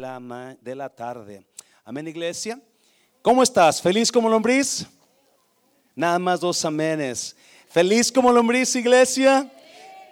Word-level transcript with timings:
la, 0.00 0.56
de 0.60 0.74
la 0.74 0.88
tarde. 0.88 1.44
Amén, 1.84 2.08
iglesia. 2.08 2.60
¿Cómo 3.22 3.42
estás? 3.42 3.82
¿Feliz 3.82 4.10
como 4.10 4.28
lombriz? 4.28 4.86
Nada 5.94 6.18
más 6.18 6.40
dos 6.40 6.64
amenes. 6.64 7.36
¿Feliz 7.68 8.10
como 8.10 8.32
lombriz, 8.32 8.74
iglesia? 8.74 9.50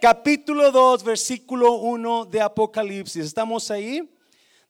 Capítulo 0.00 0.70
2, 0.70 1.02
versículo 1.02 1.72
1 1.76 2.26
de 2.26 2.40
Apocalipsis. 2.40 3.24
¿Estamos 3.24 3.70
ahí? 3.70 4.08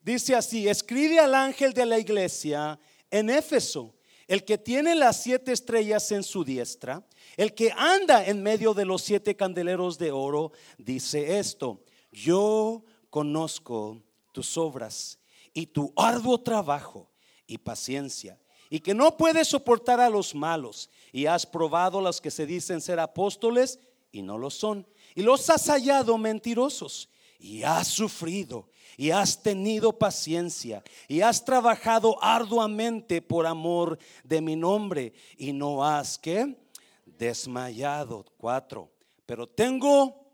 Dice 0.02 0.36
así, 0.36 0.68
escribe 0.68 1.18
al 1.18 1.34
ángel 1.34 1.74
de 1.74 1.84
la 1.84 1.98
iglesia 1.98 2.78
en 3.10 3.28
Éfeso, 3.28 3.94
el 4.28 4.44
que 4.44 4.56
tiene 4.56 4.94
las 4.94 5.22
siete 5.22 5.52
estrellas 5.52 6.12
en 6.12 6.22
su 6.22 6.44
diestra, 6.44 7.02
el 7.36 7.54
que 7.54 7.72
anda 7.76 8.24
en 8.24 8.42
medio 8.42 8.72
de 8.72 8.84
los 8.84 9.02
siete 9.02 9.34
candeleros 9.34 9.98
de 9.98 10.12
oro, 10.12 10.52
dice 10.78 11.38
esto, 11.38 11.82
yo 12.12 12.84
conozco 13.10 14.00
tus 14.38 14.56
obras 14.56 15.18
y 15.52 15.66
tu 15.66 15.92
arduo 15.96 16.38
trabajo 16.38 17.10
y 17.44 17.58
paciencia, 17.58 18.38
y 18.70 18.78
que 18.78 18.94
no 18.94 19.16
puedes 19.16 19.48
soportar 19.48 19.98
a 19.98 20.08
los 20.08 20.32
malos, 20.32 20.90
y 21.10 21.26
has 21.26 21.44
probado 21.44 22.00
los 22.00 22.20
que 22.20 22.30
se 22.30 22.46
dicen 22.46 22.80
ser 22.80 23.00
apóstoles 23.00 23.80
y 24.12 24.22
no 24.22 24.38
lo 24.38 24.48
son, 24.50 24.86
y 25.16 25.22
los 25.22 25.50
has 25.50 25.66
hallado 25.66 26.16
mentirosos, 26.18 27.08
y 27.40 27.64
has 27.64 27.88
sufrido, 27.88 28.70
y 28.96 29.10
has 29.10 29.42
tenido 29.42 29.98
paciencia, 29.98 30.84
y 31.08 31.20
has 31.20 31.44
trabajado 31.44 32.16
arduamente 32.22 33.20
por 33.20 33.44
amor 33.44 33.98
de 34.22 34.40
mi 34.40 34.54
nombre, 34.54 35.14
y 35.36 35.52
no 35.52 35.84
has 35.84 36.16
que 36.16 36.56
desmayado. 37.04 38.24
Cuatro, 38.36 38.88
pero 39.26 39.48
tengo 39.48 40.30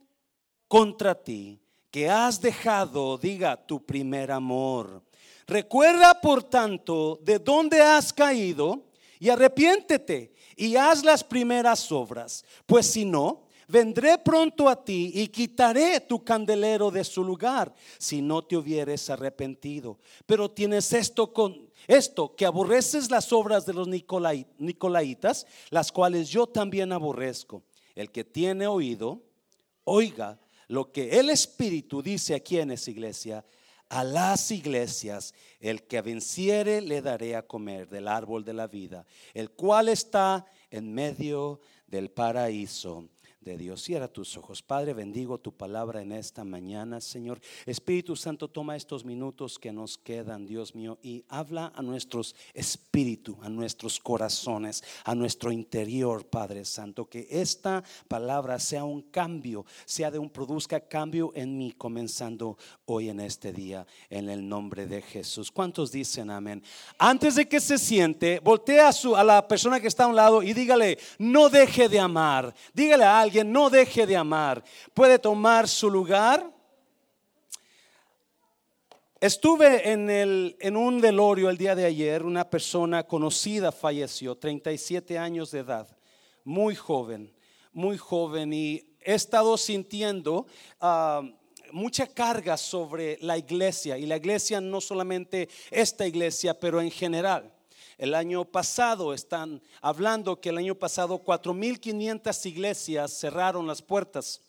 contra 0.69 1.15
ti 1.15 1.64
que 1.95 2.11
has 2.11 2.41
dejado, 2.41 3.17
diga, 3.17 3.57
tu 3.57 3.87
primer 3.87 4.33
amor. 4.33 5.01
Recuerda, 5.47 6.21
por 6.21 6.43
tanto, 6.43 7.21
de 7.23 7.39
dónde 7.39 7.81
has 7.81 8.13
caído 8.13 8.83
y 9.21 9.29
arrepiéntete 9.29 10.35
y 10.57 10.75
haz 10.75 11.05
las 11.05 11.23
primeras 11.23 11.93
obras, 11.93 12.45
pues 12.67 12.89
si 12.89 13.05
no, 13.05 13.47
vendré 13.69 14.19
pronto 14.19 14.69
a 14.69 14.85
ti 14.85 15.13
y 15.15 15.29
quitaré 15.29 16.01
tu 16.01 16.25
candelero 16.25 16.91
de 16.91 17.05
su 17.05 17.23
lugar 17.23 17.73
si 17.97 18.21
no 18.21 18.43
te 18.43 18.57
hubieres 18.57 19.09
arrepentido. 19.09 20.01
Pero 20.27 20.51
tienes 20.51 20.93
esto 20.93 21.33
con 21.33 21.71
esto 21.87 22.35
que 22.35 22.45
aborreces 22.45 23.09
las 23.09 23.33
obras 23.33 23.67
de 23.67 23.73
los 23.73 23.87
nicolaitas, 23.87 25.47
las 25.71 25.93
cuales 25.93 26.29
yo 26.29 26.49
también 26.49 26.91
aborrezco. 26.91 27.63
El 27.95 28.11
que 28.11 28.25
tiene 28.25 28.67
oído, 28.67 29.23
oiga 29.85 30.41
lo 30.69 30.93
que 30.93 31.19
el 31.19 31.31
Espíritu 31.31 32.03
dice 32.03 32.35
aquí 32.35 32.59
en 32.59 32.71
iglesia, 32.73 33.45
a 33.89 34.03
las 34.03 34.51
iglesias, 34.51 35.35
el 35.61 35.85
que 35.85 36.01
venciere 36.01 36.81
le 36.81 37.03
daré 37.03 37.37
a 37.37 37.47
comer 37.47 37.89
del 37.89 38.09
árbol 38.09 38.45
de 38.45 38.55
la 38.55 38.67
vida, 38.67 39.07
el 39.35 39.51
cual 39.51 39.89
está 39.89 40.47
en 40.71 40.93
medio 40.93 41.61
del 41.87 42.11
paraíso 42.11 43.09
de 43.45 43.59
Dios. 43.59 43.83
Cierra 43.83 44.09
tus 44.09 44.37
ojos. 44.37 44.63
Padre, 44.63 44.95
bendigo 44.95 45.39
tu 45.39 45.53
palabra 45.53 46.01
en 46.01 46.13
esta 46.13 46.45
mañana, 46.45 47.01
Señor. 47.01 47.41
Espíritu 47.67 48.17
Santo, 48.17 48.49
toma 48.49 48.75
estos 48.75 49.05
minutos 49.05 49.59
que 49.59 49.73
nos 49.73 49.99
quedan, 49.99 50.47
Dios 50.47 50.75
mío, 50.75 50.99
y 51.03 51.25
habla 51.29 51.71
a 51.77 51.83
nuestros 51.83 52.35
espíritus, 52.55 53.37
a 53.43 53.51
nuestros 53.51 54.01
corazones, 54.01 54.83
a 55.05 55.15
nuestro 55.15 55.53
interior, 55.53 56.27
Padre 56.27 56.65
Santo. 56.65 57.09
Que 57.09 57.29
esta 57.31 57.85
palabra 58.09 58.59
sea 58.59 58.85
un 58.85 59.03
cambio, 59.03 59.67
sea 59.85 60.11
de 60.11 60.19
un 60.19 60.31
produzca 60.31 60.81
cambio 60.81 61.31
en 61.35 61.59
mí, 61.59 61.73
comenzando 61.73 62.57
hoy 62.87 63.11
en 63.11 63.21
este 63.21 63.53
día, 63.53 63.87
en 64.09 64.31
el 64.31 64.49
nombre 64.49 64.87
de 64.87 65.03
Jesús. 65.03 65.51
¿Cuántos 65.51 65.93
dicen 65.93 66.31
amén? 66.31 66.63
Antes 66.99 67.35
de 67.35 67.47
que 67.47 67.61
se 67.61 67.77
siente, 67.77 68.41
voltea 68.41 68.89
a, 68.89 68.93
su, 68.93 69.15
a 69.15 69.23
la 69.23 69.47
persona 69.47 69.81
que 69.81 69.89
está 69.89 70.05
a 70.05 70.09
un 70.09 70.17
lado 70.17 70.43
y 70.43 70.55
dígale, 70.55 70.99
no 71.19 71.51
deje 71.51 71.91
de 71.91 72.01
amar. 72.01 72.55
Dígale 72.73 73.05
a 73.05 73.21
alguien 73.21 73.34
no 73.43 73.71
deje 73.71 74.07
de 74.07 74.17
amar, 74.17 74.63
puede 74.93 75.19
tomar 75.19 75.67
su 75.67 75.91
lugar. 75.91 76.53
Estuve 79.19 79.91
en, 79.91 80.11
el, 80.11 80.57
en 80.61 80.77
un 80.77 81.01
velorio 81.01 81.49
el 81.49 81.57
día 81.57 81.75
de 81.75 81.87
ayer, 81.87 82.23
una 82.23 82.49
persona 82.51 83.05
conocida 83.05 83.73
falleció, 83.73 84.37
37 84.37 85.19
años 85.19 85.51
de 85.51 85.61
edad, 85.61 85.89
muy 86.45 86.75
joven, 86.75 87.35
muy 87.73 87.97
joven, 87.97 88.53
y 88.53 88.85
he 89.01 89.15
estado 89.15 89.57
sintiendo 89.57 90.47
ah, 90.79 91.23
mucha 91.73 92.07
carga 92.07 92.59
sobre 92.59 93.17
la 93.23 93.39
iglesia, 93.39 93.97
y 93.97 94.05
la 94.05 94.19
iglesia 94.19 94.61
no 94.61 94.83
solamente 94.83 95.49
esta 95.71 96.07
iglesia, 96.07 96.53
pero 96.61 96.83
en 96.83 96.91
general. 96.91 97.54
El 97.99 98.15
año 98.15 98.45
pasado 98.45 99.15
están 99.15 99.63
hablando 99.81 100.41
que 100.41 100.49
el 100.49 100.59
año 100.59 100.75
pasado 100.75 101.23
4.500 101.23 102.47
iglesias 102.47 103.13
cerraron 103.13 103.67
las 103.67 103.83
puertas 103.83 104.41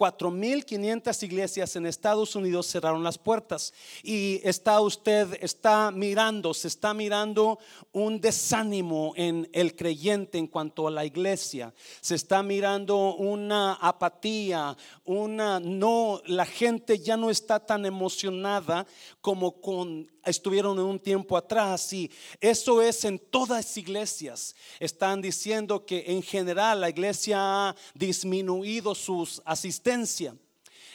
4.500 0.00 1.22
iglesias 1.24 1.76
en 1.76 1.84
Estados 1.84 2.34
Unidos 2.34 2.66
cerraron 2.66 3.04
las 3.04 3.18
puertas 3.18 3.74
y 4.02 4.40
está 4.42 4.80
usted, 4.80 5.36
está 5.42 5.90
mirando, 5.90 6.54
se 6.54 6.68
está 6.68 6.94
mirando 6.94 7.58
un 7.92 8.18
desánimo 8.18 9.12
en 9.14 9.46
el 9.52 9.76
creyente 9.76 10.38
en 10.38 10.46
cuanto 10.46 10.88
a 10.88 10.90
la 10.90 11.04
iglesia. 11.04 11.74
Se 12.00 12.14
está 12.14 12.42
mirando 12.42 13.14
una 13.16 13.74
apatía, 13.74 14.74
una 15.04 15.60
no, 15.60 16.22
la 16.24 16.46
gente 16.46 16.98
ya 16.98 17.18
no 17.18 17.28
está 17.28 17.60
tan 17.60 17.84
emocionada 17.84 18.86
como 19.20 19.60
con 19.60 20.08
estuvieron 20.24 20.78
en 20.78 20.84
un 20.84 20.98
tiempo 20.98 21.36
atrás 21.36 21.92
y 21.92 22.10
eso 22.40 22.82
es 22.82 23.04
en 23.04 23.18
todas 23.18 23.64
las 23.64 23.76
iglesias. 23.76 24.54
Están 24.78 25.20
diciendo 25.20 25.84
que 25.84 26.04
en 26.08 26.22
general 26.22 26.80
la 26.80 26.90
iglesia 26.90 27.38
ha 27.38 27.76
disminuido 27.94 28.94
su 28.94 29.28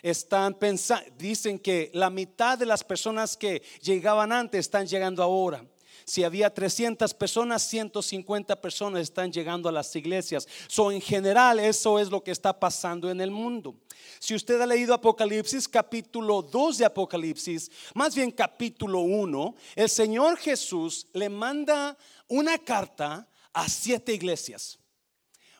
Están 0.01 0.53
pensando, 0.53 1.06
dicen 1.17 1.59
que 1.59 1.89
la 1.94 2.09
mitad 2.09 2.57
de 2.57 2.66
las 2.66 2.83
personas 2.83 3.35
que 3.35 3.61
llegaban 3.81 4.31
antes 4.31 4.59
están 4.59 4.88
llegando 4.88 5.23
ahora. 5.23 5.66
Si 6.06 6.23
había 6.23 6.53
300 6.53 7.16
personas, 7.16 7.63
150 7.63 8.61
personas 8.61 9.01
están 9.01 9.31
llegando 9.31 9.67
a 9.67 9.72
las 9.72 9.95
iglesias. 9.95 10.47
So, 10.67 10.91
en 10.91 11.01
general, 11.01 11.59
eso 11.59 11.97
es 11.97 12.09
lo 12.09 12.23
que 12.23 12.29
está 12.29 12.59
pasando 12.59 13.09
en 13.09 13.19
el 13.19 13.31
mundo. 13.31 13.75
Si 14.19 14.35
usted 14.35 14.61
ha 14.61 14.67
leído 14.67 14.94
Apocalipsis, 14.94 15.67
capítulo 15.67 16.44
2 16.44 16.78
de 16.78 16.85
Apocalipsis, 16.85 17.72
más 17.95 18.13
bien 18.13 18.29
capítulo 18.29 19.00
1, 19.00 19.55
el 19.75 19.89
Señor 19.89 20.38
Jesús 20.38 21.07
le 21.13 21.28
manda 21.28 21.97
una 22.28 22.59
carta 22.59 23.28
a 23.51 23.67
siete 23.67 24.13
iglesias 24.13 24.78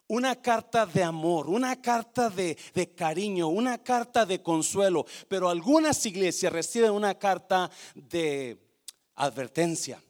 una 0.08 0.36
carta 0.36 0.86
de 0.86 1.04
amor, 1.04 1.50
una 1.50 1.82
carta 1.82 2.30
de, 2.30 2.58
de, 2.74 2.94
cariño, 2.94 3.48
una 3.48 3.78
carta 3.80 4.26
de 4.26 4.42
consuelo, 4.42 5.06
pero 5.28 5.50
algunas 5.50 6.06
iglesias 6.06 6.54
reciben 6.54 6.92
una 6.92 7.16
carta 7.16 7.70
de 7.96 8.58
advertencia. 9.16 10.02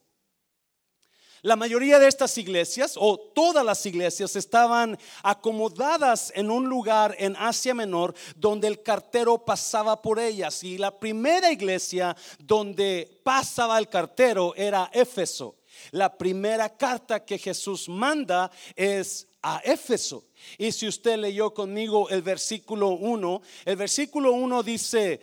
La 1.45 1.55
mayoría 1.55 1.99
de 1.99 2.07
estas 2.07 2.35
iglesias, 2.39 2.95
o 2.97 3.19
todas 3.19 3.63
las 3.63 3.85
iglesias, 3.85 4.35
estaban 4.35 4.97
acomodadas 5.21 6.31
en 6.33 6.49
un 6.49 6.67
lugar 6.67 7.15
en 7.19 7.35
Asia 7.35 7.75
Menor 7.75 8.15
donde 8.35 8.67
el 8.67 8.81
cartero 8.81 9.45
pasaba 9.45 10.01
por 10.01 10.17
ellas. 10.17 10.63
Y 10.63 10.79
la 10.79 10.97
primera 10.99 11.51
iglesia 11.51 12.17
donde 12.39 13.21
pasaba 13.23 13.77
el 13.77 13.89
cartero 13.89 14.55
era 14.55 14.89
Éfeso. 14.91 15.57
La 15.91 16.17
primera 16.17 16.67
carta 16.67 17.23
que 17.23 17.37
Jesús 17.37 17.87
manda 17.87 18.49
es 18.75 19.27
a 19.47 19.61
Éfeso. 19.63 20.25
Y 20.57 20.71
si 20.71 20.87
usted 20.87 21.17
leyó 21.17 21.53
conmigo 21.53 22.09
el 22.09 22.23
versículo 22.23 22.89
1, 22.89 23.41
el 23.65 23.75
versículo 23.75 24.31
1 24.31 24.63
dice, 24.63 25.21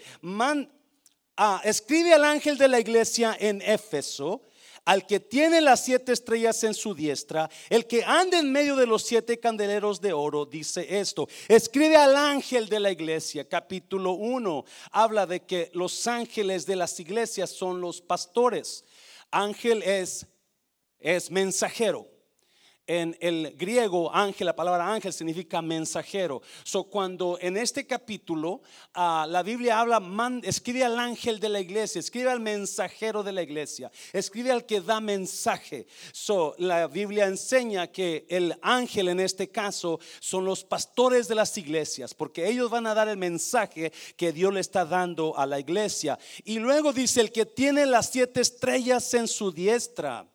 ah, 1.36 1.60
escribe 1.64 2.14
al 2.14 2.24
ángel 2.24 2.56
de 2.56 2.68
la 2.68 2.78
iglesia 2.78 3.36
en 3.38 3.60
Éfeso 3.60 4.42
al 4.84 5.06
que 5.06 5.20
tiene 5.20 5.60
las 5.60 5.84
siete 5.84 6.12
estrellas 6.12 6.64
en 6.64 6.74
su 6.74 6.92
diestra, 6.92 7.48
el 7.70 7.86
que 7.86 8.02
anda 8.02 8.40
en 8.40 8.50
medio 8.50 8.74
de 8.74 8.86
los 8.86 9.04
siete 9.04 9.38
candeleros 9.38 10.00
de 10.00 10.12
oro, 10.12 10.44
dice 10.44 10.98
esto. 10.98 11.28
Escribe 11.46 11.94
al 11.94 12.16
ángel 12.16 12.68
de 12.68 12.80
la 12.80 12.90
iglesia, 12.90 13.48
capítulo 13.48 14.12
1, 14.14 14.64
habla 14.90 15.26
de 15.26 15.44
que 15.44 15.70
los 15.72 16.08
ángeles 16.08 16.66
de 16.66 16.74
las 16.74 16.98
iglesias 16.98 17.50
son 17.50 17.80
los 17.80 18.00
pastores. 18.00 18.84
Ángel 19.30 19.84
es, 19.84 20.26
es 20.98 21.30
mensajero. 21.30 22.11
En 22.86 23.16
el 23.20 23.54
griego, 23.56 24.12
ángel, 24.12 24.46
la 24.46 24.56
palabra 24.56 24.92
ángel 24.92 25.12
significa 25.12 25.62
mensajero. 25.62 26.42
So, 26.64 26.82
cuando 26.84 27.38
en 27.40 27.56
este 27.56 27.86
capítulo 27.86 28.60
ah, 28.92 29.24
la 29.28 29.44
Biblia 29.44 29.78
habla, 29.78 30.02
escribe 30.42 30.82
al 30.82 30.98
ángel 30.98 31.38
de 31.38 31.48
la 31.48 31.60
iglesia, 31.60 32.00
escribe 32.00 32.30
al 32.30 32.40
mensajero 32.40 33.22
de 33.22 33.30
la 33.30 33.42
iglesia, 33.42 33.92
escribe 34.12 34.50
al 34.50 34.66
que 34.66 34.80
da 34.80 35.00
mensaje. 35.00 35.86
So, 36.12 36.56
la 36.58 36.88
Biblia 36.88 37.26
enseña 37.26 37.86
que 37.86 38.26
el 38.28 38.58
ángel 38.62 39.08
en 39.08 39.20
este 39.20 39.48
caso 39.48 40.00
son 40.18 40.44
los 40.44 40.64
pastores 40.64 41.28
de 41.28 41.36
las 41.36 41.56
iglesias, 41.56 42.14
porque 42.14 42.48
ellos 42.48 42.68
van 42.68 42.88
a 42.88 42.94
dar 42.94 43.06
el 43.06 43.16
mensaje 43.16 43.92
que 44.16 44.32
Dios 44.32 44.52
le 44.52 44.60
está 44.60 44.84
dando 44.84 45.38
a 45.38 45.46
la 45.46 45.60
iglesia. 45.60 46.18
Y 46.44 46.58
luego 46.58 46.92
dice 46.92 47.20
el 47.20 47.30
que 47.30 47.46
tiene 47.46 47.86
las 47.86 48.10
siete 48.10 48.40
estrellas 48.40 49.14
en 49.14 49.28
su 49.28 49.52
diestra. 49.52 50.31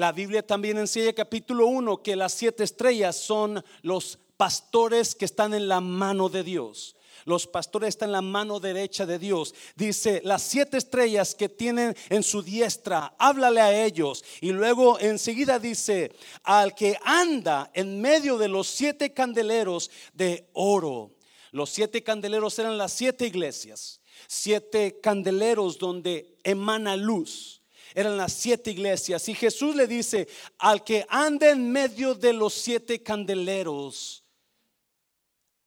La 0.00 0.12
Biblia 0.12 0.40
también 0.40 0.78
enseña 0.78 1.12
capítulo 1.12 1.66
1 1.66 2.02
que 2.02 2.16
las 2.16 2.32
siete 2.32 2.64
estrellas 2.64 3.16
son 3.16 3.62
los 3.82 4.18
pastores 4.38 5.14
que 5.14 5.26
están 5.26 5.52
en 5.52 5.68
la 5.68 5.82
mano 5.82 6.30
de 6.30 6.42
Dios. 6.42 6.96
Los 7.26 7.46
pastores 7.46 7.90
están 7.90 8.08
en 8.08 8.12
la 8.12 8.22
mano 8.22 8.60
derecha 8.60 9.04
de 9.04 9.18
Dios. 9.18 9.54
Dice, 9.76 10.22
las 10.24 10.40
siete 10.40 10.78
estrellas 10.78 11.34
que 11.34 11.50
tienen 11.50 11.94
en 12.08 12.22
su 12.22 12.40
diestra, 12.42 13.14
háblale 13.18 13.60
a 13.60 13.84
ellos. 13.84 14.24
Y 14.40 14.52
luego 14.52 14.98
enseguida 14.98 15.58
dice, 15.58 16.12
al 16.44 16.74
que 16.74 16.96
anda 17.04 17.70
en 17.74 18.00
medio 18.00 18.38
de 18.38 18.48
los 18.48 18.68
siete 18.68 19.12
candeleros 19.12 19.90
de 20.14 20.48
oro. 20.54 21.10
Los 21.50 21.68
siete 21.68 22.02
candeleros 22.02 22.58
eran 22.58 22.78
las 22.78 22.94
siete 22.94 23.26
iglesias, 23.26 24.00
siete 24.26 24.98
candeleros 25.02 25.76
donde 25.76 26.38
emana 26.42 26.96
luz 26.96 27.59
eran 27.94 28.16
las 28.16 28.32
siete 28.32 28.70
iglesias. 28.70 29.28
Y 29.28 29.34
Jesús 29.34 29.74
le 29.74 29.86
dice, 29.86 30.28
al 30.58 30.84
que 30.84 31.06
anda 31.08 31.50
en 31.50 31.70
medio 31.70 32.14
de 32.14 32.32
los 32.32 32.54
siete 32.54 33.02
candeleros, 33.02 34.24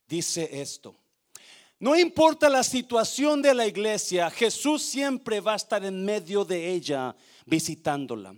dice 0.08 0.50
esto. 0.62 0.96
No 1.80 1.98
importa 1.98 2.48
la 2.48 2.64
situación 2.64 3.42
de 3.42 3.54
la 3.54 3.68
iglesia, 3.68 4.30
Jesús 4.30 4.82
siempre 4.84 5.42
va 5.42 5.54
a 5.54 5.58
estar 5.58 5.84
en 5.84 6.06
medio 6.06 6.46
de 6.46 6.72
ella 6.72 7.16
visitándola. 7.46 8.34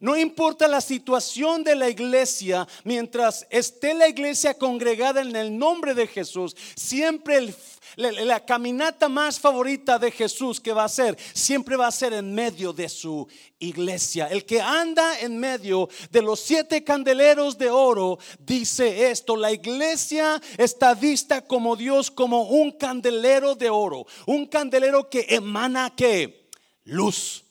No 0.00 0.16
importa 0.16 0.66
la 0.66 0.80
situación 0.80 1.62
de 1.62 1.76
la 1.76 1.90
iglesia, 1.90 2.66
mientras 2.84 3.46
esté 3.50 3.92
la 3.92 4.08
iglesia 4.08 4.54
congregada 4.54 5.20
en 5.20 5.36
el 5.36 5.58
nombre 5.58 5.92
de 5.92 6.06
Jesús, 6.06 6.56
siempre 6.74 7.54
la, 7.96 8.40
caminata 8.40 9.10
más 9.10 9.38
favorita 9.38 9.98
de 9.98 10.10
Jesús 10.10 10.58
que 10.58 10.72
va 10.72 10.84
a 10.84 10.88
ser, 10.88 11.18
siempre 11.34 11.76
va 11.76 11.86
a 11.86 11.92
ser 11.92 12.14
en 12.14 12.34
medio 12.34 12.72
de 12.72 12.88
su 12.88 13.28
iglesia. 13.58 14.28
El 14.28 14.46
que 14.46 14.62
anda 14.62 15.20
en 15.20 15.38
medio 15.38 15.90
de 16.10 16.22
los 16.22 16.40
siete 16.40 16.82
candeleros 16.82 17.58
de 17.58 17.68
oro 17.68 18.18
dice 18.38 19.10
esto, 19.10 19.36
la 19.36 19.52
iglesia 19.52 20.40
está 20.56 20.94
vista 20.94 21.42
como 21.42 21.76
Dios, 21.76 22.10
como 22.10 22.44
un 22.44 22.72
candelero 22.72 23.54
de 23.54 23.68
oro, 23.68 24.06
un 24.24 24.46
candelero 24.46 25.10
que 25.10 25.26
emana 25.28 25.94
que 25.94 26.48
luz. 26.84 27.44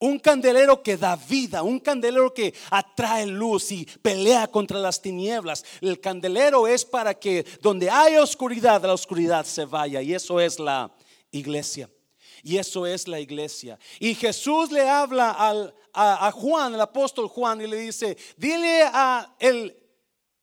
Un 0.00 0.18
candelero 0.18 0.82
que 0.82 0.96
da 0.96 1.16
vida, 1.16 1.62
un 1.62 1.80
candelero 1.80 2.32
que 2.32 2.54
atrae 2.70 3.26
luz 3.26 3.72
y 3.72 3.84
pelea 4.00 4.46
contra 4.46 4.78
las 4.78 5.02
tinieblas. 5.02 5.64
El 5.80 5.98
candelero 6.00 6.68
es 6.68 6.84
para 6.84 7.14
que 7.14 7.44
donde 7.60 7.90
hay 7.90 8.16
oscuridad, 8.16 8.80
la 8.82 8.92
oscuridad 8.92 9.44
se 9.44 9.64
vaya. 9.64 10.00
Y 10.00 10.14
eso 10.14 10.38
es 10.40 10.60
la 10.60 10.90
iglesia. 11.32 11.90
Y 12.42 12.58
eso 12.58 12.86
es 12.86 13.08
la 13.08 13.18
iglesia. 13.18 13.78
Y 13.98 14.14
Jesús 14.14 14.70
le 14.70 14.88
habla 14.88 15.32
al, 15.32 15.74
a, 15.92 16.30
Juan, 16.30 16.74
el 16.74 16.80
apóstol 16.80 17.28
Juan, 17.28 17.60
y 17.60 17.66
le 17.66 17.78
dice, 17.78 18.16
dile 18.36 18.82
a 18.84 19.34
el 19.40 19.76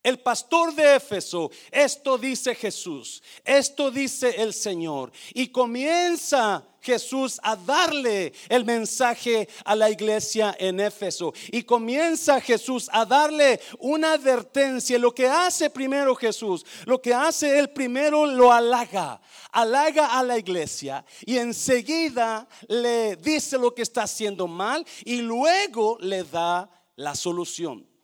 el 0.05 0.19
pastor 0.19 0.75
de 0.75 0.97
Éfeso, 0.97 1.49
esto 1.71 2.15
dice 2.19 2.53
Jesús, 2.53 3.23
esto 3.43 3.89
dice 3.89 4.35
el 4.37 4.53
Señor. 4.53 5.11
Y 5.33 5.47
comienza 5.47 6.63
Jesús 6.79 7.39
a 7.41 7.55
darle 7.55 8.31
el 8.47 8.65
mensaje 8.65 9.49
a 9.63 9.75
la 9.75 9.89
iglesia 9.89 10.55
en 10.59 10.79
Éfeso. 10.79 11.33
Y 11.51 11.63
comienza 11.63 12.39
Jesús 12.39 12.87
a 12.93 13.03
darle 13.03 13.59
una 13.79 14.13
advertencia. 14.13 14.99
Lo 14.99 15.11
que 15.11 15.25
hace 15.25 15.71
primero 15.71 16.15
Jesús, 16.15 16.63
lo 16.85 17.01
que 17.01 17.11
hace 17.11 17.57
él 17.57 17.71
primero 17.71 18.27
lo 18.27 18.53
halaga, 18.53 19.19
halaga 19.51 20.19
a 20.19 20.21
la 20.21 20.37
iglesia 20.37 21.03
y 21.25 21.37
enseguida 21.37 22.47
le 22.67 23.15
dice 23.15 23.57
lo 23.57 23.73
que 23.73 23.81
está 23.81 24.03
haciendo 24.03 24.47
mal 24.47 24.85
y 25.03 25.21
luego 25.21 25.97
le 25.99 26.23
da 26.23 26.69
la 26.95 27.15
solución 27.15 27.94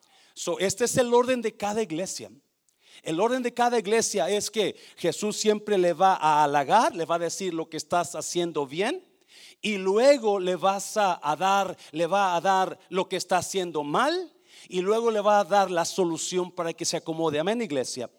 este 0.59 0.85
es 0.85 0.97
el 0.97 1.13
orden 1.13 1.41
de 1.41 1.55
cada 1.55 1.81
iglesia. 1.81 2.31
El 3.03 3.19
orden 3.19 3.41
de 3.41 3.53
cada 3.53 3.79
iglesia 3.79 4.29
es 4.29 4.51
que 4.51 4.75
Jesús 4.97 5.37
siempre 5.37 5.77
le 5.77 5.93
va 5.93 6.15
a 6.15 6.43
halagar, 6.43 6.95
le 6.95 7.05
va 7.05 7.15
a 7.15 7.19
decir 7.19 7.53
lo 7.53 7.69
que 7.69 7.77
estás 7.77 8.15
haciendo 8.15 8.67
bien 8.67 9.03
y 9.61 9.77
luego 9.77 10.39
le 10.39 10.55
vas 10.55 10.97
a, 10.97 11.19
dar, 11.37 11.77
le 11.91 12.07
va 12.07 12.35
a 12.35 12.41
dar 12.41 12.77
lo 12.89 13.07
que 13.07 13.17
está 13.17 13.37
haciendo 13.37 13.83
mal 13.83 14.33
y 14.67 14.81
luego 14.81 15.09
le 15.09 15.21
va 15.21 15.39
a 15.39 15.43
dar 15.43 15.71
la 15.71 15.85
solución 15.85 16.51
para 16.51 16.73
que 16.73 16.85
se 16.85 16.97
acomode. 16.97 17.39
Amén, 17.39 17.61
iglesia. 17.61 18.09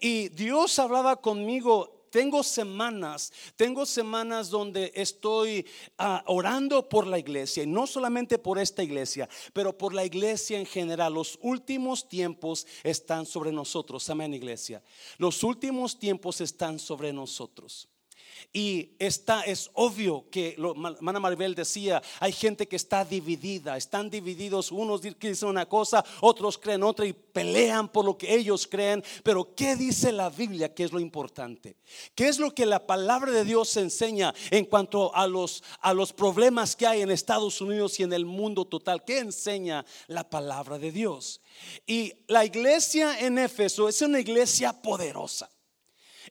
Y 0.00 0.28
Dios 0.30 0.78
hablaba 0.78 1.16
conmigo 1.16 2.01
tengo 2.12 2.42
semanas, 2.42 3.32
tengo 3.56 3.86
semanas 3.86 4.50
donde 4.50 4.92
estoy 4.94 5.66
ah, 5.96 6.22
orando 6.26 6.86
por 6.86 7.06
la 7.06 7.18
iglesia, 7.18 7.62
y 7.62 7.66
no 7.66 7.86
solamente 7.86 8.38
por 8.38 8.58
esta 8.58 8.82
iglesia, 8.82 9.28
pero 9.54 9.76
por 9.76 9.94
la 9.94 10.04
iglesia 10.04 10.58
en 10.58 10.66
general. 10.66 11.14
Los 11.14 11.38
últimos 11.40 12.06
tiempos 12.08 12.66
están 12.84 13.24
sobre 13.24 13.50
nosotros, 13.50 14.08
amén 14.10 14.34
iglesia. 14.34 14.82
Los 15.16 15.42
últimos 15.42 15.98
tiempos 15.98 16.42
están 16.42 16.78
sobre 16.78 17.14
nosotros. 17.14 17.88
Y 18.52 18.90
está, 18.98 19.42
es 19.42 19.70
obvio 19.74 20.28
que, 20.30 20.54
lo, 20.58 20.74
Mana 20.74 21.20
Maribel 21.20 21.54
decía, 21.54 22.02
hay 22.20 22.32
gente 22.32 22.66
que 22.66 22.76
está 22.76 23.04
dividida, 23.04 23.76
están 23.76 24.10
divididos, 24.10 24.72
unos 24.72 25.02
dicen 25.02 25.48
una 25.48 25.66
cosa, 25.66 26.04
otros 26.20 26.58
creen 26.58 26.82
otra 26.82 27.06
y 27.06 27.12
pelean 27.12 27.88
por 27.88 28.04
lo 28.04 28.16
que 28.16 28.34
ellos 28.34 28.66
creen. 28.66 29.02
Pero 29.22 29.54
¿qué 29.54 29.76
dice 29.76 30.12
la 30.12 30.30
Biblia 30.30 30.74
que 30.74 30.84
es 30.84 30.92
lo 30.92 31.00
importante? 31.00 31.76
¿Qué 32.14 32.28
es 32.28 32.38
lo 32.38 32.54
que 32.54 32.66
la 32.66 32.86
palabra 32.86 33.32
de 33.32 33.44
Dios 33.44 33.76
enseña 33.76 34.34
en 34.50 34.64
cuanto 34.64 35.14
a 35.14 35.26
los, 35.26 35.62
a 35.80 35.94
los 35.94 36.12
problemas 36.12 36.76
que 36.76 36.86
hay 36.86 37.02
en 37.02 37.10
Estados 37.10 37.60
Unidos 37.60 37.98
y 38.00 38.02
en 38.02 38.12
el 38.12 38.24
mundo 38.24 38.64
total? 38.64 39.04
¿Qué 39.04 39.18
enseña 39.18 39.84
la 40.06 40.28
palabra 40.28 40.78
de 40.78 40.92
Dios? 40.92 41.40
Y 41.86 42.12
la 42.28 42.44
iglesia 42.44 43.20
en 43.20 43.38
Éfeso 43.38 43.88
es 43.88 44.02
una 44.02 44.20
iglesia 44.20 44.72
poderosa. 44.82 45.50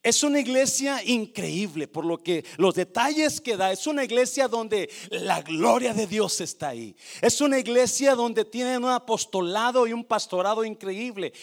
Es 0.03 0.23
una 0.23 0.39
iglesia 0.39 1.03
increíble 1.03 1.87
por 1.87 2.05
lo 2.05 2.17
que 2.17 2.43
los 2.57 2.75
detalles 2.75 3.41
que 3.41 3.57
da. 3.57 3.71
Es 3.71 3.87
una 3.87 4.03
iglesia 4.03 4.47
donde 4.47 4.89
la 5.09 5.41
gloria 5.41 5.93
de 5.93 6.07
Dios 6.07 6.41
está 6.41 6.69
ahí. 6.69 6.95
Es 7.21 7.41
una 7.41 7.59
iglesia 7.59 8.15
donde 8.15 8.45
tienen 8.45 8.83
un 8.83 8.91
apostolado 8.91 9.87
y 9.87 9.93
un 9.93 10.03
pastorado 10.03 10.63
increíble. 10.63 11.33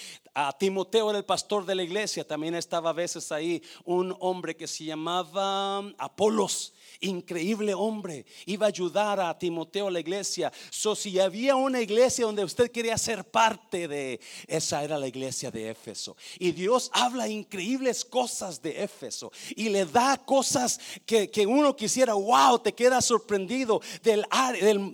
Timoteo 0.59 1.11
era 1.11 1.19
el 1.19 1.25
pastor 1.25 1.65
de 1.65 1.75
la 1.75 1.83
iglesia. 1.83 2.27
También 2.27 2.55
estaba 2.55 2.91
a 2.91 2.93
veces 2.95 3.33
ahí 3.33 3.63
un 3.85 4.15
hombre 4.21 4.57
que 4.57 4.67
se 4.67 4.85
llamaba 4.85 5.79
Apolos 5.99 6.73
increíble 7.01 7.75
hombre, 7.75 8.27
iba 8.47 8.67
a 8.67 8.69
ayudar 8.69 9.21
a 9.21 9.39
Timoteo 9.39 9.89
a 9.89 9.91
la 9.91 10.01
iglesia. 10.01 10.53
So, 10.71 10.95
si 10.95 11.19
había 11.19 11.57
una 11.57 11.81
iglesia 11.81 12.25
donde 12.27 12.45
usted 12.45 12.71
quería 12.71 12.99
ser 12.99 13.25
parte 13.25 13.89
de, 13.89 14.21
esa 14.47 14.83
era 14.83 14.99
la 14.99 15.07
iglesia 15.07 15.51
de 15.51 15.71
Éfeso. 15.71 16.17
Y 16.39 16.53
Dios 16.53 16.91
habla 16.93 17.29
increíbles 17.29 18.05
cosas 18.05 18.61
de 18.61 18.83
Éfeso 18.83 19.33
y 19.55 19.69
le 19.69 19.85
da 19.87 20.17
cosas 20.25 20.81
que, 21.07 21.29
uno 21.47 21.77
quisiera, 21.77 22.15
wow, 22.15 22.59
te 22.59 22.73
queda 22.73 23.01
sorprendido 23.01 23.81
del, 24.03 24.27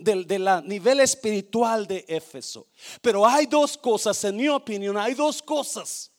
del, 0.03 0.27
del 0.27 0.49
nivel 0.65 0.99
espiritual 0.99 1.87
de 1.87 2.05
Éfeso. 2.07 2.67
Pero 3.01 3.25
hay 3.25 3.45
dos 3.45 3.77
cosas, 3.77 4.23
en 4.23 4.37
mi 4.37 4.47
opinión, 4.47 4.97
hay 4.97 5.13
dos 5.13 5.34
cosas 5.41 6.11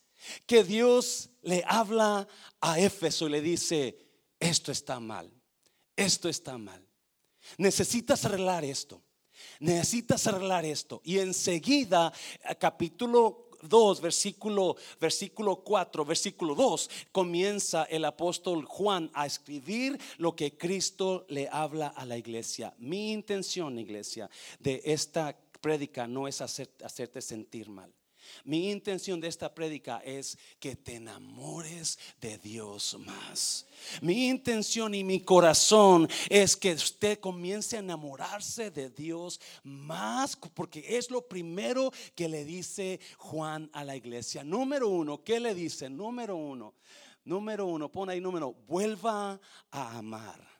que 0.47 0.65
Dios 0.65 1.31
le 1.43 1.63
habla 1.67 2.27
a 2.61 2.81
Éfeso 2.81 3.27
y 3.27 3.31
le 3.31 3.41
dice, 3.41 3.99
esto 4.41 4.73
está 4.73 4.99
mal 5.01 5.31
esto 5.97 6.29
está 6.29 6.59
mal. 6.59 6.87
Necesitas 7.59 8.25
arreglar 8.25 8.65
esto. 8.65 9.03
Necesitas 9.61 10.27
arreglar 10.27 10.65
esto. 10.65 11.01
Y 11.05 11.19
enseguida, 11.19 12.13
capítulo 12.59 13.49
2, 13.63 14.01
versículo, 14.01 14.77
versículo 15.01 15.57
4, 15.57 16.05
versículo 16.05 16.55
2, 16.55 16.91
comienza 17.13 17.85
el 17.85 18.05
apóstol 18.05 18.65
Juan 18.67 19.11
a 19.15 19.27
escribir 19.27 19.99
lo 20.19 20.37
que 20.37 20.57
Cristo 20.57 21.25
le 21.29 21.49
habla 21.51 21.89
a 21.89 22.05
la 22.05 22.19
iglesia. 22.19 22.75
Mi 22.79 23.13
intención, 23.13 23.79
iglesia, 23.79 24.29
de 24.59 24.83
esta 24.85 25.37
prédica 25.61 26.07
no 26.07 26.29
es 26.29 26.41
hacerte 26.41 27.23
sentir 27.23 27.69
mal. 27.71 27.93
Mi 28.45 28.71
intención 28.71 29.21
de 29.21 29.29
esta 29.29 29.55
prédica 29.55 29.99
es 30.05 30.39
que 30.59 30.77
te 30.77 30.97
enamores 30.97 31.99
de 32.21 32.39
Dios 32.39 32.97
más. 32.99 33.67
Mi 34.01 34.29
intención 34.29 34.95
y 34.95 35.05
mi 35.05 35.21
corazón 35.21 36.09
es 36.29 36.57
que 36.57 36.73
usted 36.73 37.21
comience 37.21 37.77
a 37.77 37.81
enamorarse 37.81 38.71
de 38.71 38.91
Dios 38.91 39.41
más, 39.63 40.37
porque 40.37 40.85
es 40.97 41.11
lo 41.11 41.27
primero 41.27 41.93
que 42.15 42.29
le 42.29 42.45
dice 42.45 43.01
Juan 43.19 43.71
a 43.73 43.85
la 43.85 43.97
iglesia. 43.97 44.45
Número 44.45 44.89
uno, 44.89 45.23
¿qué 45.23 45.41
le 45.41 45.55
dice? 45.55 45.91
Número 45.91 46.37
uno, 46.37 46.75
número 47.25 47.67
uno, 47.67 47.91
pon 47.91 48.09
ahí 48.11 48.21
número, 48.21 48.55
vuelva 48.67 49.41
a 49.71 49.99
amar 49.99 50.56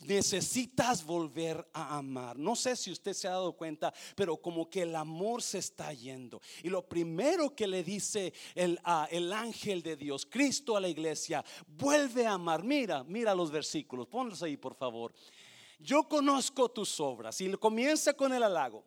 necesitas 0.00 1.04
volver 1.04 1.68
a 1.72 1.98
amar. 1.98 2.38
No 2.38 2.56
sé 2.56 2.76
si 2.76 2.90
usted 2.90 3.12
se 3.12 3.28
ha 3.28 3.32
dado 3.32 3.52
cuenta, 3.52 3.92
pero 4.16 4.36
como 4.36 4.68
que 4.68 4.82
el 4.82 4.94
amor 4.96 5.42
se 5.42 5.58
está 5.58 5.92
yendo. 5.92 6.40
Y 6.62 6.68
lo 6.68 6.88
primero 6.88 7.54
que 7.54 7.66
le 7.66 7.84
dice 7.84 8.32
el, 8.54 8.78
el 9.10 9.32
ángel 9.32 9.82
de 9.82 9.96
Dios, 9.96 10.26
Cristo 10.26 10.76
a 10.76 10.80
la 10.80 10.88
iglesia, 10.88 11.44
vuelve 11.66 12.26
a 12.26 12.32
amar. 12.32 12.62
Mira, 12.62 13.04
mira 13.04 13.34
los 13.34 13.50
versículos, 13.50 14.06
ponlos 14.06 14.42
ahí 14.42 14.56
por 14.56 14.74
favor. 14.74 15.12
Yo 15.78 16.08
conozco 16.08 16.70
tus 16.70 17.00
obras 17.00 17.40
y 17.40 17.50
comienza 17.52 18.12
con 18.12 18.32
el 18.32 18.42
halago. 18.42 18.84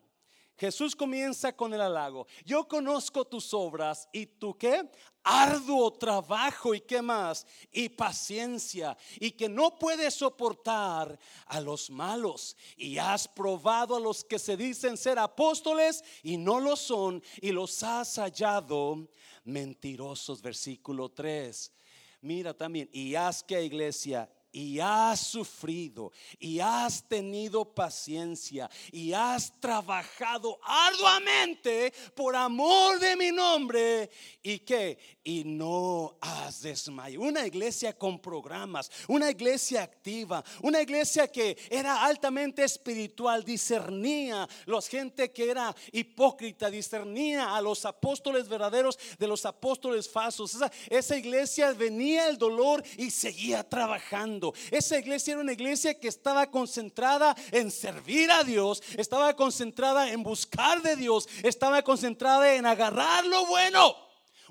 Jesús 0.56 0.94
comienza 0.94 1.54
con 1.54 1.74
el 1.74 1.80
halago. 1.80 2.26
Yo 2.44 2.68
conozco 2.68 3.24
tus 3.24 3.52
obras 3.52 4.08
y 4.12 4.26
tú 4.26 4.56
qué? 4.56 4.88
Arduo 5.22 5.92
trabajo 5.92 6.74
y 6.74 6.80
qué 6.80 7.02
más? 7.02 7.46
Y 7.72 7.88
paciencia 7.88 8.96
y 9.18 9.32
que 9.32 9.48
no 9.48 9.78
puedes 9.78 10.14
soportar 10.14 11.18
a 11.46 11.60
los 11.60 11.90
malos 11.90 12.56
y 12.76 12.98
has 12.98 13.26
probado 13.26 13.96
a 13.96 14.00
los 14.00 14.22
que 14.22 14.38
se 14.38 14.56
dicen 14.56 14.96
ser 14.96 15.18
apóstoles 15.18 16.04
y 16.22 16.36
no 16.36 16.60
lo 16.60 16.76
son 16.76 17.22
y 17.40 17.50
los 17.50 17.82
has 17.82 18.16
hallado 18.16 19.08
mentirosos. 19.44 20.40
Versículo 20.40 21.10
3. 21.10 21.72
Mira 22.20 22.54
también, 22.54 22.88
y 22.92 23.14
haz 23.16 23.42
que 23.42 23.62
iglesia 23.62 24.30
y 24.54 24.78
has 24.78 25.18
sufrido 25.18 26.12
y 26.38 26.60
has 26.60 27.02
tenido 27.08 27.64
paciencia 27.64 28.70
y 28.92 29.12
has 29.12 29.52
trabajado 29.58 30.60
arduamente 30.62 31.92
por 32.14 32.36
amor 32.36 33.00
de 33.00 33.16
mi 33.16 33.32
nombre 33.32 34.08
y 34.44 34.60
que 34.60 35.13
y 35.24 35.42
no 35.42 36.16
has 36.20 36.60
desmayado. 36.60 37.24
Una 37.24 37.46
iglesia 37.46 37.96
con 37.96 38.18
programas, 38.18 38.90
una 39.08 39.30
iglesia 39.30 39.82
activa, 39.82 40.44
una 40.62 40.82
iglesia 40.82 41.26
que 41.26 41.56
era 41.70 42.04
altamente 42.04 42.62
espiritual, 42.62 43.42
discernía 43.42 44.46
los 44.66 44.86
gente 44.86 45.32
que 45.32 45.50
era 45.50 45.74
hipócrita, 45.92 46.70
discernía 46.70 47.56
a 47.56 47.62
los 47.62 47.86
apóstoles 47.86 48.46
verdaderos 48.48 48.98
de 49.18 49.26
los 49.26 49.46
apóstoles 49.46 50.08
falsos. 50.08 50.54
Esa, 50.54 50.70
esa 50.90 51.16
iglesia 51.16 51.72
venía 51.72 52.28
el 52.28 52.36
dolor 52.36 52.84
y 52.98 53.10
seguía 53.10 53.66
trabajando. 53.66 54.52
Esa 54.70 54.98
iglesia 54.98 55.32
era 55.32 55.40
una 55.40 55.52
iglesia 55.52 55.98
que 55.98 56.08
estaba 56.08 56.50
concentrada 56.50 57.34
en 57.50 57.70
servir 57.70 58.30
a 58.30 58.44
Dios, 58.44 58.82
estaba 58.98 59.34
concentrada 59.34 60.12
en 60.12 60.22
buscar 60.22 60.82
de 60.82 60.96
Dios, 60.96 61.26
estaba 61.42 61.82
concentrada 61.82 62.54
en 62.54 62.66
agarrar 62.66 63.24
lo 63.24 63.46
bueno. 63.46 64.03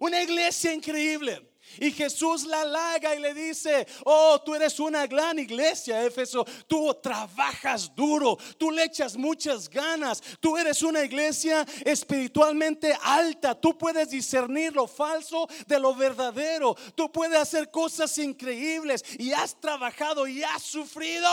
Una 0.04 0.22
iglesia 0.22 0.74
increíble. 0.74 1.54
Y 1.80 1.90
Jesús 1.90 2.44
la 2.44 2.64
halaga 2.64 3.16
y 3.16 3.22
le 3.22 3.34
dice, 3.34 3.88
oh, 4.04 4.38
tú 4.44 4.54
eres 4.54 4.78
una 4.82 5.08
gran 5.08 5.40
iglesia, 5.40 6.06
Éfeso, 6.06 6.44
tú 6.68 6.94
trabajas 7.02 7.96
duro, 7.96 8.38
tú 8.58 8.70
le 8.70 8.84
echas 8.84 9.16
muchas 9.16 9.70
ganas, 9.70 10.22
tú 10.42 10.58
eres 10.58 10.84
una 10.84 11.06
iglesia 11.06 11.66
espiritualmente 11.86 12.94
alta, 13.02 13.56
tú 13.56 13.78
puedes 13.78 14.10
discernir 14.10 14.76
lo 14.76 14.88
falso 14.88 15.48
de 15.68 15.80
lo 15.80 15.96
verdadero, 15.96 16.76
tú 16.96 17.10
puedes 17.10 17.40
hacer 17.40 17.72
cosas 17.72 18.18
increíbles 18.18 19.06
y 19.18 19.32
has 19.32 19.58
trabajado 19.58 20.28
y 20.28 20.44
has 20.44 20.64
sufrido. 20.64 21.30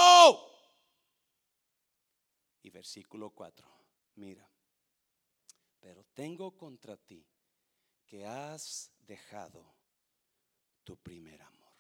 Y 2.63 2.71
versículo 2.71 3.31
4, 3.31 3.69
mira, 4.15 4.49
pero 5.81 6.05
tengo 6.15 6.57
contra 6.57 6.97
ti 6.97 7.27
que 8.11 8.27
has 8.27 8.91
dejado 9.07 9.65
tu 10.83 10.97
primer 10.97 11.41
amor. 11.41 11.73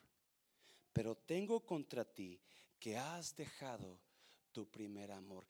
Pero 0.92 1.16
tengo 1.16 1.58
contra 1.66 2.04
ti 2.04 2.40
que 2.78 2.96
has 2.96 3.34
dejado 3.34 3.98
tu 4.52 4.70
primer 4.70 5.10
amor. 5.10 5.44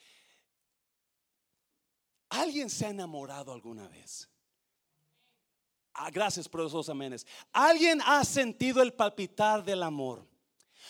¿Alguien 2.31 2.71
se 2.71 2.87
ha 2.87 2.89
enamorado 2.89 3.53
alguna 3.53 3.89
vez? 3.89 4.27
Ah, 5.93 6.11
gracias 6.11 6.49
por 6.49 6.65
esos 6.65 6.89
amenes. 6.89 7.27
¿Alguien 7.53 8.01
ha 8.07 8.25
sentido 8.25 8.81
el 8.81 8.95
palpitar 8.95 9.63
del 9.63 9.83
amor? 9.83 10.27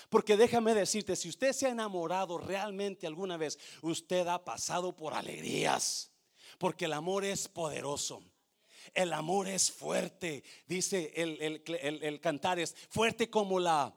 Porque 0.09 0.37
déjame 0.37 0.73
decirte, 0.73 1.17
si 1.17 1.29
usted 1.29 1.53
se 1.53 1.67
ha 1.67 1.71
enamorado 1.71 2.39
realmente 2.39 3.09
alguna 3.09 3.37
vez, 3.37 3.59
usted 3.83 4.29
ha 4.29 4.45
pasado 4.45 4.95
por 4.95 5.15
alegrías. 5.15 6.13
Porque 6.59 6.85
el 6.85 6.93
amor 6.93 7.25
es 7.25 7.49
poderoso. 7.49 8.23
El 8.95 9.13
amor 9.13 9.49
es 9.49 9.71
fuerte, 9.71 10.43
dice 10.67 11.13
el, 11.17 12.21
cantar, 12.21 12.59
es 12.59 12.75
fuerte 12.89 13.31
como 13.31 13.59
la 13.59 13.95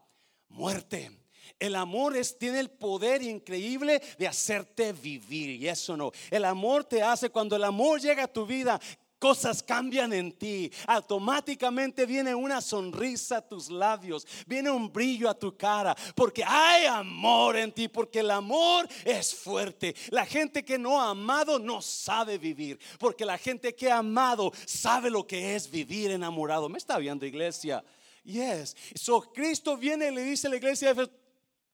muerte. 0.50 1.12
El 1.60 1.76
amor 1.76 2.16
es, 2.16 2.38
tiene 2.38 2.60
el 2.60 2.70
poder 2.70 3.22
increíble 3.22 4.02
de 4.18 4.28
hacerte 4.28 4.94
vivir. 4.94 5.62
Y 5.62 5.68
eso 5.68 5.98
no. 5.98 6.12
El 6.32 6.46
amor 6.46 6.86
te 6.86 7.02
hace, 7.02 7.30
cuando 7.30 7.56
el 7.56 7.64
amor 7.64 8.00
llega 8.00 8.24
a 8.24 8.32
tu 8.32 8.46
vida, 8.46 8.80
cosas 9.24 9.64
cambian 9.64 10.12
en 10.12 10.34
ti. 10.34 10.70
Automáticamente 10.86 12.06
viene 12.06 12.36
una 12.36 12.60
sonrisa 12.60 13.38
a 13.38 13.42
tus 13.42 13.70
labios, 13.70 14.28
viene 14.46 14.70
un 14.70 14.92
brillo 14.92 15.30
a 15.30 15.34
tu 15.34 15.56
cara, 15.56 15.96
porque 16.14 16.44
hay 16.44 16.88
amor 16.88 17.56
en 17.56 17.72
ti, 17.72 17.88
porque 17.88 18.20
el 18.20 18.30
amor 18.30 18.86
es 19.06 19.34
fuerte. 19.34 19.96
La 20.10 20.26
gente 20.26 20.66
que 20.66 20.78
no 20.78 21.00
ha 21.00 21.12
amado 21.12 21.58
no 21.58 21.82
sabe 21.82 22.38
vivir, 22.38 22.78
porque 23.00 23.24
la 23.24 23.38
gente 23.38 23.74
que 23.74 23.90
ha 23.90 24.00
amado 24.00 24.52
sabe 24.66 25.10
lo 25.10 25.26
que 25.26 25.56
es 25.56 25.72
vivir 25.72 26.12
enamorado. 26.12 26.68
¿Me 26.68 26.78
está 26.78 26.98
viendo 26.98 27.26
iglesia? 27.26 27.82
Yes. 28.26 28.76
So 28.94 29.22
Cristo 29.22 29.78
viene 29.78 30.10
y 30.10 30.16
le 30.16 30.24
dice 30.24 30.48
a 30.48 30.50
la 30.50 30.58
iglesia, 30.58 30.94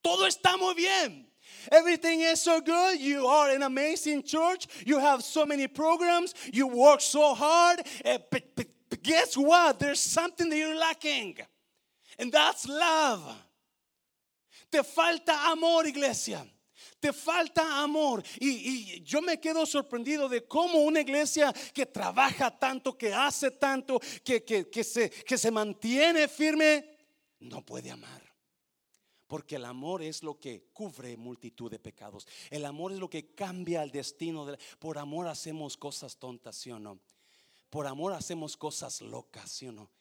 todo 0.03 0.27
está 0.27 0.56
muy 0.56 0.75
bien. 0.75 1.28
Everything 1.72 2.22
is 2.22 2.42
so 2.42 2.62
good. 2.62 3.00
You 3.00 3.28
are 3.28 3.50
an 3.50 3.64
amazing 3.64 4.24
church. 4.24 4.68
You 4.86 5.00
have 5.00 5.24
so 5.24 5.46
many 5.46 5.68
programs. 5.68 6.34
You 6.52 6.68
work 6.68 7.02
so 7.02 7.34
hard. 7.34 7.82
But, 8.04 8.32
but, 8.56 8.68
but 8.90 9.04
guess 9.04 9.38
what? 9.38 9.80
There's 9.80 10.00
something 10.00 10.50
that 10.50 10.58
you're 10.58 10.78
lacking. 10.78 11.38
And 12.18 12.32
that's 12.32 12.68
love. 12.68 13.22
Te 14.72 14.80
falta 14.80 15.52
amor, 15.52 15.86
iglesia. 15.88 16.46
Te 17.02 17.14
falta 17.14 17.82
amor. 17.82 18.22
Y, 18.40 18.50
y, 18.50 19.04
yo 19.06 19.22
me 19.22 19.38
quedo 19.38 19.66
sorprendido 19.66 20.28
de 20.30 20.42
cómo 20.42 20.84
una 20.84 21.00
iglesia 21.00 21.54
que 21.74 21.86
trabaja 21.86 22.52
tanto, 22.52 22.98
que 22.98 23.14
hace 23.14 23.52
tanto, 23.52 24.00
que, 24.24 24.44
que, 24.44 24.70
que, 24.70 24.84
se, 24.84 25.10
que 25.10 25.38
se 25.38 25.50
mantiene 25.50 26.28
firme, 26.28 26.86
no 27.40 27.62
puede 27.66 27.90
amar. 27.90 28.28
Porque 29.29 29.57
el 29.57 29.65
amor 29.65 30.01
es 30.01 30.24
lo 30.24 30.39
que 30.39 30.71
cubre 30.74 31.15
multitud 31.15 31.69
de 31.69 31.77
pecados. 31.77 32.27
El 32.50 32.65
amor 32.65 32.93
es 32.93 32.98
lo 32.98 33.12
que 33.12 33.36
cambia 33.36 33.83
el 33.83 33.91
destino. 33.91 34.48
por 34.79 34.98
amor 34.98 35.27
hacemos 35.27 35.77
cosas 35.77 36.17
tontas, 36.17 36.55
¿sí 36.55 36.71
o 36.71 36.79
no? 36.79 36.98
Por 37.69 37.86
amor 37.86 38.13
hacemos 38.13 38.57
cosas 38.57 39.01
locas, 39.01 39.51
¿sí 39.51 39.67
o 39.67 39.71
no? 39.71 39.91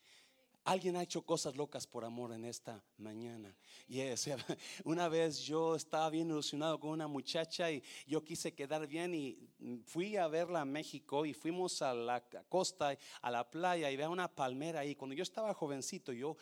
Alguien 0.68 0.96
ha 0.96 1.02
hecho 1.02 1.22
cosas 1.22 1.56
locas 1.56 1.86
por 1.86 2.04
amor 2.04 2.30
en 2.34 2.44
esta 2.44 2.84
mañana. 2.98 3.56
Y 3.88 4.02
una 4.84 5.08
vez 5.08 5.38
yo 5.38 5.74
estaba 5.74 6.10
bien 6.10 6.28
ilusionado 6.28 6.78
con 6.78 6.90
una 6.90 7.06
muchacha 7.06 7.70
y 7.70 7.82
yo 8.06 8.22
quise 8.22 8.52
quedar 8.52 8.86
bien 8.86 9.14
y 9.14 9.38
fui 9.86 10.18
a 10.18 10.28
verla 10.28 10.60
a 10.60 10.64
México 10.66 11.24
y 11.24 11.32
fuimos 11.32 11.80
a 11.80 11.94
la 11.94 12.22
costa, 12.50 12.98
a 13.22 13.30
la 13.30 13.50
playa 13.50 13.90
y 13.90 13.96
veo 13.96 14.10
una 14.10 14.28
palmera 14.28 14.80
ahí. 14.80 14.94
Cuando 14.94 15.16
yo 15.16 15.22
estaba 15.22 15.54
jovencito, 15.54 16.12
yo 16.12 16.36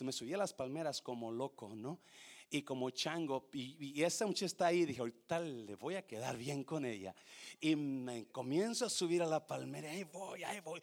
me 0.00 0.12
subía 0.12 0.36
a 0.36 0.38
las 0.38 0.54
palmeras 0.54 1.02
como 1.02 1.30
loco, 1.30 1.74
¿no? 1.74 2.00
Y 2.50 2.62
como 2.62 2.90
chango. 2.90 3.48
Y, 3.52 4.02
esa 4.02 4.26
muchacha 4.26 4.46
está 4.46 4.66
ahí. 4.66 4.84
Dije, 4.84 5.00
ahorita 5.00 5.40
le 5.40 5.74
voy 5.76 5.96
a 5.96 6.06
quedar 6.06 6.36
bien 6.36 6.64
con 6.64 6.84
ella. 6.84 7.14
Y 7.60 7.76
me 7.76 8.26
comienzo 8.26 8.86
a 8.86 8.90
subir 8.90 9.22
a 9.22 9.26
la 9.26 9.46
palmera. 9.46 9.90
Ahí 9.90 10.04
voy, 10.04 10.44
ahí 10.44 10.60
voy. 10.60 10.80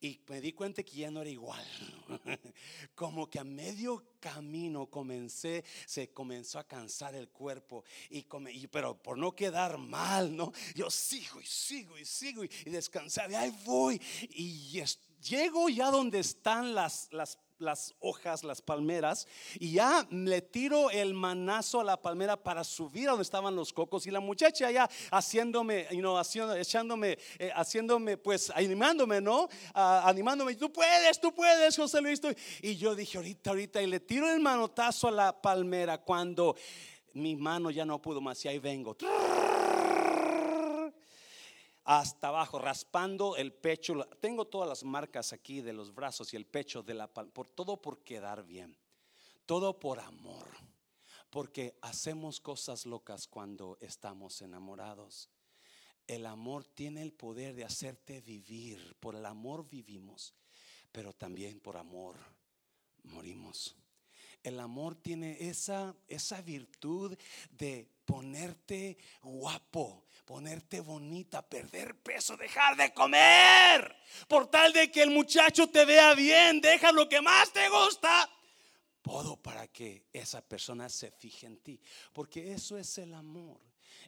Y 0.00 0.20
me 0.28 0.40
di 0.40 0.52
cuenta 0.52 0.82
que 0.82 0.96
ya 0.96 1.10
no 1.10 1.20
era 1.20 1.30
igual. 1.30 1.64
como 2.94 3.28
que 3.28 3.38
a 3.38 3.44
medio 3.44 4.04
camino 4.20 4.86
comencé, 4.86 5.64
se 5.86 6.10
comenzó 6.10 6.58
a 6.58 6.64
cansar 6.64 7.14
el 7.14 7.28
cuerpo. 7.28 7.84
Y, 8.10 8.26
pero 8.68 9.00
por 9.00 9.18
no 9.18 9.34
quedar 9.34 9.78
mal, 9.78 10.34
¿no? 10.36 10.52
Yo 10.74 10.90
sigo 10.90 11.40
y 11.40 11.46
sigo 11.46 11.98
y 11.98 12.04
sigo 12.04 12.44
y, 12.44 12.50
y 12.66 12.70
descansar. 12.70 13.30
Y 13.30 13.34
ahí 13.34 13.54
voy. 13.64 14.00
Y 14.30 14.82
llego 15.22 15.68
ya 15.68 15.90
donde 15.90 16.20
están 16.20 16.74
las, 16.74 17.08
las 17.12 17.38
las 17.58 17.94
hojas, 18.00 18.44
las 18.44 18.62
palmeras, 18.62 19.26
y 19.58 19.72
ya 19.72 20.06
le 20.10 20.42
tiro 20.42 20.90
el 20.90 21.14
manazo 21.14 21.80
a 21.80 21.84
la 21.84 22.00
palmera 22.00 22.36
para 22.36 22.64
subir 22.64 23.08
a 23.08 23.12
donde 23.12 23.22
estaban 23.22 23.54
los 23.56 23.72
cocos. 23.72 24.06
Y 24.06 24.10
la 24.10 24.20
muchacha 24.20 24.70
ya 24.70 24.88
haciéndome, 25.10 25.86
haciendo, 26.18 26.54
echándome, 26.54 27.18
eh, 27.38 27.50
haciéndome, 27.54 28.16
pues 28.16 28.50
animándome, 28.54 29.20
¿no? 29.20 29.48
Ah, 29.74 30.02
animándome, 30.06 30.54
tú 30.54 30.72
puedes, 30.72 31.20
tú 31.20 31.32
puedes, 31.32 31.76
José 31.76 32.00
Luis. 32.00 32.20
Y 32.62 32.76
yo 32.76 32.94
dije, 32.94 33.18
ahorita, 33.18 33.50
ahorita, 33.50 33.82
y 33.82 33.86
le 33.86 34.00
tiro 34.00 34.30
el 34.30 34.40
manotazo 34.40 35.08
a 35.08 35.10
la 35.10 35.40
palmera 35.40 35.98
cuando 35.98 36.56
mi 37.14 37.34
mano 37.34 37.70
ya 37.70 37.84
no 37.84 38.00
pudo 38.00 38.20
más, 38.20 38.44
y 38.44 38.48
ahí 38.48 38.58
vengo 38.58 38.94
hasta 41.86 42.28
abajo, 42.28 42.58
raspando 42.58 43.36
el 43.36 43.52
pecho. 43.52 43.94
Tengo 44.20 44.46
todas 44.46 44.68
las 44.68 44.82
marcas 44.82 45.32
aquí 45.32 45.60
de 45.60 45.72
los 45.72 45.94
brazos 45.94 46.34
y 46.34 46.36
el 46.36 46.44
pecho 46.44 46.82
de 46.82 46.94
la 46.94 47.06
por 47.06 47.46
todo 47.46 47.80
por 47.80 48.02
quedar 48.02 48.44
bien. 48.44 48.76
Todo 49.46 49.78
por 49.78 50.00
amor. 50.00 50.48
Porque 51.30 51.78
hacemos 51.82 52.40
cosas 52.40 52.86
locas 52.86 53.28
cuando 53.28 53.78
estamos 53.80 54.42
enamorados. 54.42 55.30
El 56.08 56.26
amor 56.26 56.64
tiene 56.64 57.02
el 57.02 57.12
poder 57.12 57.54
de 57.54 57.64
hacerte 57.64 58.20
vivir. 58.20 58.96
Por 58.98 59.14
el 59.14 59.24
amor 59.24 59.68
vivimos, 59.68 60.34
pero 60.90 61.12
también 61.12 61.60
por 61.60 61.76
amor 61.76 62.16
morimos. 63.04 63.76
El 64.42 64.58
amor 64.58 64.96
tiene 64.96 65.36
esa, 65.48 65.94
esa 66.08 66.42
virtud 66.42 67.16
de 67.50 67.88
ponerte 68.06 68.96
guapo, 69.20 70.06
ponerte 70.24 70.80
bonita, 70.80 71.42
perder 71.42 71.96
peso, 71.96 72.36
dejar 72.36 72.76
de 72.76 72.94
comer, 72.94 73.94
por 74.28 74.46
tal 74.46 74.72
de 74.72 74.90
que 74.90 75.02
el 75.02 75.10
muchacho 75.10 75.68
te 75.68 75.84
vea 75.84 76.14
bien, 76.14 76.60
deja 76.60 76.92
lo 76.92 77.08
que 77.08 77.20
más 77.20 77.52
te 77.52 77.68
gusta. 77.68 78.30
Todo 79.02 79.36
para 79.36 79.68
que 79.68 80.06
esa 80.12 80.40
persona 80.40 80.88
se 80.88 81.10
fije 81.10 81.46
en 81.46 81.58
ti, 81.58 81.80
porque 82.12 82.52
eso 82.52 82.78
es 82.78 82.96
el 82.98 83.12
amor. 83.12 83.60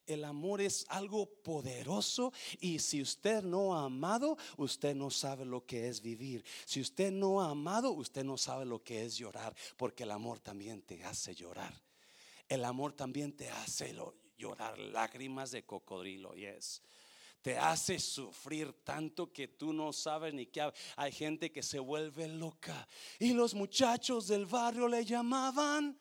El 0.07 0.25
amor 0.25 0.61
es 0.61 0.87
algo 0.89 1.27
poderoso 1.27 2.33
y 2.61 2.79
si 2.79 3.03
usted 3.03 3.43
no 3.43 3.77
ha 3.77 3.85
amado, 3.85 4.37
usted 4.57 4.95
no 4.95 5.11
sabe 5.11 5.45
lo 5.45 5.67
que 5.67 5.89
es 5.89 6.01
vivir. 6.01 6.45
Si 6.65 6.81
usted 6.81 7.13
no 7.13 7.43
ha 7.43 7.51
amado, 7.51 7.93
usted 7.93 8.25
no 8.25 8.39
sabe 8.39 8.65
lo 8.65 8.83
que 8.83 9.05
es 9.05 9.17
llorar, 9.17 9.55
porque 9.77 10.05
el 10.05 10.11
amor 10.11 10.41
también 10.41 10.83
te 10.83 11.05
hace 11.05 11.35
llorar. 11.35 11.88
El 12.49 12.65
amor 12.65 12.95
también 12.95 13.37
te 13.37 13.51
hace 13.51 13.95
llorar 14.37 14.79
lágrimas 14.79 15.51
de 15.51 15.65
cocodrilo, 15.65 16.35
es 16.35 16.83
Te 17.43 17.59
hace 17.59 17.99
sufrir 17.99 18.73
tanto 18.85 19.33
que 19.33 19.49
tú 19.49 19.73
no 19.73 19.93
sabes 19.93 20.33
ni 20.33 20.47
qué. 20.47 20.73
Hay 20.97 21.13
gente 21.13 21.53
que 21.53 21.63
se 21.63 21.79
vuelve 21.79 22.27
loca. 22.29 22.89
Y 23.19 23.33
los 23.33 23.55
muchachos 23.55 24.27
del 24.29 24.47
barrio 24.47 24.89
le 24.89 25.05
llamaban 25.05 25.99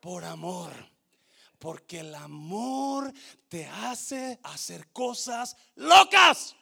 por 0.00 0.24
amor. 0.24 0.72
Porque 1.58 2.00
el 2.00 2.14
amor 2.14 3.12
te 3.48 3.66
hace 3.66 4.38
hacer 4.42 4.90
cosas 4.92 5.56
locas. 5.74 6.56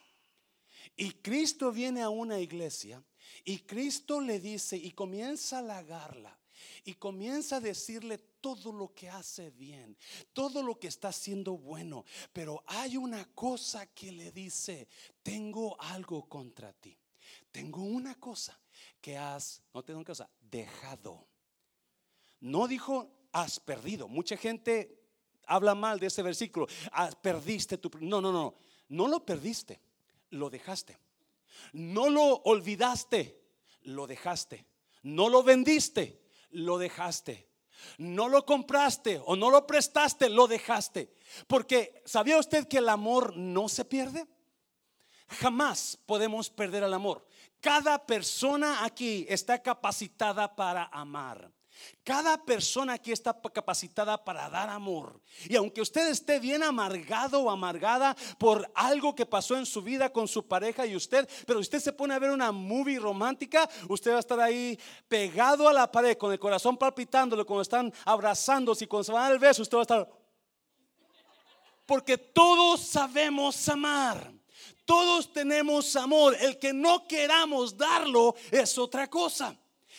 Y 0.96 1.12
Cristo 1.12 1.72
viene 1.72 2.02
a 2.02 2.10
una 2.10 2.38
iglesia 2.38 3.02
y 3.44 3.60
Cristo 3.60 4.20
le 4.20 4.38
dice 4.38 4.76
y 4.76 4.90
comienza 4.92 5.56
a 5.56 5.58
halagarla 5.60 6.39
y 6.84 6.94
comienza 6.94 7.56
a 7.56 7.60
decirle 7.60 8.18
todo 8.40 8.72
lo 8.72 8.94
que 8.94 9.08
hace 9.08 9.50
bien, 9.50 9.96
todo 10.32 10.62
lo 10.62 10.78
que 10.78 10.88
está 10.88 11.08
haciendo 11.08 11.56
bueno. 11.56 12.04
Pero 12.32 12.62
hay 12.66 12.96
una 12.96 13.24
cosa 13.34 13.86
que 13.86 14.12
le 14.12 14.32
dice, 14.32 14.88
tengo 15.22 15.80
algo 15.80 16.28
contra 16.28 16.72
ti. 16.72 16.96
Tengo 17.52 17.82
una 17.82 18.14
cosa 18.14 18.58
que 19.00 19.16
has, 19.16 19.62
no 19.74 19.82
tengo 19.82 20.04
cosa, 20.04 20.28
dejado. 20.40 21.26
No 22.40 22.66
dijo, 22.66 23.10
has 23.32 23.60
perdido. 23.60 24.08
Mucha 24.08 24.36
gente 24.36 25.00
habla 25.46 25.74
mal 25.74 25.98
de 25.98 26.06
ese 26.06 26.22
versículo. 26.22 26.66
Ah, 26.92 27.10
perdiste 27.22 27.76
tu... 27.78 27.90
No, 28.00 28.20
no, 28.20 28.32
no. 28.32 28.54
No 28.88 29.06
lo 29.08 29.24
perdiste, 29.24 29.80
lo 30.30 30.50
dejaste. 30.50 30.98
No 31.72 32.08
lo 32.08 32.42
olvidaste, 32.42 33.40
lo 33.82 34.06
dejaste. 34.06 34.66
No 35.02 35.28
lo 35.28 35.42
vendiste, 35.42 36.19
lo 36.50 36.78
dejaste. 36.78 37.48
No 37.98 38.28
lo 38.28 38.44
compraste 38.44 39.20
o 39.24 39.36
no 39.36 39.50
lo 39.50 39.66
prestaste, 39.66 40.28
lo 40.28 40.46
dejaste. 40.46 41.14
Porque 41.46 42.02
¿sabía 42.04 42.38
usted 42.38 42.68
que 42.68 42.78
el 42.78 42.88
amor 42.88 43.36
no 43.36 43.68
se 43.68 43.84
pierde? 43.84 44.26
Jamás 45.28 45.98
podemos 46.06 46.50
perder 46.50 46.82
el 46.82 46.92
amor. 46.92 47.26
Cada 47.60 48.04
persona 48.04 48.84
aquí 48.84 49.26
está 49.28 49.62
capacitada 49.62 50.54
para 50.54 50.84
amar. 50.92 51.50
Cada 52.04 52.42
persona 52.44 52.94
aquí 52.94 53.12
está 53.12 53.38
capacitada 53.52 54.22
para 54.24 54.48
dar 54.48 54.68
amor. 54.70 55.20
Y 55.48 55.56
aunque 55.56 55.80
usted 55.80 56.08
esté 56.08 56.38
bien 56.38 56.62
amargado 56.62 57.40
o 57.40 57.50
amargada 57.50 58.16
por 58.38 58.70
algo 58.74 59.14
que 59.14 59.26
pasó 59.26 59.56
en 59.56 59.66
su 59.66 59.82
vida 59.82 60.12
con 60.12 60.26
su 60.26 60.46
pareja 60.46 60.86
y 60.86 60.96
usted, 60.96 61.28
pero 61.46 61.60
usted 61.60 61.78
se 61.78 61.92
pone 61.92 62.14
a 62.14 62.18
ver 62.18 62.30
una 62.30 62.52
movie 62.52 62.98
romántica, 62.98 63.68
usted 63.88 64.12
va 64.12 64.16
a 64.16 64.20
estar 64.20 64.40
ahí 64.40 64.78
pegado 65.08 65.68
a 65.68 65.72
la 65.72 65.90
pared 65.90 66.16
con 66.16 66.32
el 66.32 66.38
corazón 66.38 66.76
palpitándole 66.76 67.44
cuando 67.44 67.62
están 67.62 67.92
abrazándose 68.04 68.84
y 68.84 68.88
cuando 68.88 69.04
se 69.04 69.12
van 69.12 69.22
a 69.22 69.24
dar 69.24 69.32
el 69.32 69.38
beso, 69.38 69.62
usted 69.62 69.76
va 69.76 69.80
a 69.80 69.82
estar... 69.82 70.08
Porque 71.86 72.16
todos 72.16 72.80
sabemos 72.82 73.68
amar. 73.68 74.32
Todos 74.84 75.32
tenemos 75.32 75.94
amor. 75.96 76.36
El 76.40 76.58
que 76.58 76.72
no 76.72 77.06
queramos 77.06 77.76
darlo 77.76 78.34
es 78.50 78.78
otra 78.78 79.08
cosa. 79.08 79.56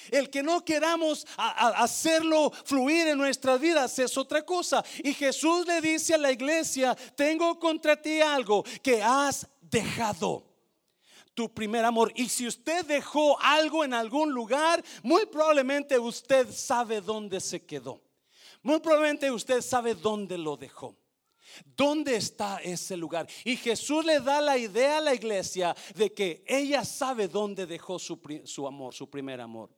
El 0.09 0.29
que 0.29 0.41
no 0.41 0.63
queramos 0.63 1.27
hacerlo 1.37 2.51
fluir 2.65 3.07
en 3.07 3.17
nuestras 3.17 3.59
vidas 3.59 3.97
es 3.99 4.17
otra 4.17 4.43
cosa. 4.43 4.83
Y 5.03 5.13
Jesús 5.13 5.65
le 5.67 5.81
dice 5.81 6.15
a 6.15 6.17
la 6.17 6.31
iglesia, 6.31 6.95
tengo 7.15 7.59
contra 7.59 8.01
ti 8.01 8.21
algo 8.21 8.63
que 8.81 9.01
has 9.01 9.47
dejado. 9.61 10.47
Tu 11.33 11.53
primer 11.53 11.85
amor. 11.85 12.11
Y 12.15 12.27
si 12.27 12.45
usted 12.45 12.85
dejó 12.85 13.39
algo 13.39 13.85
en 13.85 13.93
algún 13.93 14.31
lugar, 14.31 14.83
muy 15.01 15.25
probablemente 15.25 15.97
usted 15.97 16.51
sabe 16.51 16.99
dónde 16.99 17.39
se 17.39 17.65
quedó. 17.65 18.01
Muy 18.61 18.79
probablemente 18.79 19.31
usted 19.31 19.61
sabe 19.61 19.95
dónde 19.95 20.37
lo 20.37 20.57
dejó. 20.57 20.97
¿Dónde 21.65 22.15
está 22.15 22.59
ese 22.59 22.95
lugar? 22.95 23.27
Y 23.43 23.55
Jesús 23.55 24.05
le 24.05 24.19
da 24.19 24.41
la 24.41 24.57
idea 24.57 24.97
a 24.97 25.01
la 25.01 25.13
iglesia 25.13 25.75
de 25.95 26.13
que 26.13 26.43
ella 26.47 26.85
sabe 26.85 27.27
dónde 27.27 27.65
dejó 27.65 27.99
su, 27.99 28.19
su 28.45 28.67
amor, 28.67 28.93
su 28.93 29.09
primer 29.09 29.41
amor. 29.41 29.69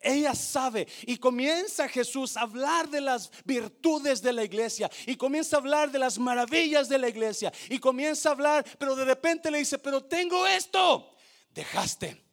Ella 0.00 0.34
sabe 0.34 0.86
y 1.06 1.16
comienza 1.16 1.88
Jesús 1.88 2.36
a 2.36 2.42
hablar 2.42 2.88
de 2.88 3.00
las 3.00 3.30
virtudes 3.44 4.22
de 4.22 4.32
la 4.32 4.44
iglesia 4.44 4.90
y 5.06 5.16
comienza 5.16 5.56
a 5.56 5.60
hablar 5.60 5.90
de 5.90 5.98
las 5.98 6.18
maravillas 6.18 6.88
de 6.88 6.98
la 6.98 7.08
iglesia 7.08 7.52
y 7.68 7.78
comienza 7.78 8.28
a 8.28 8.32
hablar, 8.32 8.64
pero 8.78 8.96
de 8.96 9.04
repente 9.04 9.50
le 9.50 9.58
dice, 9.58 9.78
pero 9.78 10.04
tengo 10.04 10.46
esto. 10.46 11.14
Dejaste 11.50 12.24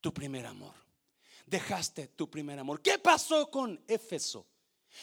tu 0.00 0.12
primer 0.12 0.46
amor. 0.46 0.74
Dejaste 1.46 2.08
tu 2.08 2.28
primer 2.28 2.58
amor. 2.58 2.80
¿Qué 2.80 2.98
pasó 2.98 3.50
con 3.50 3.82
Éfeso? 3.86 4.46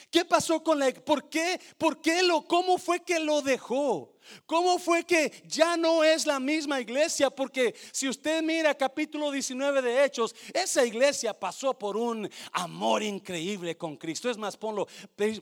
¿Qué 0.09 0.25
pasó 0.25 0.63
con 0.63 0.79
la 0.79 0.91
por 0.91 1.29
qué? 1.29 1.59
¿Por 1.77 2.01
qué 2.01 2.23
lo 2.23 2.47
cómo 2.47 2.77
fue 2.77 3.01
que 3.01 3.19
lo 3.19 3.41
dejó? 3.41 4.12
¿Cómo 4.45 4.79
fue 4.79 5.03
que 5.05 5.43
ya 5.45 5.77
no 5.77 6.03
es 6.03 6.25
la 6.25 6.39
misma 6.39 6.79
iglesia? 6.81 7.29
Porque 7.29 7.75
si 7.91 8.07
usted 8.07 8.41
mira 8.41 8.75
capítulo 8.75 9.31
19 9.31 9.81
de 9.81 10.05
Hechos, 10.05 10.35
esa 10.53 10.85
iglesia 10.85 11.37
pasó 11.37 11.77
por 11.77 11.97
un 11.97 12.29
amor 12.51 13.03
increíble 13.03 13.77
con 13.77 13.97
Cristo. 13.97 14.29
Es 14.29 14.37
más, 14.37 14.57
ponlo 14.57 14.87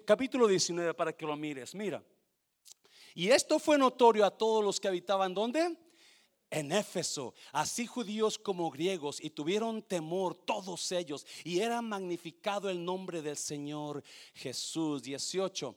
capítulo 0.06 0.48
19 0.48 0.94
para 0.94 1.14
que 1.14 1.26
lo 1.26 1.36
mires. 1.36 1.76
Mira. 1.76 2.04
Y 3.14 3.30
esto 3.30 3.60
fue 3.60 3.78
notorio 3.78 4.26
a 4.26 4.32
todos 4.32 4.64
los 4.64 4.80
que 4.80 4.88
habitaban 4.88 5.34
en 6.50 6.72
Éfeso, 6.74 7.34
así 7.54 7.88
judíos 7.88 8.38
como 8.38 8.70
griegos, 8.70 9.22
y 9.22 9.30
tuvieron 9.30 9.82
temor 9.82 10.36
todos 10.36 10.92
ellos, 10.92 11.26
y 11.46 11.60
era 11.60 11.82
magnificado 11.82 12.70
el 12.70 12.84
nombre 12.84 13.22
del 13.22 13.38
Señor 13.38 14.04
Jesús. 14.34 15.02
18. 15.02 15.76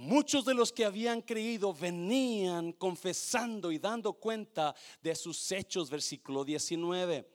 Muchos 0.00 0.46
de 0.46 0.54
los 0.54 0.72
que 0.72 0.86
habían 0.86 1.20
creído 1.20 1.74
venían 1.74 2.72
confesando 2.72 3.70
y 3.70 3.78
dando 3.78 4.14
cuenta 4.14 4.74
de 5.02 5.14
sus 5.14 5.52
hechos, 5.52 5.90
versículo 5.90 6.42
19. 6.42 7.28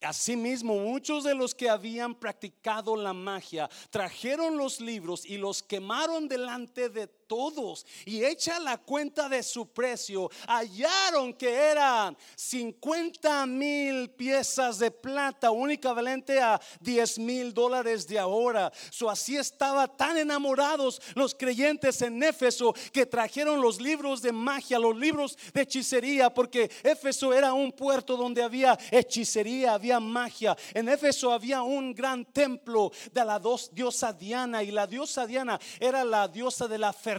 Asimismo, 0.00 0.74
muchos 0.80 1.22
de 1.22 1.36
los 1.36 1.54
que 1.54 1.70
habían 1.70 2.16
practicado 2.16 2.96
la 2.96 3.12
magia 3.12 3.70
trajeron 3.90 4.56
los 4.56 4.80
libros 4.80 5.24
y 5.24 5.36
los 5.36 5.62
quemaron 5.62 6.26
delante 6.26 6.88
de 6.88 7.06
todos. 7.28 7.86
Y 8.04 8.24
echa 8.24 8.58
la 8.58 8.78
cuenta 8.78 9.28
de 9.28 9.42
su 9.42 9.66
precio. 9.66 10.30
Hallaron 10.48 11.34
que 11.34 11.54
eran 11.54 12.16
50 12.34 13.46
mil 13.46 14.10
piezas 14.10 14.78
de 14.78 14.90
plata, 14.90 15.50
única 15.50 15.92
valente 15.92 16.40
a 16.40 16.60
10 16.80 17.18
mil 17.20 17.54
dólares 17.54 18.08
de 18.08 18.18
ahora. 18.18 18.72
Así 19.08 19.36
estaba 19.36 19.86
tan 19.86 20.16
enamorados 20.18 21.00
los 21.14 21.34
creyentes 21.34 22.02
en 22.02 22.22
Éfeso 22.22 22.74
que 22.92 23.06
trajeron 23.06 23.60
los 23.60 23.80
libros 23.80 24.22
de 24.22 24.32
magia, 24.32 24.78
los 24.78 24.96
libros 24.96 25.36
de 25.52 25.62
hechicería, 25.62 26.32
porque 26.32 26.70
Éfeso 26.82 27.32
era 27.32 27.52
un 27.52 27.72
puerto 27.72 28.16
donde 28.16 28.42
había 28.42 28.78
hechicería, 28.90 29.74
había 29.74 30.00
magia. 30.00 30.56
En 30.74 30.88
Éfeso 30.88 31.32
había 31.32 31.62
un 31.62 31.94
gran 31.94 32.24
templo 32.24 32.90
de 33.12 33.24
la 33.24 33.40
diosa 33.72 34.12
Diana 34.12 34.62
y 34.62 34.70
la 34.70 34.86
diosa 34.86 35.26
Diana 35.26 35.58
era 35.80 36.04
la 36.04 36.28
diosa 36.28 36.68
de 36.68 36.78
la 36.78 36.92
fertilidad. 36.92 37.17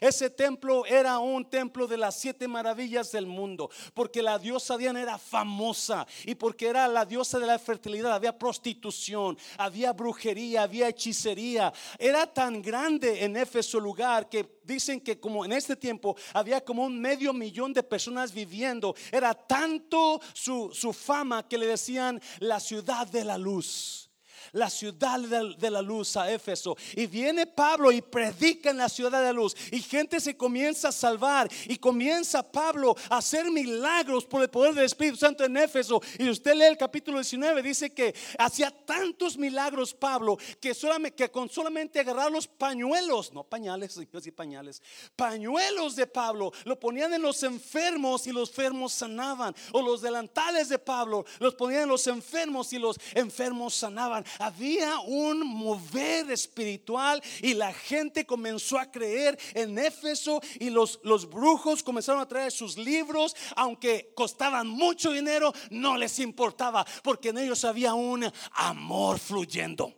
Ese 0.00 0.30
templo 0.30 0.86
era 0.86 1.18
un 1.18 1.48
templo 1.48 1.86
de 1.86 1.96
las 1.96 2.16
siete 2.16 2.48
maravillas 2.48 3.12
del 3.12 3.26
mundo, 3.26 3.70
porque 3.94 4.22
la 4.22 4.38
diosa 4.38 4.76
Diana 4.76 5.00
era 5.00 5.18
famosa 5.18 6.06
y 6.24 6.34
porque 6.34 6.68
era 6.68 6.88
la 6.88 7.04
diosa 7.04 7.38
de 7.38 7.46
la 7.46 7.58
fertilidad. 7.58 8.12
Había 8.12 8.38
prostitución, 8.38 9.36
había 9.58 9.92
brujería, 9.92 10.62
había 10.62 10.88
hechicería. 10.88 11.72
Era 11.98 12.26
tan 12.26 12.62
grande 12.62 13.24
en 13.24 13.36
Éfeso 13.36 13.80
lugar 13.80 14.28
que 14.28 14.58
dicen 14.64 15.00
que 15.00 15.18
como 15.18 15.44
en 15.44 15.52
este 15.52 15.76
tiempo 15.76 16.16
había 16.32 16.60
como 16.60 16.84
un 16.84 17.00
medio 17.00 17.32
millón 17.32 17.72
de 17.72 17.82
personas 17.82 18.32
viviendo. 18.32 18.94
Era 19.12 19.34
tanto 19.34 20.20
su, 20.32 20.70
su 20.72 20.92
fama 20.92 21.46
que 21.48 21.58
le 21.58 21.66
decían 21.66 22.20
la 22.40 22.60
ciudad 22.60 23.06
de 23.06 23.24
la 23.24 23.38
luz 23.38 24.05
la 24.52 24.70
ciudad 24.70 25.18
de 25.20 25.70
la 25.70 25.82
luz 25.82 26.16
a 26.16 26.30
Éfeso. 26.30 26.76
Y 26.94 27.06
viene 27.06 27.46
Pablo 27.46 27.92
y 27.92 28.02
predica 28.02 28.70
en 28.70 28.78
la 28.78 28.88
ciudad 28.88 29.18
de 29.18 29.24
la 29.26 29.32
luz. 29.32 29.56
Y 29.70 29.80
gente 29.80 30.20
se 30.20 30.36
comienza 30.36 30.88
a 30.88 30.92
salvar. 30.92 31.48
Y 31.66 31.76
comienza 31.76 32.42
Pablo 32.42 32.96
a 33.10 33.18
hacer 33.18 33.50
milagros 33.50 34.24
por 34.24 34.42
el 34.42 34.50
poder 34.50 34.74
del 34.74 34.84
Espíritu 34.84 35.16
Santo 35.16 35.44
en 35.44 35.56
Éfeso. 35.56 36.00
Y 36.18 36.28
usted 36.28 36.54
lee 36.54 36.64
el 36.64 36.76
capítulo 36.76 37.18
19, 37.18 37.62
dice 37.62 37.90
que 37.90 38.14
hacía 38.38 38.70
tantos 38.70 39.36
milagros 39.36 39.94
Pablo 39.94 40.38
que, 40.60 40.74
solamente, 40.74 41.16
que 41.16 41.30
con 41.30 41.48
solamente 41.48 42.00
agarrar 42.00 42.30
los 42.30 42.46
pañuelos, 42.46 43.32
no 43.32 43.44
pañales, 43.44 43.96
y 44.26 44.30
pañales, 44.30 44.82
pañuelos 45.14 45.96
de 45.96 46.06
Pablo, 46.06 46.52
lo 46.64 46.78
ponían 46.78 47.12
en 47.14 47.22
los 47.22 47.42
enfermos 47.42 48.26
y 48.26 48.32
los 48.32 48.50
enfermos 48.50 48.92
sanaban. 48.92 49.54
O 49.72 49.82
los 49.82 50.00
delantales 50.02 50.68
de 50.68 50.78
Pablo 50.78 51.24
los 51.38 51.54
ponían 51.54 51.82
en 51.82 51.88
los 51.88 52.06
enfermos 52.06 52.72
y 52.72 52.78
los 52.78 52.98
enfermos 53.14 53.74
sanaban 53.74 54.24
había 54.38 54.98
un 55.00 55.46
mover 55.46 56.30
espiritual 56.30 57.22
y 57.42 57.54
la 57.54 57.72
gente 57.72 58.26
comenzó 58.26 58.78
a 58.78 58.90
creer 58.90 59.38
en 59.54 59.78
Éfeso 59.78 60.40
y 60.60 60.70
los, 60.70 61.00
los 61.02 61.28
brujos 61.28 61.82
comenzaron 61.82 62.20
a 62.20 62.28
traer 62.28 62.52
sus 62.52 62.76
libros, 62.76 63.34
aunque 63.56 64.12
costaban 64.14 64.68
mucho 64.68 65.10
dinero, 65.10 65.52
no 65.70 65.96
les 65.96 66.18
importaba 66.18 66.86
porque 67.02 67.30
en 67.30 67.38
ellos 67.38 67.64
había 67.64 67.94
un 67.94 68.30
amor 68.52 69.18
fluyendo. 69.18 69.94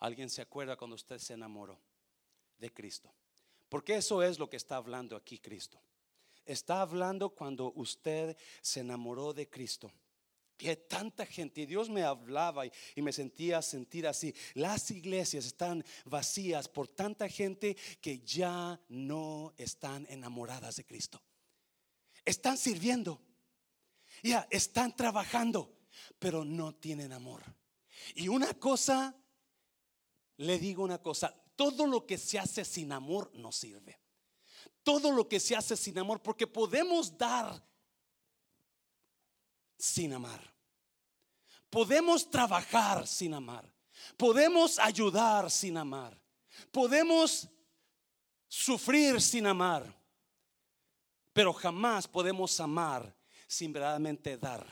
¿Alguien 0.00 0.28
se 0.28 0.42
acuerda 0.42 0.76
cuando 0.76 0.96
usted 0.96 1.18
se 1.18 1.32
enamoró 1.32 1.80
de 2.58 2.72
Cristo? 2.72 3.12
Porque 3.68 3.96
eso 3.96 4.22
es 4.22 4.38
lo 4.38 4.48
que 4.48 4.56
está 4.56 4.76
hablando 4.76 5.16
aquí 5.16 5.38
Cristo. 5.38 5.80
Está 6.44 6.82
hablando 6.82 7.30
cuando 7.30 7.72
usted 7.74 8.36
se 8.60 8.80
enamoró 8.80 9.32
de 9.32 9.48
Cristo 9.48 9.90
y 10.58 10.76
tanta 10.76 11.26
gente, 11.26 11.62
y 11.62 11.66
Dios 11.66 11.88
me 11.88 12.02
hablaba 12.02 12.64
y, 12.66 12.72
me 12.96 13.12
sentía 13.12 13.60
sentir 13.62 14.06
así. 14.06 14.34
Las 14.54 14.90
iglesias 14.90 15.46
están 15.46 15.84
vacías 16.04 16.68
por 16.68 16.88
tanta 16.88 17.28
gente 17.28 17.76
que 18.00 18.20
ya 18.20 18.80
no 18.88 19.52
están 19.56 20.06
enamoradas 20.08 20.76
de 20.76 20.84
Cristo. 20.84 21.22
Están 22.24 22.56
sirviendo, 22.56 23.20
ya 24.22 24.46
están 24.50 24.96
trabajando, 24.96 25.76
pero 26.18 26.44
no 26.44 26.74
tienen 26.74 27.12
amor. 27.12 27.42
Y 28.14 28.28
una 28.28 28.54
cosa, 28.54 29.14
le 30.36 30.58
digo 30.58 30.82
una 30.82 31.02
cosa, 31.02 31.34
todo 31.56 31.86
lo 31.86 32.06
que 32.06 32.18
se 32.18 32.38
hace 32.38 32.64
sin 32.64 32.92
amor 32.92 33.30
no 33.34 33.52
sirve. 33.52 34.00
Todo 34.82 35.12
lo 35.12 35.28
que 35.28 35.40
se 35.40 35.56
hace 35.56 35.76
sin 35.76 35.98
amor, 35.98 36.22
porque 36.22 36.46
podemos 36.46 37.16
dar 37.16 37.62
sin 39.84 40.14
amar. 40.14 40.40
Podemos 41.68 42.30
trabajar 42.30 43.06
sin 43.06 43.34
amar. 43.34 43.70
Podemos 44.16 44.78
ayudar 44.78 45.50
sin 45.50 45.76
amar. 45.76 46.18
Podemos 46.72 47.46
sufrir 48.48 49.20
sin 49.20 49.46
amar. 49.46 49.84
Pero 51.32 51.52
jamás 51.52 52.08
podemos 52.08 52.58
amar 52.60 53.14
sin 53.46 53.72
verdaderamente 53.72 54.38
dar. 54.38 54.64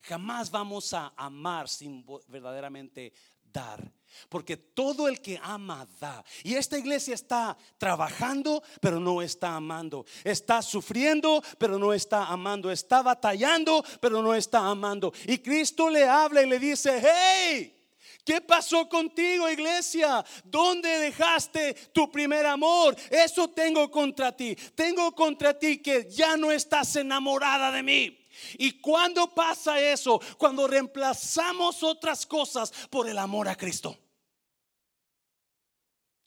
Jamás 0.00 0.50
vamos 0.50 0.94
a 0.94 1.12
amar 1.16 1.68
sin 1.68 2.04
verdaderamente 2.26 3.12
dar. 3.42 3.92
Porque 4.28 4.56
todo 4.56 5.08
el 5.08 5.20
que 5.20 5.40
ama 5.42 5.86
da. 6.00 6.24
Y 6.42 6.54
esta 6.54 6.78
iglesia 6.78 7.14
está 7.14 7.56
trabajando, 7.78 8.62
pero 8.80 9.00
no 9.00 9.22
está 9.22 9.54
amando. 9.56 10.04
Está 10.24 10.62
sufriendo, 10.62 11.42
pero 11.58 11.78
no 11.78 11.92
está 11.92 12.26
amando. 12.26 12.70
Está 12.70 13.02
batallando, 13.02 13.84
pero 14.00 14.22
no 14.22 14.34
está 14.34 14.66
amando. 14.66 15.12
Y 15.26 15.38
Cristo 15.38 15.88
le 15.88 16.06
habla 16.06 16.42
y 16.42 16.48
le 16.48 16.58
dice, 16.58 17.02
hey. 17.02 17.76
¿Qué 18.24 18.40
pasó 18.40 18.88
contigo, 18.88 19.48
iglesia? 19.48 20.24
¿Dónde 20.44 20.88
dejaste 20.98 21.74
tu 21.92 22.10
primer 22.10 22.46
amor? 22.46 22.94
Eso 23.10 23.48
tengo 23.48 23.90
contra 23.90 24.36
ti. 24.36 24.54
Tengo 24.74 25.12
contra 25.14 25.58
ti 25.58 25.78
que 25.78 26.08
ya 26.08 26.36
no 26.36 26.52
estás 26.52 26.94
enamorada 26.96 27.72
de 27.72 27.82
mí. 27.82 28.19
¿Y 28.58 28.80
cuando 28.80 29.34
pasa 29.34 29.80
eso? 29.80 30.20
Cuando 30.38 30.66
reemplazamos 30.66 31.82
otras 31.82 32.26
cosas 32.26 32.72
por 32.90 33.08
el 33.08 33.18
amor 33.18 33.48
a 33.48 33.56
Cristo. 33.56 33.96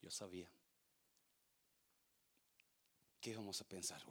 Yo 0.01 0.11
sabía 0.11 0.49
que 3.19 3.29
íbamos 3.29 3.61
a 3.61 3.63
pensar, 3.63 4.03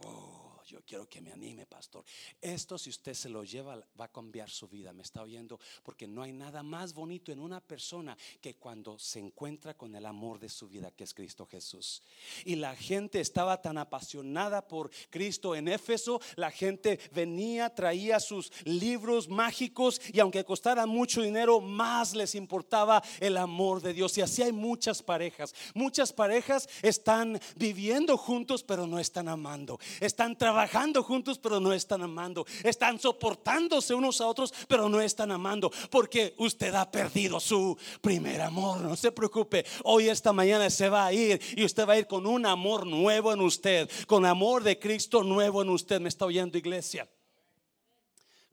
yo 0.72 0.80
quiero 0.86 1.06
que 1.06 1.20
me 1.20 1.30
anime, 1.30 1.66
pastor. 1.66 2.02
Esto 2.40 2.78
si 2.78 2.88
usted 2.88 3.12
se 3.12 3.28
lo 3.28 3.44
lleva 3.44 3.76
va 4.00 4.06
a 4.06 4.12
cambiar 4.12 4.48
su 4.48 4.68
vida, 4.68 4.94
me 4.94 5.02
está 5.02 5.20
oyendo, 5.20 5.60
porque 5.82 6.08
no 6.08 6.22
hay 6.22 6.32
nada 6.32 6.62
más 6.62 6.94
bonito 6.94 7.30
en 7.30 7.40
una 7.40 7.60
persona 7.60 8.16
que 8.40 8.54
cuando 8.54 8.98
se 8.98 9.18
encuentra 9.18 9.74
con 9.74 9.94
el 9.94 10.06
amor 10.06 10.38
de 10.38 10.48
su 10.48 10.68
vida, 10.68 10.90
que 10.90 11.04
es 11.04 11.12
Cristo 11.12 11.44
Jesús. 11.44 12.02
Y 12.46 12.56
la 12.56 12.74
gente 12.74 13.20
estaba 13.20 13.60
tan 13.60 13.76
apasionada 13.76 14.66
por 14.66 14.90
Cristo 15.10 15.54
en 15.54 15.68
Éfeso, 15.68 16.22
la 16.36 16.50
gente 16.50 16.98
venía, 17.12 17.74
traía 17.74 18.18
sus 18.18 18.50
libros 18.64 19.28
mágicos 19.28 20.00
y 20.10 20.20
aunque 20.20 20.42
costara 20.42 20.86
mucho 20.86 21.20
dinero, 21.20 21.60
más 21.60 22.14
les 22.14 22.34
importaba 22.34 23.02
el 23.20 23.36
amor 23.36 23.82
de 23.82 23.92
Dios. 23.92 24.16
Y 24.16 24.22
así 24.22 24.42
hay 24.42 24.52
muchas 24.52 25.02
parejas. 25.02 25.54
Muchas 25.74 26.14
parejas 26.14 26.66
están 26.80 27.38
viviendo 27.56 28.16
juntos, 28.16 28.62
pero 28.62 28.86
no 28.86 28.98
están 28.98 29.28
amando. 29.28 29.78
Están 30.00 30.38
trabajando 30.38 30.61
trabajando 30.62 31.02
juntos, 31.02 31.38
pero 31.38 31.58
no 31.58 31.72
están 31.72 32.02
amando. 32.02 32.46
Están 32.62 32.98
soportándose 32.98 33.94
unos 33.94 34.20
a 34.20 34.28
otros, 34.28 34.52
pero 34.68 34.88
no 34.88 35.00
están 35.00 35.32
amando. 35.32 35.70
Porque 35.90 36.34
usted 36.38 36.72
ha 36.74 36.88
perdido 36.88 37.40
su 37.40 37.76
primer 38.00 38.40
amor. 38.40 38.80
No 38.80 38.94
se 38.96 39.10
preocupe. 39.10 39.64
Hoy, 39.84 40.08
esta 40.08 40.32
mañana, 40.32 40.70
se 40.70 40.88
va 40.88 41.06
a 41.06 41.12
ir 41.12 41.40
y 41.56 41.64
usted 41.64 41.86
va 41.86 41.94
a 41.94 41.98
ir 41.98 42.06
con 42.06 42.26
un 42.26 42.46
amor 42.46 42.86
nuevo 42.86 43.32
en 43.32 43.40
usted. 43.40 43.90
Con 44.06 44.24
amor 44.24 44.62
de 44.62 44.78
Cristo 44.78 45.24
nuevo 45.24 45.62
en 45.62 45.70
usted. 45.70 46.00
¿Me 46.00 46.08
está 46.08 46.26
oyendo, 46.26 46.56
iglesia? 46.56 47.08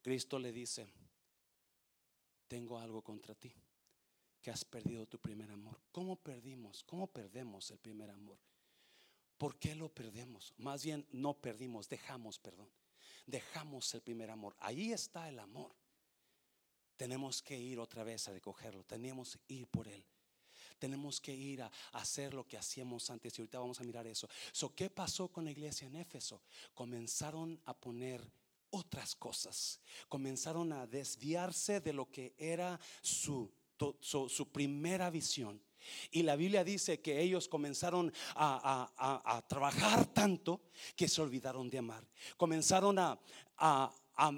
Cristo 0.01 0.39
le 0.39 0.51
dice: 0.51 0.87
Tengo 2.47 2.79
algo 2.79 3.03
contra 3.03 3.35
ti. 3.35 3.53
Que 4.41 4.49
has 4.49 4.65
perdido 4.65 5.05
tu 5.05 5.19
primer 5.19 5.51
amor. 5.51 5.79
¿Cómo 5.91 6.15
perdimos? 6.15 6.83
¿Cómo 6.85 7.05
perdemos 7.07 7.69
el 7.69 7.77
primer 7.77 8.09
amor? 8.09 8.37
¿Por 9.39 9.57
qué 9.57 9.73
lo 9.73 9.87
perdemos? 9.87 10.53
Más 10.57 10.83
bien 10.83 11.07
no 11.13 11.33
perdimos, 11.33 11.87
dejamos, 11.87 12.37
perdón. 12.37 12.69
Dejamos 13.25 13.93
el 13.93 14.01
primer 14.01 14.29
amor. 14.29 14.53
Ahí 14.59 14.91
está 14.91 15.29
el 15.29 15.39
amor. 15.39 15.73
Tenemos 16.97 17.41
que 17.41 17.57
ir 17.57 17.79
otra 17.79 18.03
vez 18.03 18.27
a 18.27 18.33
recogerlo. 18.33 18.83
Tenemos 18.83 19.37
que 19.47 19.53
ir 19.53 19.67
por 19.67 19.87
él. 19.87 20.03
Tenemos 20.77 21.21
que 21.21 21.33
ir 21.33 21.61
a 21.61 21.71
hacer 21.93 22.33
lo 22.33 22.45
que 22.45 22.57
hacíamos 22.57 23.09
antes. 23.09 23.39
Y 23.39 23.41
ahorita 23.41 23.59
vamos 23.59 23.79
a 23.79 23.85
mirar 23.85 24.05
eso. 24.07 24.27
¿Qué 24.75 24.89
pasó 24.89 25.29
con 25.29 25.45
la 25.45 25.51
iglesia 25.51 25.87
en 25.87 25.95
Éfeso? 25.95 26.41
Comenzaron 26.73 27.61
a 27.63 27.73
poner 27.73 28.21
otras 28.71 29.15
cosas. 29.15 29.79
Comenzaron 30.09 30.73
a 30.73 30.85
desviarse 30.85 31.79
de 31.79 31.93
lo 31.93 32.11
que 32.11 32.33
era 32.37 32.77
su, 33.01 33.49
su 34.01 34.51
primera 34.51 35.09
visión. 35.09 35.61
Y 36.11 36.23
la 36.23 36.35
Biblia 36.35 36.63
dice 36.63 36.99
que 36.99 37.21
ellos 37.21 37.47
comenzaron 37.47 38.13
a, 38.35 39.43
trabajar 39.47 40.05
tanto 40.07 40.61
que 40.95 41.07
se 41.07 41.21
olvidaron 41.21 41.69
de 41.69 41.79
amar. 41.79 42.03
Comenzaron 42.37 42.97
a, 42.99 43.19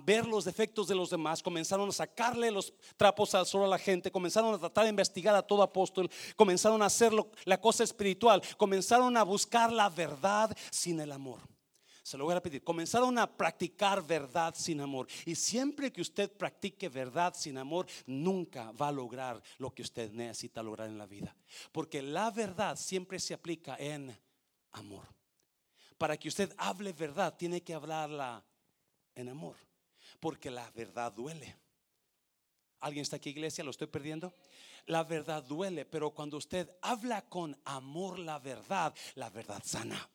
ver 0.04 0.28
los 0.28 0.46
defectos 0.46 0.88
de 0.88 0.96
los 0.96 1.10
demás, 1.10 1.42
comenzaron 1.42 1.90
a 1.90 1.92
sacarle 1.92 2.52
los 2.52 2.74
trapos 2.98 3.34
al 3.34 3.46
sol 3.46 3.64
a 3.64 3.68
la 3.68 3.80
gente, 3.80 4.12
comenzaron 4.12 4.54
a 4.54 4.60
tratar 4.60 4.84
de 4.84 4.92
investigar 4.92 5.36
a 5.36 5.42
todo 5.42 5.64
apóstol, 5.64 6.10
comenzaron 6.36 6.82
a 6.82 6.86
hacer 6.86 7.12
la 7.46 7.60
cosa 7.60 7.84
espiritual, 7.84 8.42
comenzaron 8.58 9.18
a 9.18 9.24
buscar 9.24 9.72
la 9.72 9.90
verdad 9.90 10.56
sin 10.70 11.00
el 11.00 11.12
amor. 11.12 11.40
Se 12.04 12.18
lo 12.18 12.26
voy 12.26 12.32
a 12.32 12.36
repetir. 12.36 12.64
Comenzaron 12.64 13.18
a 13.20 13.38
practicar 13.38 14.06
verdad 14.06 14.56
sin 14.56 14.82
amor. 14.82 15.08
Y 15.26 15.36
siempre 15.36 15.92
que 15.92 16.02
usted 16.02 16.32
practique 16.32 16.90
verdad 16.90 17.34
sin 17.36 17.58
amor, 17.58 17.86
nunca 18.08 18.72
va 18.72 18.88
a 18.88 18.92
lograr 18.92 19.42
lo 19.60 19.74
que 19.74 19.84
usted 19.84 20.12
necesita 20.12 20.64
lograr 20.64 20.88
en 20.88 20.98
la 20.98 21.06
vida. 21.06 21.36
Porque 21.72 22.02
la 22.02 22.32
verdad 22.32 22.76
siempre 22.76 23.20
se 23.20 23.34
aplica 23.34 23.76
en 23.78 24.18
amor. 24.72 25.06
Para 25.98 26.18
que 26.18 26.30
usted 26.30 26.54
hable 26.58 26.94
verdad, 26.94 27.36
tiene 27.38 27.62
que 27.62 27.76
hablarla 27.76 28.44
en 29.14 29.30
amor. 29.30 29.56
Porque 30.20 30.50
la 30.50 30.70
verdad 30.72 31.12
duele. 31.12 31.56
¿Alguien 32.80 33.04
está 33.04 33.18
aquí, 33.18 33.30
iglesia? 33.30 33.64
¿Lo 33.64 33.70
estoy 33.70 33.86
perdiendo? 33.86 34.34
La 34.88 35.04
verdad 35.04 35.44
duele, 35.44 35.86
pero 35.86 36.10
cuando 36.10 36.38
usted 36.38 36.68
habla 36.82 37.30
con 37.30 37.56
amor 37.64 38.18
la 38.18 38.40
verdad, 38.40 38.96
la 39.14 39.30
verdad 39.30 39.62
sana. 39.64 40.10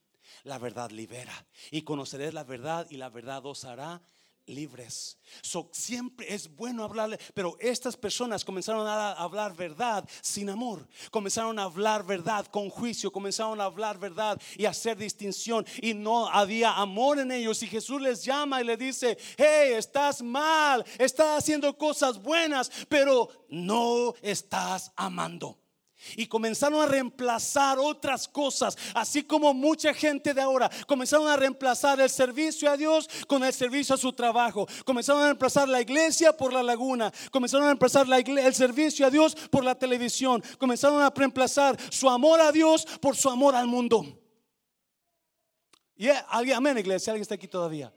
La 0.44 0.58
verdad 0.58 0.90
libera. 0.90 1.46
Y 1.70 1.82
conoceréis 1.82 2.34
la 2.34 2.44
verdad 2.44 2.86
y 2.90 2.96
la 2.96 3.08
verdad 3.08 3.44
os 3.46 3.64
hará 3.64 4.02
libres. 4.46 5.18
So, 5.42 5.68
siempre 5.72 6.32
es 6.32 6.54
bueno 6.54 6.84
hablarle, 6.84 7.18
pero 7.34 7.56
estas 7.60 7.96
personas 7.96 8.44
comenzaron 8.44 8.86
a 8.86 9.12
hablar 9.12 9.54
verdad 9.54 10.08
sin 10.20 10.48
amor. 10.50 10.86
Comenzaron 11.10 11.58
a 11.58 11.64
hablar 11.64 12.04
verdad 12.04 12.46
con 12.46 12.70
juicio, 12.70 13.10
comenzaron 13.10 13.60
a 13.60 13.64
hablar 13.64 13.98
verdad 13.98 14.40
y 14.56 14.64
hacer 14.64 14.96
distinción 14.96 15.66
y 15.82 15.94
no 15.94 16.28
había 16.28 16.72
amor 16.72 17.18
en 17.18 17.32
ellos 17.32 17.62
y 17.62 17.66
Jesús 17.66 18.00
les 18.00 18.24
llama 18.24 18.60
y 18.60 18.64
le 18.64 18.76
dice, 18.76 19.18
"Hey, 19.36 19.72
estás 19.74 20.22
mal, 20.22 20.84
estás 20.98 21.38
haciendo 21.38 21.76
cosas 21.76 22.20
buenas, 22.20 22.70
pero 22.88 23.28
no 23.48 24.14
estás 24.22 24.92
amando." 24.96 25.65
Y 26.16 26.26
comenzaron 26.26 26.80
a 26.80 26.86
reemplazar 26.86 27.78
otras 27.78 28.28
cosas, 28.28 28.76
así 28.94 29.22
como 29.22 29.52
mucha 29.54 29.92
gente 29.94 30.34
de 30.34 30.40
ahora 30.40 30.70
comenzaron 30.86 31.28
a 31.28 31.36
reemplazar 31.36 32.00
el 32.00 32.10
servicio 32.10 32.70
a 32.70 32.76
Dios 32.76 33.08
con 33.26 33.42
el 33.44 33.52
servicio 33.52 33.94
a 33.94 33.98
su 33.98 34.12
trabajo. 34.12 34.66
Comenzaron 34.84 35.22
a 35.22 35.26
reemplazar 35.26 35.68
la 35.68 35.80
iglesia 35.80 36.36
por 36.36 36.52
la 36.52 36.62
laguna. 36.62 37.12
Comenzaron 37.30 37.64
a 37.64 37.70
reemplazar 37.70 38.06
el 38.10 38.54
servicio 38.54 39.06
a 39.06 39.10
Dios 39.10 39.34
por 39.50 39.64
la 39.64 39.74
televisión. 39.74 40.42
Comenzaron 40.58 41.02
a 41.02 41.10
reemplazar 41.10 41.76
su 41.90 42.08
amor 42.08 42.40
a 42.40 42.52
Dios 42.52 42.86
por 43.00 43.16
su 43.16 43.28
amor 43.28 43.54
al 43.54 43.66
mundo. 43.66 44.04
y 45.96 46.08
amén, 46.52 46.78
iglesia. 46.78 47.12
Alguien 47.12 47.22
está 47.22 47.34
aquí 47.34 47.48
todavía. 47.48 47.92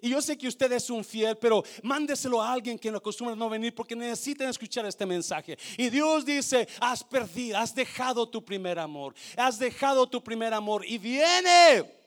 Y 0.00 0.10
yo 0.10 0.22
sé 0.22 0.38
que 0.38 0.48
usted 0.48 0.72
es 0.72 0.88
un 0.88 1.04
fiel, 1.04 1.36
pero 1.36 1.62
mándeselo 1.82 2.40
a 2.40 2.52
alguien 2.52 2.78
que 2.78 2.90
no 2.90 2.98
acostumbra 2.98 3.36
no 3.36 3.50
venir 3.50 3.74
porque 3.74 3.94
necesitan 3.94 4.48
escuchar 4.48 4.86
este 4.86 5.04
mensaje. 5.04 5.58
Y 5.76 5.90
Dios 5.90 6.24
dice, 6.24 6.66
has 6.80 7.04
perdido, 7.04 7.58
has 7.58 7.74
dejado 7.74 8.28
tu 8.28 8.44
primer 8.44 8.78
amor, 8.78 9.14
has 9.36 9.58
dejado 9.58 10.08
tu 10.08 10.22
primer 10.22 10.54
amor 10.54 10.86
y 10.86 10.98
viene 10.98 12.02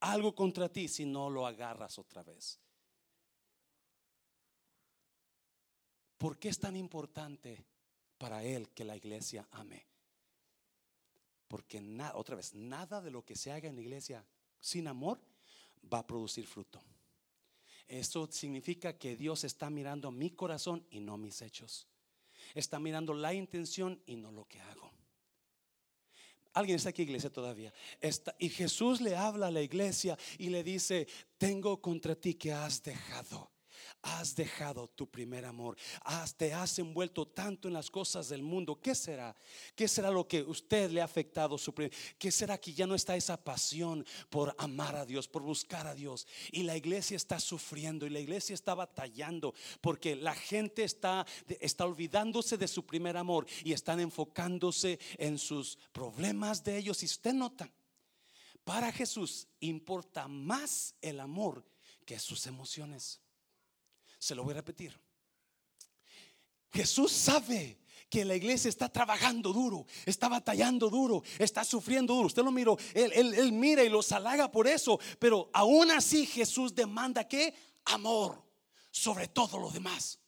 algo 0.00 0.34
contra 0.34 0.68
ti 0.68 0.88
si 0.88 1.04
no 1.04 1.28
lo 1.28 1.46
agarras 1.46 1.98
otra 1.98 2.22
vez. 2.22 2.58
¿Por 6.16 6.38
qué 6.38 6.48
es 6.50 6.58
tan 6.58 6.76
importante 6.76 7.64
para 8.18 8.42
Él 8.44 8.70
que 8.70 8.84
la 8.84 8.96
iglesia 8.96 9.46
ame? 9.52 9.86
Porque 11.48 11.82
otra 12.14 12.36
vez, 12.36 12.54
nada 12.54 13.00
de 13.00 13.10
lo 13.10 13.24
que 13.24 13.34
se 13.34 13.50
haga 13.50 13.68
en 13.68 13.74
la 13.74 13.80
iglesia 13.80 14.24
sin 14.60 14.86
amor 14.86 15.20
va 15.92 15.98
a 15.98 16.06
producir 16.06 16.46
fruto. 16.46 16.82
Esto 17.86 18.28
significa 18.30 18.96
que 18.96 19.16
Dios 19.16 19.44
está 19.44 19.68
mirando 19.68 20.10
mi 20.10 20.30
corazón 20.30 20.86
y 20.90 21.00
no 21.00 21.16
mis 21.16 21.42
hechos. 21.42 21.88
Está 22.54 22.78
mirando 22.78 23.14
la 23.14 23.34
intención 23.34 24.00
y 24.06 24.16
no 24.16 24.30
lo 24.30 24.46
que 24.46 24.60
hago. 24.60 24.90
Alguien 26.52 26.76
está 26.76 26.90
aquí, 26.90 27.02
iglesia, 27.02 27.30
todavía. 27.30 27.72
y 28.38 28.48
Jesús 28.48 29.00
le 29.00 29.16
habla 29.16 29.48
a 29.48 29.50
la 29.52 29.62
iglesia 29.62 30.18
y 30.38 30.48
le 30.48 30.64
dice, 30.64 31.06
tengo 31.38 31.80
contra 31.80 32.14
ti 32.14 32.34
que 32.34 32.52
has 32.52 32.82
dejado 32.82 33.50
has 34.02 34.34
dejado 34.34 34.88
tu 34.88 35.08
primer 35.08 35.44
amor, 35.44 35.76
te 36.36 36.52
has 36.52 36.78
envuelto 36.78 37.26
tanto 37.26 37.68
en 37.68 37.74
las 37.74 37.90
cosas 37.90 38.28
del 38.28 38.42
mundo. 38.42 38.80
¿Qué 38.80 38.94
será? 38.94 39.34
¿Qué 39.74 39.88
será 39.88 40.10
lo 40.10 40.26
que 40.26 40.42
usted 40.42 40.90
le 40.90 41.00
ha 41.00 41.04
afectado? 41.04 41.58
Su 41.58 41.74
¿Qué 42.18 42.30
será 42.30 42.58
que 42.58 42.72
ya 42.72 42.86
no 42.86 42.94
está 42.94 43.16
esa 43.16 43.36
pasión 43.36 44.04
por 44.28 44.54
amar 44.58 44.96
a 44.96 45.04
Dios, 45.04 45.28
por 45.28 45.42
buscar 45.42 45.86
a 45.86 45.94
Dios? 45.94 46.26
Y 46.52 46.62
la 46.62 46.76
iglesia 46.76 47.16
está 47.16 47.38
sufriendo 47.40 48.06
y 48.06 48.10
la 48.10 48.20
iglesia 48.20 48.54
está 48.54 48.74
batallando 48.74 49.54
porque 49.80 50.16
la 50.16 50.34
gente 50.34 50.84
está, 50.84 51.26
está 51.60 51.84
olvidándose 51.84 52.56
de 52.56 52.68
su 52.68 52.86
primer 52.86 53.16
amor 53.16 53.46
y 53.64 53.72
están 53.72 54.00
enfocándose 54.00 54.98
en 55.18 55.38
sus 55.38 55.78
problemas 55.92 56.64
de 56.64 56.78
ellos. 56.78 57.02
Y 57.02 57.06
usted 57.06 57.34
nota, 57.34 57.70
para 58.64 58.92
Jesús 58.92 59.48
importa 59.60 60.28
más 60.28 60.94
el 61.00 61.20
amor 61.20 61.64
que 62.04 62.18
sus 62.18 62.46
emociones. 62.46 63.20
Se 64.20 64.34
lo 64.34 64.44
voy 64.44 64.52
a 64.52 64.56
repetir. 64.56 64.96
Jesús 66.70 67.10
sabe 67.10 67.80
que 68.10 68.24
la 68.24 68.36
iglesia 68.36 68.68
está 68.68 68.88
trabajando 68.88 69.52
duro, 69.52 69.86
está 70.04 70.28
batallando 70.28 70.90
duro, 70.90 71.22
está 71.38 71.64
sufriendo 71.64 72.14
duro. 72.14 72.26
Usted 72.26 72.42
lo 72.42 72.52
miró, 72.52 72.76
él, 72.92 73.12
él, 73.34 73.52
mira 73.52 73.82
y 73.82 73.88
los 73.88 74.12
halaga 74.12 74.52
por 74.52 74.66
eso, 74.66 75.00
pero 75.18 75.48
aún 75.54 75.90
así 75.90 76.26
Jesús 76.26 76.74
demanda 76.74 77.26
que 77.26 77.54
amor 77.86 78.44
sobre 78.90 79.28
todo 79.28 79.58
lo 79.58 79.70
demás. 79.70 80.18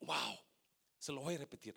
Wow, 0.00 0.38
se 0.98 1.12
lo 1.12 1.22
voy 1.22 1.36
a 1.36 1.38
repetir. 1.38 1.74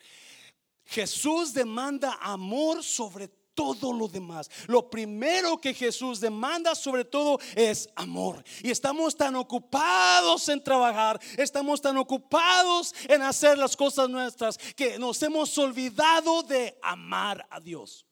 Jesús 0.84 1.54
demanda 1.54 2.18
amor 2.22 2.84
sobre 2.84 3.30
todo 3.56 3.94
lo 3.94 4.08
demás. 4.08 4.52
Lo 4.68 4.90
primero 4.90 5.60
que 5.60 5.74
Jesús 5.74 6.20
demanda 6.20 6.76
sobre 6.76 7.06
todo 7.06 7.40
es 7.56 7.90
amor. 7.96 8.44
Y 8.62 8.70
estamos 8.70 9.16
tan 9.16 9.36
ocupados 9.36 10.48
en 10.50 10.64
trabajar, 10.64 11.20
estamos 11.38 11.82
tan 11.82 11.98
ocupados 11.98 12.94
en 13.08 13.22
hacer 13.22 13.58
las 13.58 13.76
cosas 13.76 14.10
nuestras 14.10 14.58
que 14.76 15.00
nos 15.00 15.24
hemos 15.24 15.58
olvidado 15.58 16.44
de 16.44 16.78
amar 16.84 17.48
a 17.50 17.60
Dios. 17.60 18.06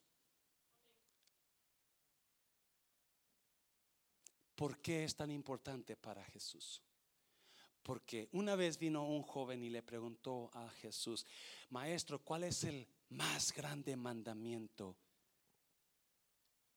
¿Por 4.56 4.79
qué 4.79 5.03
es 5.03 5.15
tan 5.15 5.29
importante 5.29 5.95
para 5.97 6.23
Jesús? 6.25 6.82
Porque 7.82 8.29
una 8.32 8.56
vez 8.56 8.77
vino 8.77 9.06
un 9.06 9.23
joven 9.23 9.62
y 9.62 9.69
le 9.69 9.84
preguntó 9.84 10.49
a 10.53 10.69
Jesús, 10.69 11.25
Maestro, 11.69 12.19
¿cuál 12.19 12.45
es 12.45 12.63
el 12.63 12.88
más 13.10 13.53
grande 13.53 13.97
mandamiento 13.97 14.95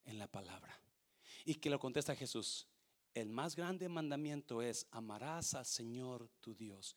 en 0.07 0.19
la 0.19 0.27
palabra. 0.27 0.81
Y 1.45 1.57
que 1.57 1.71
lo 1.71 1.79
contesta 1.79 2.17
Jesús, 2.17 2.67
el 3.15 3.29
más 3.29 3.57
grande 3.57 3.89
mandamiento 3.89 4.63
es 4.63 4.87
amarás 4.91 5.55
al 5.55 5.67
Señor 5.67 6.29
tu 6.41 6.55
Dios 6.55 6.97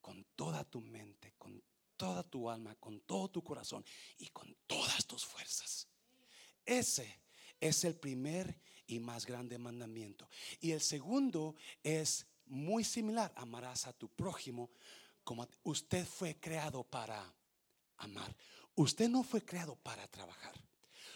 con 0.00 0.24
toda 0.36 0.64
tu 0.64 0.80
mente, 0.80 1.34
con 1.38 1.62
toda 1.96 2.22
tu 2.22 2.48
alma, 2.48 2.76
con 2.76 3.00
todo 3.00 3.28
tu 3.28 3.42
corazón 3.42 3.84
y 4.18 4.28
con 4.28 4.56
todas 4.66 5.06
tus 5.06 5.24
fuerzas. 5.24 5.88
Ese 6.64 7.20
es 7.60 7.84
el 7.84 7.96
primer 7.96 8.60
y 8.86 9.00
más 9.00 9.26
grande 9.26 9.58
mandamiento. 9.58 10.28
Y 10.60 10.72
el 10.72 10.80
segundo 10.80 11.56
es 11.82 12.26
muy 12.46 12.84
similar, 12.84 13.32
amarás 13.36 13.86
a 13.86 13.92
tu 13.92 14.08
prójimo 14.08 14.70
como 15.24 15.48
usted 15.64 16.06
fue 16.06 16.38
creado 16.38 16.84
para 16.84 17.34
amar. 17.96 18.36
Usted 18.76 19.08
no 19.08 19.24
fue 19.24 19.44
creado 19.44 19.74
para 19.74 20.06
trabajar. 20.06 20.54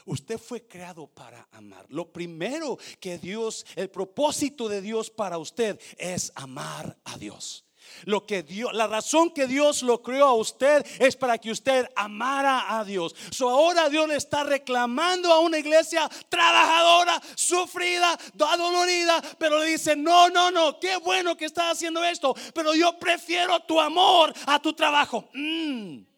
Usted 0.06 0.38
fue 0.38 0.66
creado 0.66 1.06
para 1.06 1.48
amar. 1.52 1.86
Lo 1.88 2.12
primero 2.12 2.78
que 3.00 3.18
Dios, 3.18 3.66
el 3.76 3.90
propósito 3.90 4.68
de 4.68 4.80
Dios 4.80 5.10
para 5.10 5.38
usted 5.38 5.80
es 5.98 6.32
amar 6.34 6.96
a 7.04 7.18
Dios. 7.18 7.64
Lo 8.04 8.26
que 8.26 8.42
Dios, 8.42 8.72
la 8.72 8.86
razón 8.86 9.30
que 9.30 9.46
Dios 9.46 9.82
lo 9.82 10.02
creó 10.02 10.26
a 10.26 10.34
usted 10.34 10.84
es 10.98 11.16
para 11.16 11.38
que 11.38 11.50
usted 11.50 11.88
amara 11.96 12.78
a 12.78 12.84
Dios. 12.84 13.14
So 13.30 13.48
ahora 13.50 13.88
Dios 13.88 14.08
le 14.08 14.16
está 14.16 14.44
reclamando 14.44 15.32
a 15.32 15.40
una 15.40 15.58
iglesia 15.58 16.08
trabajadora, 16.28 17.20
sufrida, 17.34 18.18
dolorida, 18.34 19.20
pero 19.38 19.58
le 19.58 19.66
dice, 19.66 19.96
no, 19.96 20.28
no, 20.28 20.50
no, 20.50 20.78
qué 20.78 20.96
bueno 20.96 21.36
que 21.36 21.46
estás 21.46 21.72
haciendo 21.72 22.02
esto, 22.04 22.34
pero 22.54 22.74
yo 22.74 22.98
prefiero 22.98 23.60
tu 23.60 23.80
amor 23.80 24.32
a 24.46 24.58
tu 24.60 24.72
trabajo. 24.72 25.28
Mm. 25.34 26.09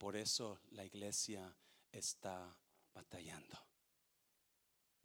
Por 0.00 0.16
eso 0.16 0.60
la 0.70 0.82
iglesia 0.82 1.54
está 1.92 2.56
batallando. 2.94 3.54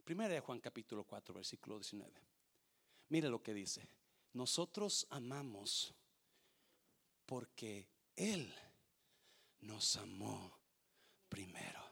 Primera 0.02 0.32
de 0.32 0.40
Juan 0.40 0.58
capítulo 0.58 1.04
4, 1.04 1.34
versículo 1.34 1.76
19. 1.76 2.10
Mire 3.10 3.28
lo 3.28 3.42
que 3.42 3.52
dice. 3.52 3.86
Nosotros 4.32 5.06
amamos 5.10 5.92
porque 7.26 7.86
Él 8.16 8.50
nos 9.60 9.96
amó 9.96 10.58
primero. 11.28 11.82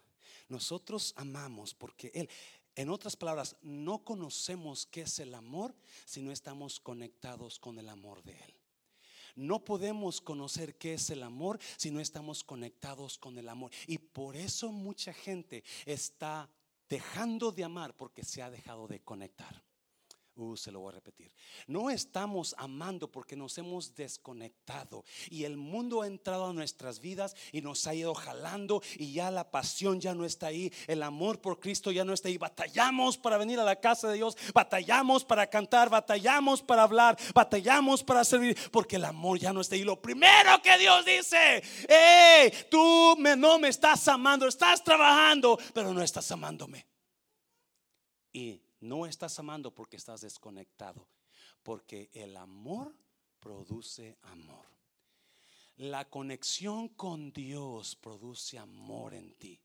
Nosotros 0.49 1.13
amamos 1.19 1.75
porque 1.75 2.11
Él, 2.15 2.31
en 2.75 2.89
otras 2.89 3.17
palabras, 3.17 3.55
no 3.61 4.03
conocemos 4.03 4.87
qué 4.87 5.03
es 5.03 5.19
el 5.19 5.35
amor 5.35 5.75
si 6.07 6.23
no 6.23 6.33
estamos 6.33 6.81
conectados 6.81 7.59
con 7.59 7.79
el 7.79 7.91
amor 7.91 8.23
de 8.23 8.33
Él. 8.33 8.64
No 9.35 9.65
podemos 9.65 10.21
conocer 10.21 10.77
qué 10.77 10.95
es 10.95 11.11
el 11.11 11.23
amor 11.23 11.59
si 11.77 11.91
no 11.91 12.01
estamos 12.01 12.45
conectados 12.45 13.19
con 13.19 13.39
el 13.39 13.49
amor. 13.49 13.71
Y 13.87 13.99
por 13.99 14.37
eso 14.37 14.71
mucha 14.71 15.13
gente 15.13 15.65
está 15.87 16.49
dejando 16.89 17.51
de 17.51 17.65
amar 17.65 17.97
porque 17.97 18.25
se 18.25 18.43
ha 18.43 18.51
dejado 18.51 18.87
de 18.87 19.01
conectar. 19.01 19.63
Uh, 20.37 20.57
se 20.57 20.73
lo 20.73 20.81
voy 20.81 20.89
a 20.89 20.97
repetir. 20.97 21.33
No 21.69 21.91
estamos 21.91 22.57
amando 22.59 23.09
porque 23.09 23.37
nos 23.37 23.57
hemos 23.57 23.95
desconectado 23.95 25.05
y 25.31 25.45
el 25.45 25.57
mundo 25.57 26.03
ha 26.03 26.09
entrado 26.09 26.47
a 26.47 26.53
nuestras 26.53 26.99
vidas 26.99 27.37
y 27.53 27.61
nos 27.61 27.87
ha 27.87 27.95
ido 27.95 28.13
jalando 28.15 28.83
y 28.97 29.13
ya 29.13 29.31
la 29.31 29.49
pasión 29.49 30.01
ya 30.01 30.13
no 30.13 30.25
está 30.25 30.49
ahí, 30.49 30.73
el 30.89 31.05
amor 31.05 31.41
por 31.41 31.61
Cristo 31.61 31.93
ya 31.93 32.05
no 32.05 32.13
está 32.13 32.27
ahí. 32.27 32.37
Batallamos 32.37 33.17
para 33.17 33.39
venir 33.39 33.61
a 33.61 33.65
la 33.65 33.77
casa 33.77 34.09
de 34.09 34.17
Dios, 34.17 34.37
batallamos 34.53 35.25
para 35.25 35.47
cantar, 35.47 35.89
batallamos 35.89 36.63
para 36.63 36.83
hablar, 36.83 37.17
batallamos 37.33 38.03
para 38.03 38.25
servir 38.25 38.59
porque 38.73 38.97
el 38.97 39.05
amor 39.05 39.39
ya 39.39 39.53
no 39.53 39.61
está 39.61 39.77
ahí. 39.77 39.85
Lo 39.85 40.03
primero 40.03 40.61
que 40.61 40.77
Dios 40.79 41.05
dice, 41.05 41.63
hey, 41.89 42.53
tú 42.69 43.15
me, 43.21 43.37
no 43.37 43.61
me 43.61 43.69
estás 43.69 44.09
amando, 44.09 44.49
estás 44.49 44.83
trabajando, 44.83 45.57
pero 45.73 45.95
no 45.95 46.03
estás 46.03 46.29
amándome. 46.33 46.85
Y 48.33 48.64
no 48.85 49.07
estás 49.07 49.39
amando 49.39 49.75
porque 49.75 49.97
estás 49.97 50.21
desconectado, 50.21 51.09
porque 51.63 52.11
el 52.13 52.37
amor 52.37 52.95
produce 53.41 54.19
amor. 54.23 54.67
La 55.77 56.09
conexión 56.09 56.89
con 56.91 57.33
Dios 57.33 57.97
produce 57.97 58.59
amor 58.59 59.15
en 59.15 59.35
ti. 59.35 59.61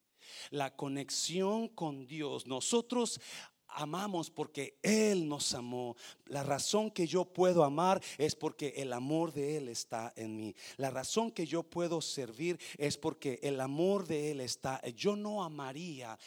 La 0.49 0.75
conexión 0.75 1.67
con 1.69 2.08
Dios, 2.08 2.47
nosotros 2.47 3.21
amamos 3.69 4.29
porque 4.29 4.79
Él 4.82 5.27
nos 5.27 5.53
amó. 5.53 5.95
La 6.25 6.43
razón 6.43 6.91
que 6.91 7.08
yo 7.08 7.25
puedo 7.25 7.63
amar 7.63 8.01
es 8.17 8.36
porque 8.36 8.73
el 8.77 8.93
amor 8.93 9.34
de 9.34 9.58
Él 9.58 9.69
está 9.69 10.13
en 10.15 10.36
mí. 10.36 10.55
La 10.77 10.89
razón 10.89 11.32
que 11.32 11.45
yo 11.45 11.63
puedo 11.63 12.01
servir 12.01 12.60
es 12.77 12.97
porque 12.97 13.39
el 13.43 13.60
amor 13.62 14.08
de 14.08 14.32
Él 14.32 14.41
está. 14.41 14.82
Yo 14.91 15.15
no 15.15 15.43
amaría 15.43 16.17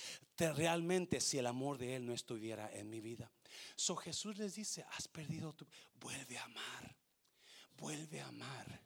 realmente 0.50 1.20
si 1.20 1.38
el 1.38 1.46
amor 1.46 1.78
de 1.78 1.96
Él 1.96 2.06
no 2.06 2.12
estuviera 2.12 2.70
en 2.72 2.90
mi 2.90 3.00
vida. 3.00 3.30
So 3.76 3.94
Jesús 3.94 4.36
les 4.38 4.54
dice, 4.54 4.84
has 4.96 5.06
perdido 5.06 5.52
tu... 5.52 5.66
Vuelve 6.00 6.36
a 6.38 6.44
amar, 6.44 6.96
vuelve 7.78 8.20
a 8.20 8.28
amar. 8.28 8.80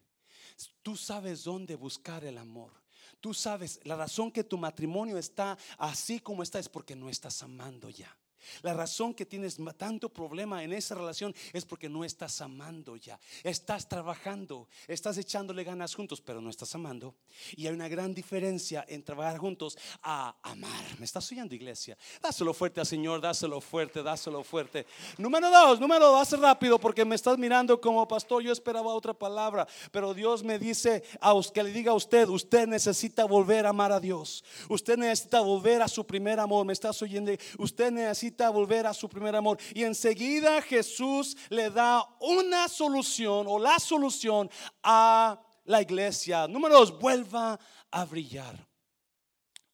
Tú 0.83 0.97
sabes 0.97 1.45
dónde 1.45 1.77
buscar 1.77 2.25
el 2.25 2.37
amor. 2.37 2.73
Tú 3.21 3.33
sabes, 3.33 3.81
la 3.85 3.97
razón 3.97 4.31
que 4.31 4.45
tu 4.45 4.59
matrimonio 4.59 5.17
está 5.17 5.57
así 5.79 6.21
como 6.21 6.43
está 6.43 6.59
es 6.59 6.69
porque 6.69 6.95
no 6.95 7.09
estás 7.09 7.43
amando 7.43 7.89
ya. 7.89 8.15
La 8.63 8.75
razón 8.75 9.15
que 9.15 9.27
tienes 9.27 9.59
tanto 9.77 10.09
problema 10.09 10.63
en 10.63 10.73
esa 10.73 10.95
relación 10.95 11.35
es 11.53 11.65
porque 11.65 11.89
no 11.89 12.05
estás 12.05 12.41
amando 12.41 12.97
ya. 12.97 13.19
Estás 13.43 13.89
trabajando, 13.89 14.69
estás 14.87 15.19
echándole 15.19 15.65
ganas 15.65 15.95
juntos, 15.95 16.21
pero 16.21 16.41
no 16.41 16.51
estás 16.51 16.75
amando. 16.75 17.15
Y 17.57 17.67
hay 17.67 17.73
una 17.73 17.89
gran 17.89 18.15
diferencia 18.15 18.85
en 18.89 19.03
trabajar 19.03 19.39
juntos 19.39 19.79
a 20.03 20.37
amar. 20.43 20.85
¿Me 20.99 21.05
estás 21.05 21.31
oyendo, 21.33 21.55
iglesia? 21.55 21.97
Dáselo 22.21 22.53
fuerte 22.53 22.81
al 22.81 22.87
Señor, 22.87 23.21
dáselo 23.21 23.61
fuerte, 23.61 24.03
dáselo 24.03 24.45
fuerte. 24.45 24.87
Número 25.19 25.51
dos, 25.51 25.81
número 25.81 26.11
dos, 26.11 26.27
rápido 26.39 26.79
porque 26.79 27.05
me 27.05 27.15
estás 27.15 27.39
mirando 27.39 27.81
como 27.81 28.07
pastor. 28.07 28.43
Yo 28.43 28.53
esperaba 28.53 28.93
otra 28.93 29.15
palabra, 29.15 29.67
pero 29.91 30.13
Dios 30.13 30.43
me 30.43 30.59
dice 30.59 31.03
a 31.21 31.33
que 31.53 31.63
le 31.63 31.71
diga 31.71 31.93
a 31.93 31.95
usted, 31.95 32.29
usted 32.29 32.67
necesita 32.67 33.25
volver 33.25 33.67
a 33.67 33.71
amar 33.71 33.93
a 33.93 34.01
Dios. 34.01 34.45
Usted 34.69 34.97
necesita 34.97 35.41
volver 35.41 35.83
a 35.83 35.89
su 35.89 36.07
primer 36.07 36.41
amor. 36.41 36.65
¿Me 36.67 36.73
estás 36.73 37.01
oyendo? 37.03 37.33
Usted 37.59 37.91
necesita 37.91 38.36
volver 38.51 38.87
a 38.87 38.95
su 38.95 39.09
primer 39.09 39.35
amor. 39.35 39.59
Y 39.75 39.85
enseguida 39.85 40.63
Jesús 40.63 41.37
le 41.49 41.71
da 41.71 42.05
una 42.21 42.69
solución 42.69 43.47
o 43.49 43.59
la 43.59 43.79
solución 43.79 44.51
a 44.83 45.43
la 45.65 45.83
iglesia. 45.83 46.47
Número 46.49 46.79
dos, 46.79 46.99
vuelva 46.99 47.59
a 47.91 48.05
brillar. 48.05 48.67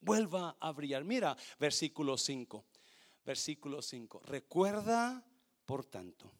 Vuelva 0.00 0.56
a 0.58 0.72
brillar. 0.72 1.04
Mira, 1.04 1.36
versículo 1.58 2.16
5. 2.16 2.64
Versículo 3.24 3.82
5. 3.82 4.20
Recuerda, 4.24 5.24
por 5.64 5.84
tanto, 5.84 6.30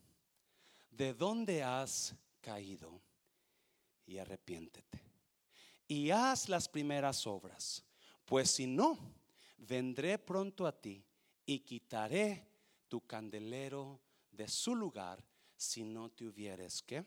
de 0.91 1.15
dónde 1.15 1.63
has 1.63 2.15
caído 2.41 3.01
y 4.07 4.19
arrepiéntete. 4.19 5.01
Y 5.87 6.11
haz 6.11 6.49
las 6.49 6.69
primeras 6.69 7.27
obras, 7.27 7.85
pues 8.25 8.51
si 8.51 8.67
no, 8.67 8.99
vendré 9.59 10.19
pronto 10.19 10.67
a 10.67 10.73
ti 10.73 11.05
y 11.53 11.61
quitaré 11.61 12.49
tu 12.89 13.07
candelero 13.07 14.01
de 14.31 14.49
su 14.49 14.75
lugar 14.75 15.23
si 15.55 15.85
no 15.85 16.11
te 16.11 16.25
hubieres 16.25 16.83
que 16.83 17.05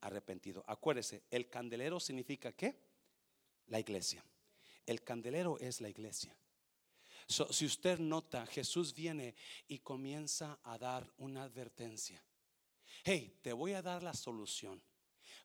arrepentido. 0.00 0.64
Acuérdese, 0.66 1.24
el 1.30 1.50
candelero 1.50 2.00
significa 2.00 2.52
qué? 2.52 2.80
La 3.66 3.78
iglesia. 3.78 4.24
El 4.86 5.02
candelero 5.02 5.58
es 5.58 5.82
la 5.82 5.90
iglesia. 5.90 6.34
si 7.26 7.66
usted 7.66 7.98
nota, 7.98 8.46
Jesús 8.46 8.94
viene 8.94 9.34
y 9.68 9.80
comienza 9.80 10.58
a 10.62 10.78
dar 10.78 11.12
una 11.18 11.42
advertencia. 11.42 12.24
Hey, 13.04 13.38
te 13.42 13.52
voy 13.52 13.74
a 13.74 13.82
dar 13.82 14.02
la 14.02 14.14
solución 14.14 14.82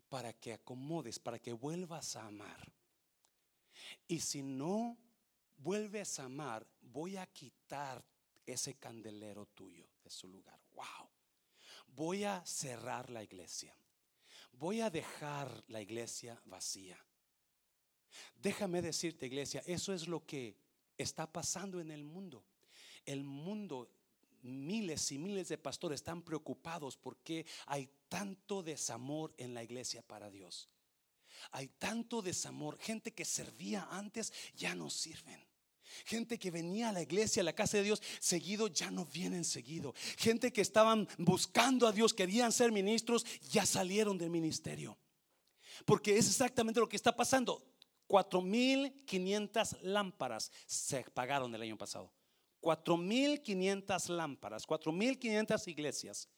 para 0.08 0.32
que 0.32 0.54
acomodes, 0.54 1.20
para 1.20 1.38
que 1.38 1.52
vuelvas 1.52 2.16
a 2.16 2.28
amar. 2.28 2.72
Y 4.08 4.22
si 4.22 4.42
no 4.42 4.98
vuelves 5.58 6.20
a 6.20 6.26
amar, 6.26 6.66
voy 6.82 7.18
a 7.18 7.26
quitar 7.28 8.04
ese 8.46 8.76
candelero 8.76 9.46
tuyo 9.48 9.88
de 10.04 10.10
su 10.10 10.28
lugar. 10.28 10.60
Wow. 10.74 11.10
Voy 11.88 12.24
a 12.24 12.46
cerrar 12.46 13.10
la 13.10 13.24
iglesia. 13.24 13.76
Voy 14.52 14.82
a 14.82 14.90
dejar 14.90 15.64
la 15.68 15.82
iglesia 15.82 16.40
vacía. 16.46 16.98
Déjame 18.36 18.82
decirte, 18.82 19.26
iglesia, 19.26 19.64
eso 19.66 19.94
es 19.94 20.08
lo 20.08 20.26
que 20.26 20.56
está 20.98 21.32
pasando 21.32 21.80
en 21.80 21.92
el 21.92 22.04
mundo. 22.04 22.46
El 23.06 23.24
mundo, 23.24 23.90
miles 24.42 25.12
y 25.12 25.18
miles 25.18 25.50
de 25.50 25.58
pastores 25.58 26.00
están 26.00 26.22
preocupados 26.22 26.98
porque 26.98 27.46
hay 27.66 27.90
tanto 28.08 28.64
desamor 28.64 29.34
en 29.38 29.54
la 29.54 29.64
iglesia 29.64 30.02
para 30.02 30.30
Dios. 30.30 30.70
Hay 31.52 31.68
tanto 31.68 32.22
desamor. 32.22 32.78
Gente 32.80 33.14
que 33.14 33.26
servía 33.26 33.88
antes 33.92 34.34
ya 34.56 34.76
no 34.76 34.90
sirven. 34.90 35.46
Gente 36.06 36.38
que 36.38 36.52
venía 36.52 36.90
a 36.90 36.92
la 36.92 37.02
iglesia, 37.02 37.42
a 37.42 37.46
la 37.46 37.54
casa 37.54 37.78
de 37.78 37.84
Dios, 37.84 38.02
seguido 38.20 38.68
ya 38.68 38.92
no 38.92 39.06
vienen 39.06 39.46
seguido. 39.46 39.94
Gente 40.18 40.52
que 40.52 40.62
estaban 40.62 41.08
buscando 41.18 41.88
a 41.88 41.92
Dios, 41.92 42.14
querían 42.14 42.52
ser 42.52 42.72
ministros, 42.72 43.26
ya 43.50 43.66
salieron 43.66 44.18
del 44.18 44.30
ministerio. 44.30 44.98
Porque 45.86 46.18
es 46.18 46.28
exactamente 46.28 46.80
lo 46.80 46.90
que 46.90 46.96
está 46.96 47.16
pasando. 47.16 47.64
4.500 48.08 49.82
lámparas 49.82 50.52
se 50.66 51.04
pagaron 51.04 51.54
el 51.56 51.62
año 51.62 51.78
pasado. 51.78 52.12
4.500 52.62 54.10
lámparas, 54.10 54.68
4.500 54.68 55.68
iglesias, 55.68 56.30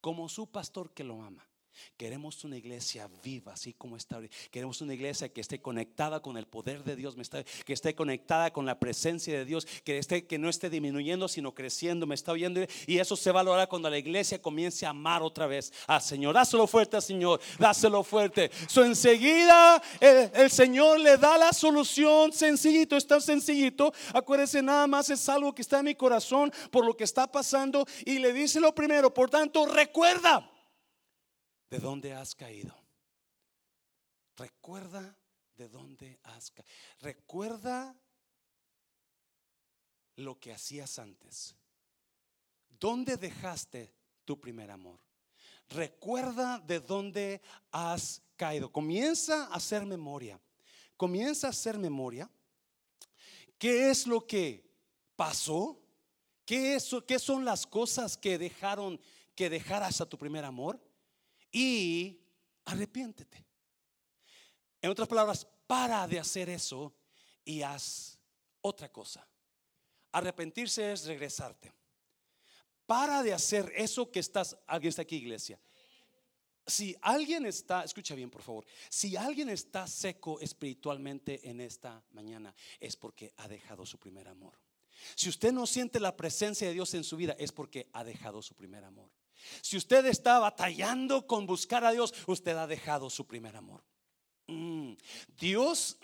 como 0.00 0.28
su 0.28 0.50
pastor 0.50 0.92
que 0.92 1.04
lo 1.04 1.22
ama. 1.22 1.48
Queremos 1.96 2.44
una 2.44 2.56
iglesia 2.56 3.08
viva, 3.22 3.52
así 3.52 3.72
como 3.72 3.96
está. 3.96 4.20
Queremos 4.50 4.80
una 4.80 4.94
iglesia 4.94 5.28
que 5.28 5.40
esté 5.40 5.60
conectada 5.60 6.20
con 6.20 6.36
el 6.36 6.46
poder 6.46 6.84
de 6.84 6.96
Dios, 6.96 7.16
que 7.64 7.72
esté 7.72 7.94
conectada 7.94 8.52
con 8.52 8.66
la 8.66 8.78
presencia 8.78 9.38
de 9.38 9.44
Dios, 9.44 9.66
que, 9.84 9.98
esté, 9.98 10.26
que 10.26 10.38
no 10.38 10.48
esté 10.48 10.70
disminuyendo, 10.70 11.28
sino 11.28 11.54
creciendo. 11.54 12.06
Me 12.06 12.14
está 12.14 12.32
oyendo. 12.32 12.60
Y 12.86 12.98
eso 12.98 13.16
se 13.16 13.30
valora 13.30 13.66
cuando 13.66 13.88
la 13.88 13.98
iglesia 13.98 14.40
comience 14.40 14.86
a 14.86 14.90
amar 14.90 15.22
otra 15.22 15.46
vez 15.46 15.72
al 15.86 16.02
Señor. 16.02 16.34
Dáselo 16.34 16.66
fuerte 16.66 16.96
al 16.96 17.02
Señor, 17.02 17.40
dáselo 17.58 18.02
fuerte. 18.02 18.50
So, 18.68 18.84
enseguida 18.84 19.82
el, 20.00 20.50
Señor 20.50 21.00
le 21.00 21.16
da 21.16 21.38
la 21.38 21.52
solución 21.52 22.32
sencillito, 22.32 22.96
está 22.96 23.20
sencillito. 23.20 23.92
Acuérdense, 24.12 24.62
nada 24.62 24.86
más 24.86 25.10
es 25.10 25.28
algo 25.28 25.54
que 25.54 25.62
está 25.62 25.78
en 25.78 25.86
mi 25.86 25.94
corazón 25.94 26.52
por 26.70 26.84
lo 26.84 26.96
que 26.96 27.04
está 27.04 27.30
pasando. 27.30 27.86
Y 28.04 28.18
le 28.18 28.32
dice 28.32 28.60
lo 28.60 28.74
primero, 28.74 29.12
por 29.12 29.30
tanto, 29.30 29.66
recuerda 29.66 30.51
de 31.72 31.78
dónde 31.78 32.12
has 32.12 32.34
caído. 32.34 32.76
Recuerda 34.36 35.16
de 35.56 35.70
dónde 35.70 36.20
has 36.24 36.50
caído. 36.50 36.70
Recuerda 37.00 37.96
lo 40.16 40.38
que 40.38 40.52
hacías 40.52 40.98
antes. 40.98 41.56
¿Dónde 42.68 43.16
dejaste 43.16 43.90
tu 44.26 44.38
primer 44.38 44.70
amor? 44.70 45.00
Recuerda 45.70 46.58
de 46.58 46.78
dónde 46.78 47.40
has 47.70 48.20
caído. 48.36 48.70
Comienza 48.70 49.46
a 49.46 49.54
hacer 49.54 49.86
memoria. 49.86 50.38
Comienza 50.98 51.46
a 51.46 51.50
hacer 51.50 51.78
memoria. 51.78 52.30
¿Qué 53.56 53.88
es 53.88 54.06
lo 54.06 54.26
que 54.26 54.62
pasó? 55.16 55.80
¿Qué, 56.44 56.74
es, 56.74 56.94
son 57.16 57.46
las 57.46 57.66
cosas 57.66 58.18
que 58.18 58.36
dejaron 58.36 59.00
que 59.34 59.48
dejaras 59.48 60.02
a 60.02 60.06
tu 60.06 60.18
primer 60.18 60.44
amor? 60.44 60.78
Y 61.52 62.18
arrepiéntete. 62.64 63.44
En 64.80 64.90
otras 64.90 65.06
palabras, 65.06 65.46
para 65.66 66.06
de 66.08 66.18
hacer 66.18 66.48
eso 66.48 66.92
y 67.44 67.62
haz 67.62 68.18
otra 68.62 68.90
cosa. 68.90 69.26
Arrepentirse 70.10 70.92
es 70.92 71.04
regresarte. 71.04 71.72
Para 72.86 73.22
de 73.22 73.32
hacer 73.32 73.72
eso 73.76 74.10
que 74.10 74.20
estás, 74.20 74.56
alguien 74.66 74.88
está 74.88 75.02
aquí 75.02 75.16
iglesia. 75.16 75.60
Si 76.66 76.96
alguien 77.00 77.46
está, 77.46 77.84
escucha 77.84 78.14
bien 78.14 78.30
por 78.30 78.42
favor, 78.42 78.64
si 78.88 79.16
alguien 79.16 79.48
está 79.48 79.86
seco 79.86 80.38
espiritualmente 80.40 81.48
en 81.48 81.60
esta 81.60 82.02
mañana 82.12 82.54
es 82.78 82.96
porque 82.96 83.32
ha 83.38 83.48
dejado 83.48 83.84
su 83.84 83.98
primer 83.98 84.28
amor. 84.28 84.54
Si 85.16 85.28
usted 85.28 85.52
no 85.52 85.66
siente 85.66 85.98
la 85.98 86.16
presencia 86.16 86.68
de 86.68 86.74
Dios 86.74 86.94
en 86.94 87.02
su 87.02 87.16
vida 87.16 87.34
es 87.38 87.50
porque 87.50 87.88
ha 87.92 88.04
dejado 88.04 88.42
su 88.42 88.54
primer 88.54 88.84
amor. 88.84 89.10
Si 89.60 89.76
usted 89.76 90.06
está 90.06 90.38
batallando 90.38 91.26
con 91.26 91.46
buscar 91.46 91.84
a 91.84 91.92
Dios, 91.92 92.14
usted 92.26 92.56
ha 92.56 92.66
dejado 92.66 93.10
su 93.10 93.26
primer 93.26 93.56
amor. 93.56 93.82
Mm, 94.46 94.94
Dios, 95.38 95.98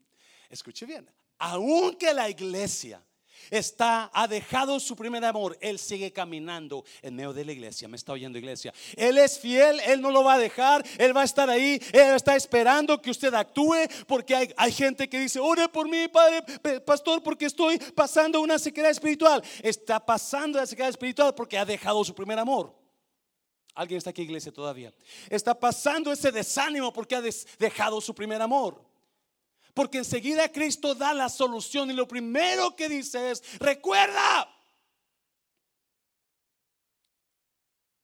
escuche 0.50 0.86
bien, 0.86 1.10
aunque 1.38 2.12
la 2.12 2.28
iglesia 2.28 3.04
está, 3.50 4.10
ha 4.12 4.26
dejado 4.26 4.80
su 4.80 4.96
primer 4.96 5.24
amor, 5.24 5.56
Él 5.60 5.78
sigue 5.78 6.12
caminando 6.12 6.84
en 7.02 7.16
medio 7.16 7.32
de 7.32 7.44
la 7.44 7.52
iglesia. 7.52 7.88
Me 7.88 7.96
está 7.96 8.12
oyendo 8.12 8.38
iglesia. 8.38 8.72
Él 8.96 9.18
es 9.18 9.38
fiel, 9.38 9.80
Él 9.80 10.00
no 10.00 10.10
lo 10.10 10.24
va 10.24 10.34
a 10.34 10.38
dejar, 10.38 10.84
Él 10.98 11.16
va 11.16 11.22
a 11.22 11.24
estar 11.24 11.48
ahí, 11.50 11.80
Él 11.92 12.14
está 12.14 12.36
esperando 12.36 13.00
que 13.00 13.10
usted 13.10 13.32
actúe, 13.34 13.76
porque 14.06 14.34
hay, 14.34 14.54
hay 14.56 14.72
gente 14.72 15.08
que 15.08 15.18
dice, 15.18 15.38
ore 15.40 15.68
por 15.68 15.88
mí, 15.88 16.08
padre, 16.08 16.42
pastor, 16.80 17.22
porque 17.22 17.46
estoy 17.46 17.78
pasando 17.78 18.40
una 18.40 18.58
sequedad 18.58 18.90
espiritual. 18.90 19.42
Está 19.62 20.04
pasando 20.04 20.58
la 20.58 20.66
sequedad 20.66 20.88
espiritual 20.88 21.34
porque 21.34 21.58
ha 21.58 21.64
dejado 21.64 22.04
su 22.04 22.14
primer 22.14 22.38
amor. 22.38 22.83
Alguien 23.74 23.98
está 23.98 24.10
aquí, 24.10 24.22
iglesia, 24.22 24.52
todavía. 24.52 24.92
Está 25.28 25.58
pasando 25.58 26.12
ese 26.12 26.30
desánimo 26.30 26.92
porque 26.92 27.16
ha 27.16 27.22
dejado 27.58 28.00
su 28.00 28.14
primer 28.14 28.40
amor. 28.40 28.80
Porque 29.74 29.98
enseguida 29.98 30.50
Cristo 30.52 30.94
da 30.94 31.12
la 31.12 31.28
solución 31.28 31.90
y 31.90 31.94
lo 31.94 32.06
primero 32.06 32.76
que 32.76 32.88
dice 32.88 33.32
es, 33.32 33.58
recuerda 33.58 34.48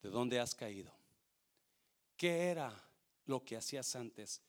de 0.03 0.09
dónde 0.11 0.41
has 0.41 0.55
caído. 0.55 0.93
¿Qué 2.17 2.49
era 2.49 2.75
lo 3.27 3.45
que 3.45 3.57
hacías 3.57 3.95
antes 3.95 4.43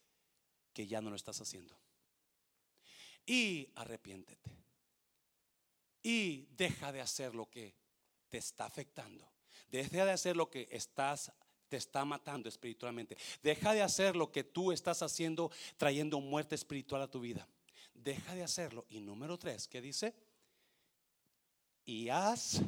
que 0.74 0.88
ya 0.88 0.99
no 0.99 1.11
lo 1.11 1.15
estás 1.15 1.39
haciendo? 1.39 1.78
Y 3.28 3.69
arrepiéntete. 3.76 4.49
Y 6.01 6.47
deja 6.57 6.91
de 6.91 7.01
hacer 7.01 7.36
lo 7.36 7.47
que 7.47 7.76
te 8.30 8.39
está 8.39 8.65
afectando. 8.65 9.30
Deja 9.72 10.05
de 10.05 10.11
hacer 10.11 10.36
lo 10.36 10.49
que 10.49 10.67
estás 10.72 11.32
te 11.72 11.78
está 11.78 12.03
matando 12.03 12.49
espiritualmente. 12.49 13.15
Deja 13.41 13.74
de 13.74 13.82
hacer 13.82 14.17
lo 14.17 14.30
que 14.30 14.43
tú 14.43 14.74
estás 14.74 15.01
haciendo 15.01 15.49
trayendo 15.78 16.19
muerte 16.19 16.53
espiritual 16.53 17.01
a 17.01 17.09
tu 17.09 17.22
vida. 17.22 17.47
Deja 17.93 18.36
de 18.36 18.43
hacerlo. 18.43 18.86
Y 18.89 18.99
número 18.99 19.39
tres, 19.39 19.69
¿qué 19.69 19.80
dice? 19.80 20.13
Y 21.86 22.09
haz 22.09 22.61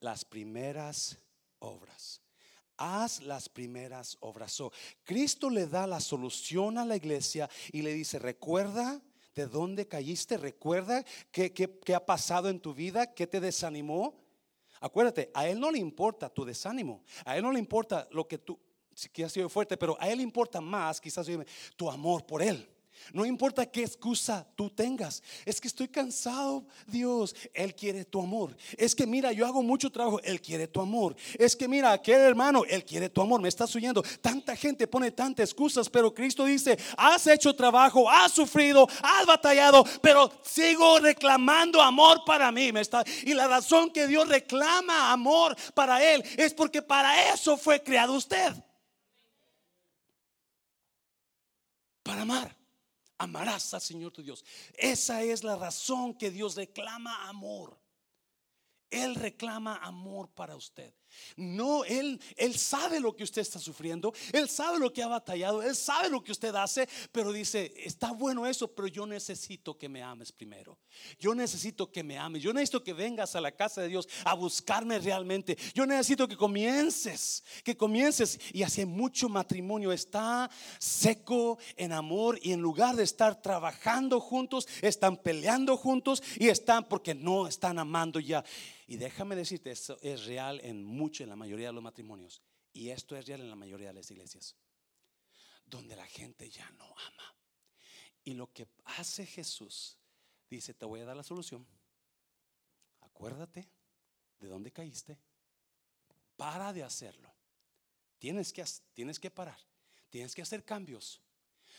las 0.00 0.24
primeras 0.24 1.16
obras. 1.60 2.20
Haz 2.76 3.22
las 3.22 3.48
primeras 3.48 4.16
obras. 4.18 4.60
Cristo 5.04 5.48
le 5.48 5.68
da 5.68 5.86
la 5.86 6.00
solución 6.00 6.76
a 6.76 6.84
la 6.84 6.96
iglesia 6.96 7.48
y 7.70 7.82
le 7.82 7.94
dice, 7.94 8.18
recuerda 8.18 9.00
de 9.36 9.46
dónde 9.46 9.86
caíste, 9.86 10.36
recuerda 10.38 11.04
qué, 11.30 11.52
qué 11.52 11.94
ha 11.94 12.04
pasado 12.04 12.48
en 12.48 12.58
tu 12.58 12.74
vida, 12.74 13.14
qué 13.14 13.28
te 13.28 13.38
desanimó. 13.38 14.19
Acuérdate, 14.80 15.30
a 15.34 15.46
Él 15.46 15.60
no 15.60 15.70
le 15.70 15.78
importa 15.78 16.28
tu 16.28 16.44
desánimo, 16.44 17.02
a 17.24 17.36
Él 17.36 17.42
no 17.42 17.52
le 17.52 17.58
importa 17.58 18.08
lo 18.10 18.26
que 18.26 18.38
tú, 18.38 18.58
si 18.94 19.08
que 19.08 19.24
has 19.24 19.32
sido 19.32 19.48
fuerte, 19.48 19.76
pero 19.76 19.96
a 20.00 20.08
Él 20.08 20.18
le 20.18 20.24
importa 20.24 20.60
más, 20.60 21.00
quizás 21.00 21.26
tu 21.76 21.90
amor 21.90 22.26
por 22.26 22.42
Él. 22.42 22.68
No 23.12 23.24
importa 23.26 23.66
qué 23.66 23.82
excusa 23.82 24.46
tú 24.54 24.70
tengas. 24.70 25.22
Es 25.44 25.60
que 25.60 25.68
estoy 25.68 25.88
cansado, 25.88 26.64
Dios. 26.86 27.34
Él 27.52 27.74
quiere 27.74 28.04
tu 28.04 28.20
amor. 28.20 28.56
Es 28.76 28.94
que 28.94 29.06
mira, 29.06 29.32
yo 29.32 29.46
hago 29.46 29.62
mucho 29.62 29.90
trabajo. 29.90 30.20
Él 30.22 30.40
quiere 30.40 30.68
tu 30.68 30.80
amor. 30.80 31.16
Es 31.38 31.56
que 31.56 31.66
mira, 31.66 31.92
aquel 31.92 32.20
hermano, 32.20 32.64
Él 32.68 32.84
quiere 32.84 33.08
tu 33.08 33.20
amor. 33.20 33.40
Me 33.40 33.48
estás 33.48 33.74
oyendo. 33.74 34.02
Tanta 34.20 34.54
gente 34.54 34.86
pone 34.86 35.10
tantas 35.10 35.50
excusas, 35.50 35.88
pero 35.88 36.14
Cristo 36.14 36.44
dice, 36.44 36.78
has 36.96 37.26
hecho 37.26 37.54
trabajo, 37.54 38.08
has 38.08 38.32
sufrido, 38.32 38.86
has 39.02 39.26
batallado, 39.26 39.84
pero 40.00 40.30
sigo 40.42 41.00
reclamando 41.00 41.82
amor 41.82 42.22
para 42.24 42.52
mí. 42.52 42.70
Y 43.24 43.34
la 43.34 43.48
razón 43.48 43.90
que 43.90 44.06
Dios 44.06 44.28
reclama 44.28 45.12
amor 45.12 45.56
para 45.74 46.02
Él 46.04 46.22
es 46.36 46.54
porque 46.54 46.80
para 46.82 47.32
eso 47.32 47.56
fue 47.56 47.82
creado 47.82 48.14
usted. 48.14 48.54
Para 52.02 52.22
amar 52.22 52.59
amarás 53.20 53.74
al 53.74 53.82
Señor 53.82 54.12
tu 54.12 54.22
Dios. 54.22 54.44
Esa 54.72 55.22
es 55.22 55.44
la 55.44 55.54
razón 55.54 56.14
que 56.14 56.30
Dios 56.30 56.56
reclama 56.56 57.28
amor. 57.28 57.78
Él 58.88 59.14
reclama 59.14 59.76
amor 59.76 60.30
para 60.30 60.56
usted. 60.56 60.92
No, 61.36 61.84
él, 61.84 62.20
él 62.36 62.56
sabe 62.56 63.00
lo 63.00 63.14
que 63.14 63.24
usted 63.24 63.42
está 63.42 63.58
sufriendo, 63.58 64.12
él 64.32 64.48
sabe 64.48 64.78
lo 64.78 64.92
que 64.92 65.02
ha 65.02 65.08
batallado, 65.08 65.62
él 65.62 65.74
sabe 65.74 66.08
lo 66.08 66.22
que 66.22 66.32
usted 66.32 66.54
hace, 66.54 66.88
pero 67.12 67.32
dice, 67.32 67.72
está 67.76 68.12
bueno 68.12 68.46
eso, 68.46 68.68
pero 68.68 68.88
yo 68.88 69.06
necesito 69.06 69.76
que 69.76 69.88
me 69.88 70.02
ames 70.02 70.32
primero. 70.32 70.78
Yo 71.18 71.34
necesito 71.34 71.90
que 71.90 72.02
me 72.02 72.18
ames, 72.18 72.42
yo 72.42 72.52
necesito 72.52 72.82
que 72.82 72.92
vengas 72.92 73.34
a 73.36 73.40
la 73.40 73.52
casa 73.52 73.82
de 73.82 73.88
Dios 73.88 74.08
a 74.24 74.34
buscarme 74.34 74.98
realmente. 74.98 75.56
Yo 75.74 75.86
necesito 75.86 76.28
que 76.28 76.36
comiences, 76.36 77.44
que 77.64 77.76
comiences. 77.76 78.38
Y 78.52 78.62
hace 78.62 78.86
mucho 78.86 79.28
matrimonio 79.28 79.92
está 79.92 80.50
seco 80.78 81.58
en 81.76 81.92
amor 81.92 82.38
y 82.42 82.52
en 82.52 82.60
lugar 82.60 82.96
de 82.96 83.04
estar 83.04 83.40
trabajando 83.40 84.20
juntos, 84.20 84.68
están 84.82 85.16
peleando 85.16 85.76
juntos 85.76 86.22
y 86.38 86.48
están 86.48 86.88
porque 86.88 87.14
no 87.14 87.46
están 87.46 87.78
amando 87.78 88.20
ya. 88.20 88.44
Y 88.90 88.96
déjame 88.96 89.36
decirte, 89.36 89.70
eso 89.70 89.96
es 90.02 90.24
real 90.24 90.60
en 90.64 90.82
mucho, 90.82 91.22
en 91.22 91.28
la 91.28 91.36
mayoría 91.36 91.68
de 91.68 91.72
los 91.72 91.82
matrimonios. 91.82 92.42
Y 92.72 92.88
esto 92.88 93.14
es 93.14 93.24
real 93.24 93.40
en 93.40 93.48
la 93.48 93.54
mayoría 93.54 93.86
de 93.86 93.94
las 93.94 94.10
iglesias. 94.10 94.56
Donde 95.64 95.94
la 95.94 96.06
gente 96.06 96.50
ya 96.50 96.68
no 96.70 96.86
ama. 96.86 97.36
Y 98.24 98.34
lo 98.34 98.52
que 98.52 98.66
hace 98.86 99.26
Jesús, 99.26 99.96
dice, 100.50 100.74
te 100.74 100.86
voy 100.86 100.98
a 100.98 101.04
dar 101.04 101.16
la 101.16 101.22
solución. 101.22 101.64
Acuérdate 103.02 103.70
de 104.40 104.48
dónde 104.48 104.72
caíste. 104.72 105.16
Para 106.36 106.72
de 106.72 106.82
hacerlo. 106.82 107.32
Tienes 108.18 108.52
que, 108.52 108.64
tienes 108.92 109.20
que 109.20 109.30
parar. 109.30 109.60
Tienes 110.08 110.34
que 110.34 110.42
hacer 110.42 110.64
cambios. 110.64 111.20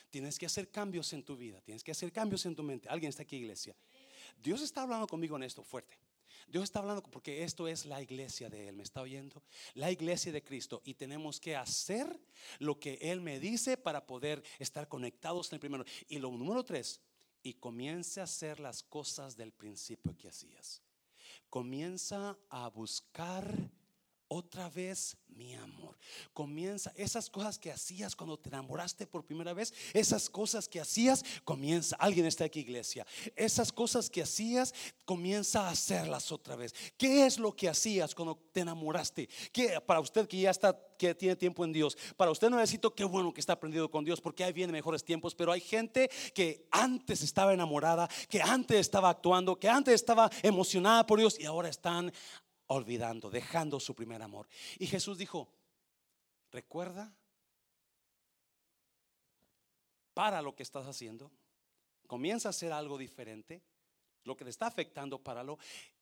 Tienes 0.10 0.40
que 0.40 0.46
hacer 0.46 0.72
cambios 0.72 1.12
en 1.12 1.26
tu 1.26 1.36
vida. 1.36 1.60
Tienes 1.60 1.84
que 1.84 1.92
hacer 1.92 2.14
cambios 2.14 2.46
en 2.46 2.56
tu 2.56 2.64
mente. 2.64 2.88
Alguien 2.88 3.10
está 3.10 3.24
aquí, 3.24 3.36
iglesia. 3.36 3.76
Dios 4.42 4.62
está 4.62 4.84
hablando 4.84 5.08
conmigo 5.08 5.36
en 5.36 5.44
esto 5.44 5.62
fuerte. 5.62 6.00
Dios 6.48 6.66
está 6.66 6.80
hablando 6.80 7.04
porque 7.04 7.44
esto 7.44 7.68
es 7.68 7.86
la 7.86 8.02
iglesia 8.02 8.50
de 8.50 8.68
Él, 8.68 8.76
¿me 8.76 8.84
está 8.84 9.02
oyendo? 9.02 9.44
La 9.74 9.92
iglesia 9.92 10.32
de 10.32 10.44
Cristo 10.44 10.82
y 10.86 10.94
tenemos 10.94 11.40
que 11.40 11.56
hacer 11.56 12.20
lo 12.60 12.80
que 12.80 13.00
Él 13.02 13.22
me 13.22 13.40
dice 13.40 13.78
para 13.78 14.06
poder 14.06 14.44
estar 14.60 14.88
conectados 14.88 15.52
en 15.52 15.56
el 15.56 15.60
primero. 15.60 15.86
Y 16.08 16.20
lo 16.20 16.32
número 16.32 16.64
tres, 16.64 17.02
y 17.44 17.54
comience 17.54 18.20
a 18.20 18.26
hacer 18.26 18.60
las 18.60 18.84
cosas 18.84 19.36
del 19.36 19.52
principio 19.52 20.16
que 20.18 20.28
hacías. 20.28 20.82
Comienza 21.50 22.38
a 22.50 22.70
buscar 22.70 23.72
otra 24.34 24.70
vez 24.70 25.18
mi 25.28 25.54
amor. 25.56 25.98
Comienza 26.34 26.94
esas 26.96 27.30
cosas 27.30 27.60
que 27.60 27.70
hacías 27.70 28.16
cuando 28.16 28.40
te 28.40 28.48
enamoraste 28.48 29.06
por 29.06 29.26
primera 29.26 29.54
vez, 29.54 29.74
esas 29.94 30.30
cosas 30.30 30.70
que 30.70 30.80
hacías, 30.80 31.26
comienza, 31.44 31.98
alguien 31.98 32.26
está 32.26 32.46
aquí 32.46 32.62
iglesia, 32.62 33.06
esas 33.36 33.74
cosas 33.74 34.10
que 34.10 34.22
hacías, 34.22 34.74
comienza 35.04 35.68
a 35.68 35.72
hacerlas 35.72 36.32
otra 36.32 36.56
vez. 36.56 36.74
¿Qué 36.98 37.26
es 37.26 37.40
lo 37.40 37.54
que 37.54 37.68
hacías 37.68 38.16
cuando 38.16 38.38
te 38.54 38.62
enamoraste? 38.62 39.28
¿Qué, 39.52 39.82
para 39.82 40.00
usted 40.00 40.26
que 40.30 40.40
ya 40.40 40.52
está, 40.52 40.80
que 40.98 41.14
tiene 41.14 41.36
tiempo 41.36 41.66
en 41.66 41.74
Dios, 41.74 41.98
para 42.16 42.32
usted 42.32 42.50
no 42.50 42.56
necesito, 42.56 42.96
qué 42.96 43.04
bueno 43.04 43.34
que 43.34 43.42
está 43.42 43.54
aprendido 43.54 43.92
con 43.92 44.06
Dios, 44.06 44.22
porque 44.22 44.46
ahí 44.46 44.54
vienen 44.54 44.72
mejores 44.72 45.04
tiempos, 45.04 45.36
pero 45.36 45.52
hay 45.52 45.60
gente 45.60 46.10
que 46.34 46.68
antes 46.72 47.22
estaba 47.22 47.54
enamorada, 47.54 48.08
que 48.30 48.42
antes 48.42 48.80
estaba 48.80 49.10
actuando, 49.10 49.60
que 49.60 49.68
antes 49.68 49.94
estaba 49.94 50.32
emocionada 50.42 51.06
por 51.06 51.20
Dios 51.20 51.38
y 51.38 51.44
ahora 51.44 51.68
están 51.68 52.14
olvidando, 52.72 53.30
dejando 53.30 53.80
su 53.80 53.94
primer 53.94 54.22
amor. 54.22 54.48
Y 54.80 54.88
Jesús 54.88 55.18
dijo, 55.18 55.50
recuerda, 56.52 57.14
para 60.14 60.42
lo 60.42 60.56
que 60.56 60.64
estás 60.64 60.88
haciendo, 60.88 61.32
comienza 62.08 62.50
a 62.50 62.52
hacer 62.52 62.72
algo 62.72 62.98
diferente, 62.98 63.62
lo 64.24 64.38
que 64.38 64.46
te 64.46 64.50
está 64.50 64.68
afectando, 64.68 65.22
páralo 65.22 65.58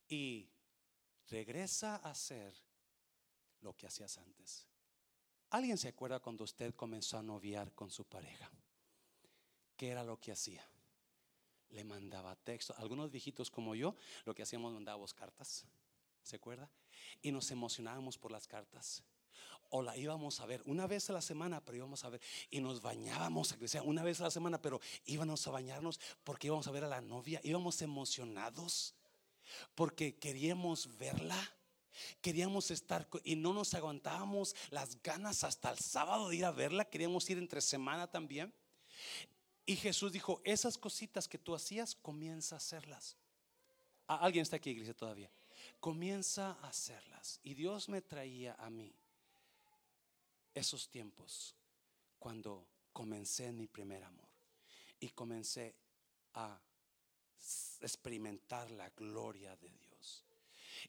y 0.08 0.48
regresa 1.30 1.96
a 1.96 2.12
hacer 2.12 2.54
lo 3.62 3.76
que 3.76 3.88
hacías 3.88 4.18
antes. 4.18 4.68
¿Alguien 5.52 5.78
se 5.78 5.88
acuerda 5.88 6.20
cuando 6.20 6.44
usted 6.44 6.76
comenzó 6.76 7.18
a 7.18 7.24
noviar 7.24 7.74
con 7.74 7.90
su 7.90 8.06
pareja? 8.06 8.52
¿Qué 9.76 9.90
era 9.90 10.04
lo 10.04 10.20
que 10.20 10.32
hacía? 10.32 10.64
Le 11.70 11.84
mandaba 11.84 12.36
texto. 12.36 12.76
Algunos 12.78 13.10
viejitos 13.10 13.50
como 13.50 13.74
yo, 13.74 13.96
lo 14.26 14.36
que 14.36 14.44
hacíamos 14.44 14.74
mandábamos 14.74 15.14
cartas. 15.14 15.66
¿Se 16.30 16.36
acuerda? 16.36 16.70
Y 17.24 17.32
nos 17.32 17.50
emocionábamos 17.50 18.20
por 18.20 18.32
las 18.32 18.46
cartas. 18.46 19.04
o 19.72 19.82
la 19.82 19.98
íbamos 19.98 20.40
a 20.40 20.46
ver 20.46 20.62
una 20.66 20.88
vez 20.88 21.10
a 21.10 21.14
la 21.14 21.22
semana, 21.22 21.64
pero 21.64 21.78
íbamos 21.78 22.04
a 22.04 22.10
ver 22.10 22.22
y 22.50 22.60
nos 22.60 22.82
bañábamos, 22.82 23.56
una 23.84 24.04
vez 24.04 24.20
a 24.20 24.24
la 24.24 24.32
semana, 24.32 24.60
pero 24.60 24.80
íbamos 25.06 25.46
a 25.48 25.52
bañarnos 25.52 26.00
porque 26.24 26.48
íbamos 26.48 26.68
a 26.68 26.72
ver 26.72 26.84
a 26.84 26.88
la 26.88 27.02
novia, 27.02 27.40
íbamos 27.44 27.82
emocionados 27.82 28.96
porque 29.74 30.18
queríamos 30.18 30.98
verla. 30.98 31.38
Queríamos 32.22 32.72
estar 32.72 33.08
y 33.24 33.36
no 33.36 33.52
nos 33.52 33.74
aguantábamos 33.74 34.56
las 34.70 35.02
ganas 35.02 35.44
hasta 35.44 35.72
el 35.72 35.80
sábado 35.80 36.30
de 36.30 36.38
ir 36.38 36.46
a 36.46 36.52
verla. 36.52 36.86
Queríamos 36.86 37.30
ir 37.30 37.40
entre 37.40 37.60
semana 37.60 38.10
también. 38.10 38.54
Y 39.66 39.76
Jesús 39.76 40.12
dijo, 40.12 40.42
esas 40.46 40.78
cositas 40.78 41.28
que 41.28 41.38
tú 41.38 41.54
hacías, 41.54 41.96
comienza 41.96 42.56
a 42.56 42.60
hacerlas. 42.60 43.18
¿Alguien 44.08 44.44
está 44.44 44.56
aquí, 44.56 44.70
iglesia, 44.70 44.94
todavía? 44.94 45.30
Comienza 45.80 46.58
a 46.62 46.68
hacerlas. 46.68 47.40
Y 47.44 47.54
Dios 47.54 47.90
me 47.90 48.02
traía 48.02 48.56
a 48.56 48.70
mí 48.70 48.94
esos 50.54 50.90
tiempos 50.90 51.56
cuando 52.18 52.68
comencé 52.92 53.48
en 53.48 53.58
mi 53.58 53.68
primer 53.68 54.04
amor 54.04 54.28
y 55.00 55.10
comencé 55.10 55.76
a 56.34 56.60
experimentar 57.80 58.70
la 58.72 58.90
gloria 58.90 59.56
de 59.56 59.70
Dios. 59.70 60.26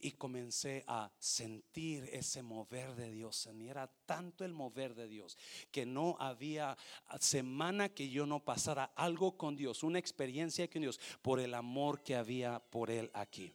Y 0.01 0.13
comencé 0.13 0.85
a 0.87 1.11
sentir 1.19 2.09
ese 2.13 2.43
mover 2.43 2.95
de 2.95 3.11
Dios 3.11 3.47
en 3.47 3.59
mí. 3.59 3.69
Era 3.69 3.89
tanto 4.07 4.45
el 4.45 4.53
mover 4.53 4.95
de 4.95 5.09
Dios 5.09 5.37
que 5.71 5.85
no 5.85 6.17
había 6.21 6.77
semana 7.19 7.89
que 7.89 8.09
yo 8.09 8.25
no 8.25 8.45
pasara 8.45 8.85
algo 8.95 9.37
con 9.37 9.57
Dios, 9.57 9.83
una 9.83 9.99
experiencia 9.99 10.69
con 10.71 10.83
Dios, 10.83 11.01
por 11.23 11.41
el 11.41 11.55
amor 11.55 12.03
que 12.03 12.15
había 12.15 12.61
por 12.61 12.91
Él 12.91 13.11
aquí. 13.15 13.53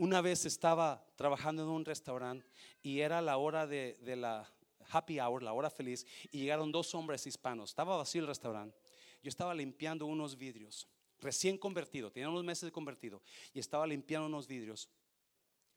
Una 0.00 0.22
vez 0.22 0.46
estaba 0.46 1.04
trabajando 1.14 1.62
en 1.62 1.68
un 1.68 1.84
restaurante 1.84 2.46
y 2.82 3.00
era 3.00 3.20
la 3.20 3.36
hora 3.36 3.66
de, 3.66 3.98
de 4.00 4.16
la 4.16 4.50
happy 4.88 5.20
hour, 5.20 5.42
la 5.42 5.52
hora 5.52 5.68
feliz, 5.68 6.06
y 6.32 6.38
llegaron 6.38 6.72
dos 6.72 6.94
hombres 6.94 7.26
hispanos. 7.26 7.68
Estaba 7.68 7.98
vacío 7.98 8.22
el 8.22 8.26
restaurante. 8.26 8.78
Yo 9.22 9.28
estaba 9.28 9.54
limpiando 9.54 10.06
unos 10.06 10.38
vidrios, 10.38 10.88
recién 11.20 11.58
convertido, 11.58 12.10
tenía 12.10 12.30
unos 12.30 12.44
meses 12.44 12.62
de 12.62 12.72
convertido, 12.72 13.20
y 13.52 13.58
estaba 13.58 13.86
limpiando 13.86 14.26
unos 14.26 14.46
vidrios. 14.46 14.88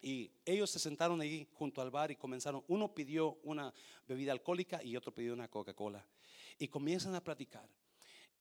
Y 0.01 0.31
ellos 0.45 0.69
se 0.69 0.79
sentaron 0.79 1.19
ahí 1.19 1.45
junto 1.51 1.81
al 1.81 1.91
bar 1.91 2.09
y 2.09 2.15
comenzaron. 2.15 2.63
Uno 2.69 2.95
pidió 2.95 3.39
una 3.43 3.73
bebida 4.07 4.31
alcohólica 4.31 4.81
y 4.81 4.95
otro 4.95 5.13
pidió 5.13 5.33
una 5.33 5.49
Coca-Cola. 5.49 6.07
Y 6.57 6.69
comienzan 6.69 7.13
a 7.13 7.21
platicar. 7.21 7.67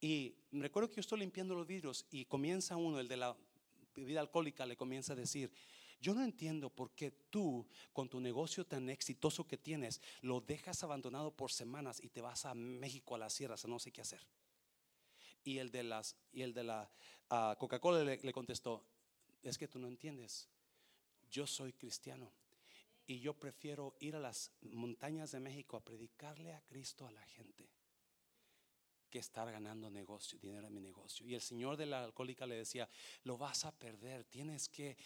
Y 0.01 0.37
recuerdo 0.53 0.89
que 0.89 0.95
yo 0.95 1.01
estoy 1.01 1.18
limpiando 1.18 1.57
los 1.57 1.66
vidrios 1.66 2.07
y 2.12 2.24
comienza 2.26 2.76
uno, 2.76 3.01
el 3.01 3.09
de 3.09 3.16
la 3.16 3.37
bebida 3.95 4.20
alcohólica, 4.20 4.66
le 4.66 4.76
comienza 4.76 5.12
a 5.12 5.16
decir, 5.16 5.51
yo 6.03 6.15
no 6.15 6.23
entiendo 6.23 6.69
por 6.69 6.91
qué 6.91 7.13
tú, 7.31 7.65
con 7.93 8.09
tu 8.09 8.21
negocio 8.21 8.67
tan 8.67 8.91
exitoso 8.91 9.47
que 9.47 9.57
tienes, 9.57 10.03
lo 10.21 10.41
dejas 10.41 10.83
abandonado 10.83 11.31
por 11.31 11.53
semanas 11.53 12.01
y 12.03 12.09
te 12.09 12.21
vas 12.21 12.45
a 12.45 12.55
México 12.55 13.15
a 13.15 13.19
las 13.19 13.33
sierras 13.33 13.65
a 13.65 13.69
no 13.69 13.79
sé 13.79 13.93
qué 13.93 14.01
hacer. 14.01 14.21
Y 15.45 15.59
el 15.59 15.71
de, 15.71 15.85
las, 15.85 16.17
y 16.33 16.43
el 16.43 16.53
de 16.53 16.65
la 16.65 16.91
ah, 17.31 17.57
Coca-Cola 17.59 18.03
le, 18.03 18.19
le 18.19 18.33
contestó, 18.33 18.85
es 19.43 19.57
que 19.57 19.69
tú 19.69 19.79
no 19.79 19.87
entiendes. 19.87 20.49
Yo 21.31 21.47
soy 21.47 21.73
cristiano 21.73 22.33
y 23.07 23.21
yo 23.21 23.35
prefiero 23.35 23.95
ir 24.01 24.17
a 24.17 24.21
las 24.21 24.51
montañas 24.61 25.31
de 25.31 25.41
México 25.41 25.77
a 25.77 25.85
predicarle 25.85 26.53
a 26.53 26.63
Cristo 26.63 27.07
a 27.07 27.13
la 27.13 27.23
gente 27.23 27.69
que 29.13 29.19
estar 29.19 29.53
ganando 29.53 29.91
negocio, 29.91 30.39
dinero 30.41 30.69
en 30.69 30.75
mi 30.75 30.81
negocio. 30.81 31.27
Y 31.27 31.35
el 31.35 31.43
señor 31.43 31.77
de 31.77 31.85
la 31.85 32.03
alcohólica 32.03 32.47
le 32.47 32.55
decía, 32.55 32.89
lo 33.25 33.37
vas 33.37 33.67
a 33.67 33.71
perder, 33.71 34.25
tienes 34.25 34.71
que 34.71 34.97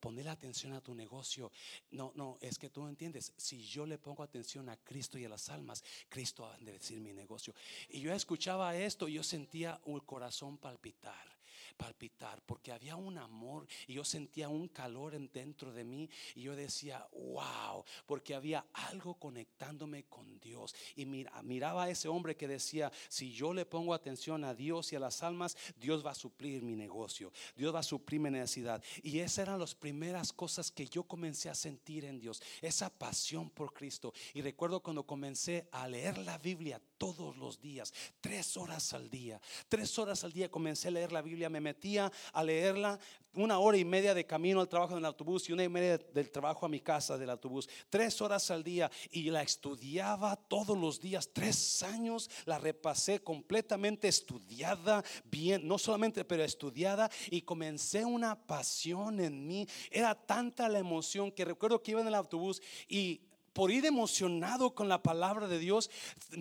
poner 0.00 0.30
atención 0.30 0.72
a 0.72 0.80
tu 0.80 0.94
negocio. 0.94 1.52
No, 1.90 2.12
no, 2.14 2.38
es 2.40 2.58
que 2.58 2.70
tú 2.70 2.82
no 2.82 2.88
entiendes, 2.88 3.34
si 3.36 3.62
yo 3.62 3.84
le 3.84 3.98
pongo 3.98 4.22
atención 4.22 4.70
a 4.70 4.78
Cristo 4.78 5.18
y 5.18 5.26
a 5.26 5.28
las 5.28 5.50
almas, 5.50 5.84
Cristo 6.08 6.44
va 6.44 6.54
a 6.54 6.58
decir 6.58 6.98
mi 6.98 7.12
negocio. 7.12 7.54
Y 7.90 8.00
yo 8.00 8.14
escuchaba 8.14 8.74
esto 8.74 9.06
y 9.06 9.12
yo 9.12 9.22
sentía 9.22 9.78
un 9.84 10.00
corazón 10.00 10.56
palpitar 10.56 11.41
palpitar 11.72 12.42
porque 12.46 12.72
había 12.72 12.96
un 12.96 13.18
amor 13.18 13.66
y 13.86 13.94
yo 13.94 14.04
sentía 14.04 14.48
un 14.48 14.68
calor 14.68 15.18
dentro 15.30 15.72
de 15.72 15.84
mí 15.84 16.08
y 16.34 16.42
yo 16.42 16.54
decía, 16.54 17.06
wow, 17.12 17.84
porque 18.06 18.34
había 18.34 18.64
algo 18.72 19.14
conectándome 19.14 20.04
con 20.04 20.38
Dios. 20.40 20.74
Y 20.96 21.06
mira, 21.06 21.42
miraba 21.42 21.84
a 21.84 21.90
ese 21.90 22.08
hombre 22.08 22.36
que 22.36 22.48
decía, 22.48 22.92
si 23.08 23.32
yo 23.32 23.52
le 23.52 23.66
pongo 23.66 23.94
atención 23.94 24.44
a 24.44 24.54
Dios 24.54 24.92
y 24.92 24.96
a 24.96 25.00
las 25.00 25.22
almas, 25.22 25.56
Dios 25.76 26.04
va 26.04 26.12
a 26.12 26.14
suplir 26.14 26.62
mi 26.62 26.76
negocio, 26.76 27.32
Dios 27.56 27.74
va 27.74 27.80
a 27.80 27.84
suplir 27.84 28.20
mi 28.20 28.30
necesidad. 28.30 28.82
Y 29.02 29.18
esas 29.18 29.38
eran 29.38 29.60
las 29.60 29.74
primeras 29.74 30.32
cosas 30.32 30.70
que 30.70 30.86
yo 30.86 31.04
comencé 31.04 31.48
a 31.48 31.54
sentir 31.54 32.04
en 32.04 32.18
Dios, 32.18 32.42
esa 32.60 32.90
pasión 32.90 33.50
por 33.50 33.72
Cristo. 33.72 34.12
Y 34.34 34.42
recuerdo 34.42 34.80
cuando 34.82 35.04
comencé 35.04 35.68
a 35.72 35.88
leer 35.88 36.18
la 36.18 36.38
Biblia 36.38 36.80
todos 36.98 37.36
los 37.36 37.60
días, 37.60 37.92
tres 38.20 38.56
horas 38.56 38.92
al 38.92 39.10
día, 39.10 39.40
tres 39.68 39.98
horas 39.98 40.22
al 40.24 40.32
día 40.32 40.50
comencé 40.50 40.88
a 40.88 40.92
leer 40.92 41.12
la 41.12 41.22
Biblia, 41.22 41.48
metía 41.62 42.12
a 42.34 42.44
leerla 42.44 42.98
una 43.34 43.58
hora 43.58 43.78
y 43.78 43.84
media 43.84 44.14
de 44.14 44.26
camino 44.26 44.60
al 44.60 44.68
trabajo 44.68 44.92
en 44.92 44.98
el 44.98 45.04
autobús 45.06 45.48
y 45.48 45.52
una 45.52 45.64
y 45.64 45.68
media 45.68 45.98
del 45.98 46.30
trabajo 46.30 46.66
a 46.66 46.68
mi 46.68 46.80
casa 46.80 47.16
del 47.16 47.30
autobús, 47.30 47.68
tres 47.88 48.20
horas 48.20 48.50
al 48.50 48.62
día 48.62 48.90
y 49.10 49.30
la 49.30 49.42
estudiaba 49.42 50.36
todos 50.36 50.76
los 50.76 51.00
días, 51.00 51.30
tres 51.32 51.82
años 51.82 52.30
la 52.44 52.58
repasé 52.58 53.20
completamente 53.20 54.08
estudiada, 54.08 55.02
bien, 55.24 55.66
no 55.66 55.78
solamente, 55.78 56.24
pero 56.24 56.44
estudiada 56.44 57.10
y 57.30 57.42
comencé 57.42 58.04
una 58.04 58.38
pasión 58.38 59.20
en 59.20 59.46
mí, 59.46 59.66
era 59.90 60.14
tanta 60.14 60.68
la 60.68 60.78
emoción 60.78 61.32
que 61.32 61.44
recuerdo 61.44 61.82
que 61.82 61.92
iba 61.92 62.00
en 62.00 62.08
el 62.08 62.14
autobús 62.14 62.60
y 62.88 63.31
por 63.52 63.70
ir 63.70 63.84
emocionado 63.86 64.74
con 64.74 64.88
la 64.88 65.02
palabra 65.02 65.48
de 65.48 65.58
Dios, 65.58 65.90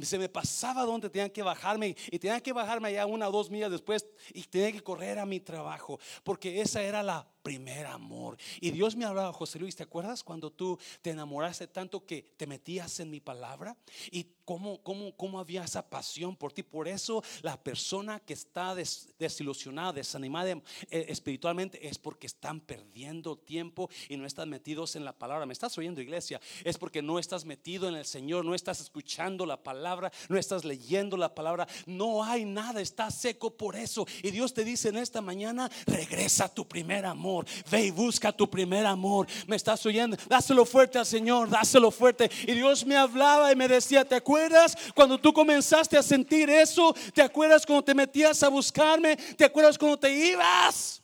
se 0.01 0.17
me 0.17 0.29
pasaba 0.29 0.85
donde 0.85 1.09
tenía 1.09 1.31
que 1.31 1.43
bajarme 1.43 1.95
y 2.09 2.19
tenía 2.19 2.41
que 2.41 2.53
bajarme 2.53 2.89
allá 2.89 3.05
una 3.05 3.27
o 3.27 3.31
dos 3.31 3.49
millas 3.49 3.71
después 3.71 4.05
y 4.33 4.43
tenía 4.43 4.71
que 4.71 4.81
correr 4.81 5.19
a 5.19 5.25
mi 5.25 5.39
trabajo, 5.39 5.99
porque 6.23 6.61
esa 6.61 6.81
era 6.81 7.03
la 7.03 7.27
primer 7.41 7.85
amor. 7.87 8.37
Y 8.59 8.71
Dios 8.71 8.95
me 8.95 9.05
hablaba, 9.05 9.33
José 9.33 9.59
Luis, 9.59 9.75
¿te 9.75 9.83
acuerdas 9.83 10.23
cuando 10.23 10.51
tú 10.51 10.77
te 11.01 11.11
enamoraste 11.11 11.67
tanto 11.67 12.05
que 12.05 12.33
te 12.37 12.47
metías 12.47 12.99
en 12.99 13.09
mi 13.09 13.19
palabra? 13.19 13.75
Y 14.11 14.27
cómo, 14.45 14.81
cómo, 14.83 15.15
cómo 15.15 15.39
había 15.39 15.63
esa 15.63 15.89
pasión 15.89 16.35
por 16.35 16.53
ti. 16.53 16.63
Por 16.63 16.87
eso 16.87 17.23
la 17.41 17.61
persona 17.61 18.19
que 18.19 18.33
está 18.33 18.75
desilusionada, 18.75 19.93
desanimada 19.93 20.51
eh, 20.51 20.61
espiritualmente, 21.09 21.87
es 21.87 21.97
porque 21.97 22.27
están 22.27 22.59
perdiendo 22.59 23.37
tiempo 23.37 23.89
y 24.09 24.17
no 24.17 24.25
están 24.25 24.49
metidos 24.49 24.95
en 24.95 25.05
la 25.05 25.17
palabra. 25.17 25.45
¿Me 25.45 25.53
estás 25.53 25.77
oyendo, 25.77 26.01
iglesia? 26.01 26.39
Es 26.63 26.77
porque 26.77 27.01
no 27.01 27.19
estás 27.19 27.45
metido 27.45 27.87
en 27.87 27.95
el 27.95 28.05
Señor, 28.05 28.45
no 28.45 28.55
estás 28.55 28.81
escuchando 28.81 29.45
la 29.45 29.61
palabra, 29.61 30.11
no 30.29 30.37
estás 30.37 30.65
leyendo 30.65 31.17
la 31.17 31.33
palabra. 31.33 31.67
No 31.85 32.23
hay 32.23 32.45
nada, 32.45 32.81
está 32.81 33.09
seco 33.09 33.55
por 33.55 33.75
eso. 33.75 34.05
Y 34.21 34.31
Dios 34.31 34.53
te 34.53 34.63
dice 34.63 34.89
en 34.89 34.97
esta 34.97 35.21
mañana, 35.21 35.69
regresa 35.85 36.45
a 36.45 36.53
tu 36.53 36.67
primer 36.67 37.05
amor 37.05 37.30
Ve 37.69 37.85
y 37.85 37.91
busca 37.91 38.31
tu 38.31 38.49
primer 38.49 38.85
amor. 38.85 39.27
¿Me 39.47 39.55
estás 39.55 39.85
oyendo? 39.85 40.17
Dáselo 40.27 40.65
fuerte 40.65 40.99
al 40.99 41.05
Señor, 41.05 41.49
dáselo 41.49 41.91
fuerte. 41.91 42.29
Y 42.47 42.53
Dios 42.53 42.85
me 42.85 42.95
hablaba 42.95 43.51
y 43.51 43.55
me 43.55 43.67
decía, 43.67 44.03
¿te 44.03 44.15
acuerdas 44.15 44.75
cuando 44.93 45.19
tú 45.19 45.31
comenzaste 45.31 45.97
a 45.97 46.03
sentir 46.03 46.49
eso? 46.49 46.93
¿Te 47.13 47.21
acuerdas 47.21 47.65
cuando 47.65 47.83
te 47.83 47.93
metías 47.93 48.43
a 48.43 48.49
buscarme? 48.49 49.15
¿Te 49.15 49.45
acuerdas 49.45 49.77
cuando 49.77 49.97
te 49.97 50.13
ibas? 50.13 51.03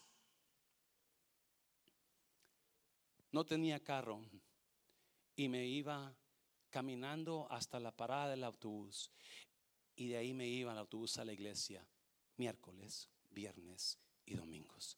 No 3.31 3.45
tenía 3.45 3.79
carro 3.79 4.21
y 5.35 5.47
me 5.47 5.65
iba 5.65 6.15
caminando 6.69 7.47
hasta 7.49 7.79
la 7.79 7.91
parada 7.91 8.29
del 8.29 8.43
autobús 8.43 9.11
y 9.95 10.09
de 10.09 10.17
ahí 10.17 10.33
me 10.33 10.47
iba 10.47 10.71
al 10.71 10.77
autobús 10.77 11.17
a 11.17 11.25
la 11.25 11.33
iglesia 11.33 11.85
miércoles, 12.37 13.09
viernes 13.31 13.99
y 14.25 14.35
domingos 14.35 14.97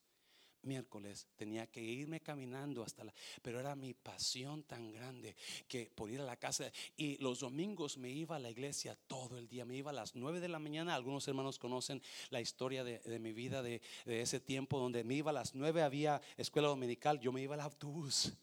miércoles 0.64 1.28
tenía 1.36 1.68
que 1.68 1.82
irme 1.82 2.22
caminando 2.22 2.84
hasta 2.84 3.04
la, 3.04 3.14
pero 3.42 3.60
era 3.60 3.76
mi 3.76 3.94
pasión 3.94 4.64
tan 4.64 4.92
grande 4.92 5.36
que 5.68 5.92
por 5.94 6.10
ir 6.10 6.22
a 6.22 6.26
la 6.26 6.38
casa 6.38 6.72
y 6.98 7.18
los 7.18 7.40
domingos 7.40 7.98
me 7.98 8.10
iba 8.10 8.36
a 8.36 8.40
la 8.40 8.50
iglesia 8.50 8.98
todo 9.08 9.38
el 9.38 9.48
día, 9.48 9.66
me 9.66 9.76
iba 9.76 9.92
a 9.92 9.94
las 9.94 10.16
nueve 10.16 10.40
de 10.40 10.50
la 10.50 10.60
mañana, 10.60 10.96
algunos 10.96 11.28
hermanos 11.28 11.60
conocen 11.60 12.02
la 12.30 12.42
historia 12.42 12.84
de, 12.84 13.20
mi 13.20 13.34
vida 13.34 13.62
de, 13.62 13.82
de, 14.06 14.22
ese 14.22 14.40
tiempo 14.40 14.80
donde 14.80 15.04
me 15.04 15.16
iba 15.16 15.32
a 15.32 15.34
las 15.34 15.56
nueve 15.56 15.82
había 15.82 16.22
escuela 16.38 16.68
dominical, 16.68 17.20
yo 17.20 17.32
me 17.32 17.42
iba 17.42 17.56
al 17.56 17.62
autobús. 17.62 18.34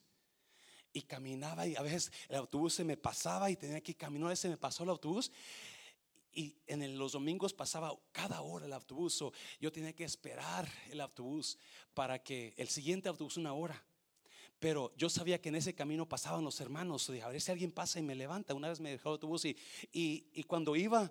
Y 0.93 1.03
caminaba 1.03 1.67
y 1.67 1.77
a 1.77 1.83
veces 1.83 2.11
el 2.31 2.37
autobús 2.37 2.73
se 2.73 2.83
me 2.83 2.97
pasaba 2.97 3.51
y 3.51 3.57
tenía 3.57 3.83
que 3.83 3.95
caminar, 3.95 4.33
ese 4.33 4.49
me 4.49 4.57
pasó 4.57 4.83
el 4.83 4.89
autobús 4.89 5.31
y 6.37 6.55
en 6.67 6.99
los 6.99 7.13
domingos 7.13 7.55
pasaba 7.55 7.99
cada 8.13 8.43
hora 8.43 8.67
el 8.67 8.73
autobús. 8.75 9.25
yo 9.59 9.73
tenía 9.73 9.95
que 9.95 10.05
esperar 10.05 10.69
el 10.91 11.01
autobús 11.01 11.57
para 11.95 12.23
que 12.23 12.53
el 12.59 12.69
siguiente 12.69 13.09
autobús 13.09 13.39
una 13.39 13.55
hora. 13.55 13.83
Pero 14.59 14.93
yo 14.97 15.09
sabía 15.09 15.41
que 15.41 15.49
en 15.49 15.57
ese 15.57 15.75
camino 15.75 16.07
pasaban 16.07 16.45
los 16.45 16.61
hermanos. 16.61 17.09
a 17.09 17.29
ver 17.29 17.41
si 17.41 17.51
alguien 17.51 17.73
pasa 17.73 17.99
y 17.99 18.03
me 18.03 18.15
levanta. 18.15 18.53
Una 18.53 18.69
vez 18.69 18.81
me 18.81 18.91
dejó 18.91 19.09
el 19.09 19.13
autobús 19.15 19.47
y, 19.47 19.57
y, 19.93 20.43
cuando 20.45 20.77
iba, 20.77 21.11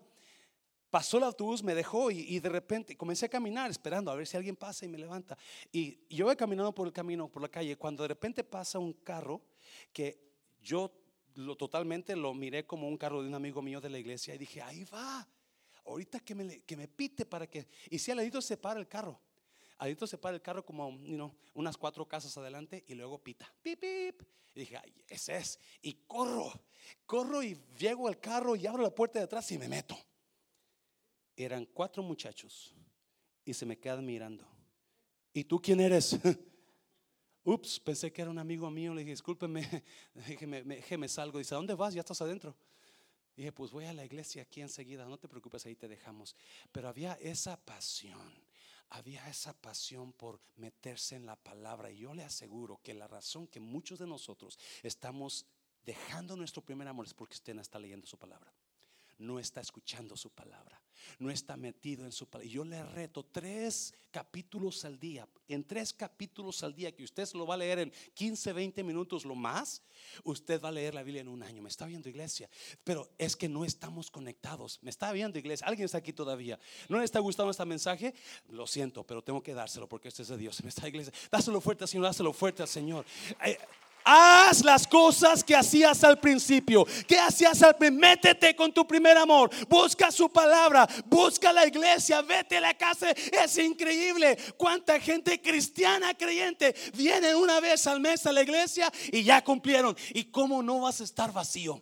pasó 0.92 1.18
el 1.18 1.24
autobús, 1.24 1.64
me 1.64 1.74
dejó 1.74 2.12
y, 2.12 2.40
de 2.40 2.50
repente 2.50 2.96
comencé 2.96 3.26
a 3.26 3.30
caminar 3.30 3.72
esperando 3.72 4.12
a 4.12 4.16
ver 4.16 4.28
si 4.28 4.38
alguien 4.38 4.56
pasa 4.56 4.86
y 4.86 4.90
me 4.90 5.00
levanta. 5.00 5.36
Y 5.72 5.98
yo 6.16 6.26
voy 6.26 6.36
caminando 6.36 6.72
por 6.74 6.86
el 6.86 6.94
camino, 6.94 7.30
por 7.32 7.42
la 7.42 7.50
calle, 7.50 7.76
cuando 7.78 8.04
de 8.04 8.10
repente 8.10 8.44
pasa 8.44 8.78
un 8.78 8.94
carro 8.94 9.42
que 9.92 10.20
yo 10.62 10.92
lo 11.36 11.56
totalmente 11.56 12.16
lo 12.16 12.34
miré 12.34 12.66
como 12.66 12.88
un 12.88 12.98
carro 12.98 13.22
de 13.22 13.28
un 13.28 13.36
amigo 13.36 13.62
mío 13.62 13.82
de 13.82 13.90
la 13.90 14.00
iglesia 14.00 14.36
y 14.36 14.38
dije, 14.38 14.62
ahí 14.62 14.84
va. 14.86 15.28
Ahorita 15.86 16.20
que 16.20 16.34
me, 16.34 16.62
que 16.62 16.76
me 16.76 16.88
pite 16.88 17.26
para 17.26 17.48
que... 17.48 17.68
Y 17.90 18.00
si 18.00 18.12
al 18.12 18.18
ladito 18.18 18.42
se 18.42 18.58
para 18.58 18.80
el 18.80 18.88
carro. 18.88 19.20
Adito 19.78 20.08
se 20.08 20.18
para 20.18 20.36
el 20.36 20.42
carro 20.42 20.66
como 20.66 20.88
unas 21.54 21.78
cuatro 21.78 22.08
casas 22.08 22.38
adelante 22.38 22.84
y 22.88 22.96
luego 22.96 23.22
pita. 23.22 23.54
Pip, 23.62 23.80
pip. 23.80 24.22
Y 24.56 24.62
dije, 24.62 24.78
ay, 24.78 25.04
ese 25.08 25.38
es. 25.38 25.60
Y 25.82 25.94
corro, 26.08 26.52
corro 27.06 27.44
y 27.44 27.58
llego 27.78 28.08
al 28.08 28.20
carro 28.20 28.56
y 28.56 28.66
abro 28.66 28.82
la 28.82 28.96
puerta 28.96 29.20
de 29.20 29.26
atrás 29.26 29.52
y 29.52 29.58
me 29.58 29.68
meto. 29.68 29.98
Eran 31.36 31.66
cuatro 31.66 32.02
muchachos 32.02 32.74
y 33.44 33.54
se 33.54 33.66
me 33.66 33.78
quedan 33.78 34.06
mirando. 34.06 34.48
¿Y 35.34 35.44
tú 35.44 35.62
quién 35.62 35.82
eres? 35.82 36.18
Ups, 37.46 37.80
pensé 37.80 38.12
que 38.12 38.24
era 38.24 38.32
un 38.32 38.40
amigo 38.40 38.70
mío. 38.72 38.94
Le 38.94 39.02
dije, 39.02 39.12
discúlpeme, 39.12 39.84
déjeme, 40.14 41.08
salgo. 41.08 41.38
Dice, 41.38 41.54
¿a 41.54 41.58
dónde 41.58 41.76
vas? 41.76 41.94
Ya 41.94 42.02
estás 42.02 42.20
adentro. 42.22 42.56
Dije, 43.38 43.52
pues 43.52 43.72
voy 43.72 43.86
a 43.86 43.94
la 43.94 44.04
iglesia 44.04 44.42
aquí 44.42 44.62
enseguida. 44.62 45.06
No 45.06 45.20
te 45.20 45.28
preocupes, 45.28 45.64
ahí 45.68 45.76
te 45.76 45.88
dejamos. 45.88 46.36
Pero 46.72 46.90
había 46.90 47.14
esa 47.22 47.56
pasión, 47.64 48.34
había 48.90 49.30
esa 49.30 49.54
pasión 49.54 50.12
por 50.12 50.40
meterse 50.56 51.16
en 51.16 51.28
la 51.28 51.36
palabra. 51.36 51.92
Y 51.92 52.00
yo 52.00 52.16
le 52.16 52.24
aseguro 52.24 52.80
que 52.82 52.96
la 52.96 53.08
razón 53.08 53.48
que 53.48 53.60
muchos 53.60 54.00
de 54.00 54.08
nosotros 54.08 54.58
estamos 54.82 55.46
dejando 55.86 56.36
nuestro 56.36 56.64
primer 56.64 56.88
amor 56.88 57.06
es 57.06 57.14
porque 57.14 57.36
usted 57.36 57.54
no 57.54 57.62
está 57.62 57.78
leyendo 57.78 58.08
su 58.08 58.18
palabra 58.18 58.52
no 59.18 59.40
está 59.40 59.62
escuchando 59.62 60.18
su 60.18 60.30
palabra, 60.30 60.82
no 61.20 61.30
está 61.30 61.56
metido 61.56 62.06
en 62.06 62.12
su 62.12 62.28
palabra. 62.28 62.52
Yo 62.52 62.64
le 62.64 62.84
reto 62.84 63.24
tres 63.26 63.94
capítulos 64.12 64.84
al 64.86 65.00
día, 65.00 65.28
en 65.48 65.64
tres 65.64 65.94
capítulos 65.94 66.64
al 66.64 66.74
día, 66.74 66.94
que 66.94 67.04
usted 67.04 67.28
lo 67.34 67.46
va 67.46 67.56
a 67.56 67.58
leer 67.58 67.80
en 67.80 67.94
15, 68.14 68.54
20 68.54 68.84
minutos 68.84 69.26
lo 69.26 69.36
más, 69.36 69.82
usted 70.24 70.62
va 70.62 70.70
a 70.70 70.72
leer 70.72 70.94
la 70.94 71.04
Biblia 71.04 71.22
en 71.22 71.28
un 71.28 71.44
año. 71.44 71.62
Me 71.62 71.70
está 71.70 71.86
viendo 71.86 72.10
iglesia, 72.10 72.50
pero 72.84 73.10
es 73.18 73.36
que 73.36 73.48
no 73.48 73.66
estamos 73.66 74.12
conectados. 74.12 74.80
Me 74.82 74.90
está 74.90 75.12
viendo 75.12 75.40
iglesia, 75.40 75.68
alguien 75.68 75.86
está 75.86 76.00
aquí 76.00 76.14
todavía. 76.14 76.60
¿No 76.90 77.00
le 77.00 77.06
está 77.06 77.20
gustando 77.20 77.52
este 77.52 77.66
mensaje? 77.66 78.14
Lo 78.50 78.68
siento, 78.68 79.06
pero 79.06 79.24
tengo 79.24 79.42
que 79.42 79.54
dárselo 79.54 79.88
porque 79.88 80.10
este 80.10 80.24
es 80.24 80.28
de 80.30 80.38
Dios. 80.38 80.62
Me 80.64 80.70
está 80.70 80.88
iglesia, 80.88 81.14
dáselo 81.32 81.62
fuerte, 81.62 81.88
Señor, 81.88 82.06
dáselo 82.06 82.34
fuerte 82.34 82.62
al 82.64 82.70
Señor. 82.70 83.06
Haz 84.08 84.64
las 84.64 84.86
cosas 84.86 85.44
que 85.44 85.56
hacías 85.56 86.04
al 86.04 86.20
principio. 86.20 86.86
¿Qué 87.08 87.18
hacías 87.18 87.62
al 87.64 87.76
principio? 87.76 88.00
Métete 88.00 88.56
con 88.56 88.72
tu 88.72 88.86
primer 88.86 89.18
amor. 89.18 89.50
Busca 89.68 90.12
su 90.12 90.30
palabra. 90.30 90.88
Busca 91.06 91.52
la 91.52 91.66
iglesia. 91.66 92.22
Vete 92.22 92.58
a 92.58 92.62
la 92.62 92.76
casa. 92.76 93.10
Es 93.12 93.58
increíble 93.58 94.38
cuánta 94.58 95.00
gente 95.00 95.42
cristiana 95.42 96.14
creyente 96.14 96.76
viene 96.94 97.34
una 97.34 97.60
vez 97.60 97.88
al 97.88 98.00
mes 98.00 98.26
a 98.28 98.32
la 98.32 98.44
iglesia 98.44 98.92
y 99.12 99.24
ya 99.24 99.44
cumplieron. 99.44 99.98
¿Y 100.14 100.26
cómo 100.26 100.62
no 100.62 100.82
vas 100.82 101.02
a 101.02 101.04
estar 101.04 101.34
vacío? 101.34 101.82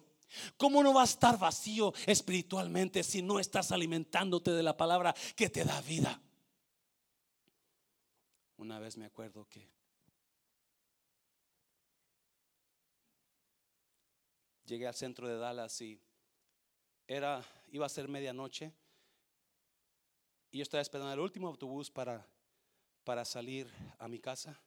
¿Cómo 0.55 0.81
no 0.81 0.93
vas 0.93 1.09
a 1.09 1.13
estar 1.13 1.37
vacío 1.37 1.93
espiritualmente 2.05 3.03
si 3.03 3.21
no 3.21 3.37
estás 3.37 3.73
alimentándote 3.73 4.51
de 4.51 4.63
la 4.63 4.77
palabra 4.77 5.13
que 5.35 5.49
te 5.49 5.65
da 5.65 5.81
vida? 5.81 6.21
Una 8.55 8.79
vez 8.79 8.95
me 8.95 9.05
acuerdo 9.05 9.45
que 9.49 9.72
llegué 14.65 14.87
al 14.87 14.93
centro 14.93 15.27
de 15.27 15.37
Dallas 15.37 15.79
y 15.81 15.99
era, 17.07 17.43
iba 17.71 17.85
a 17.85 17.89
ser 17.89 18.07
medianoche 18.07 18.71
y 20.51 20.59
yo 20.59 20.63
estaba 20.63 20.81
esperando 20.81 21.11
el 21.11 21.19
último 21.19 21.47
autobús 21.47 21.89
para, 21.89 22.27
para 23.03 23.25
salir 23.25 23.67
a 23.97 24.07
mi 24.07 24.19
casa. 24.19 24.59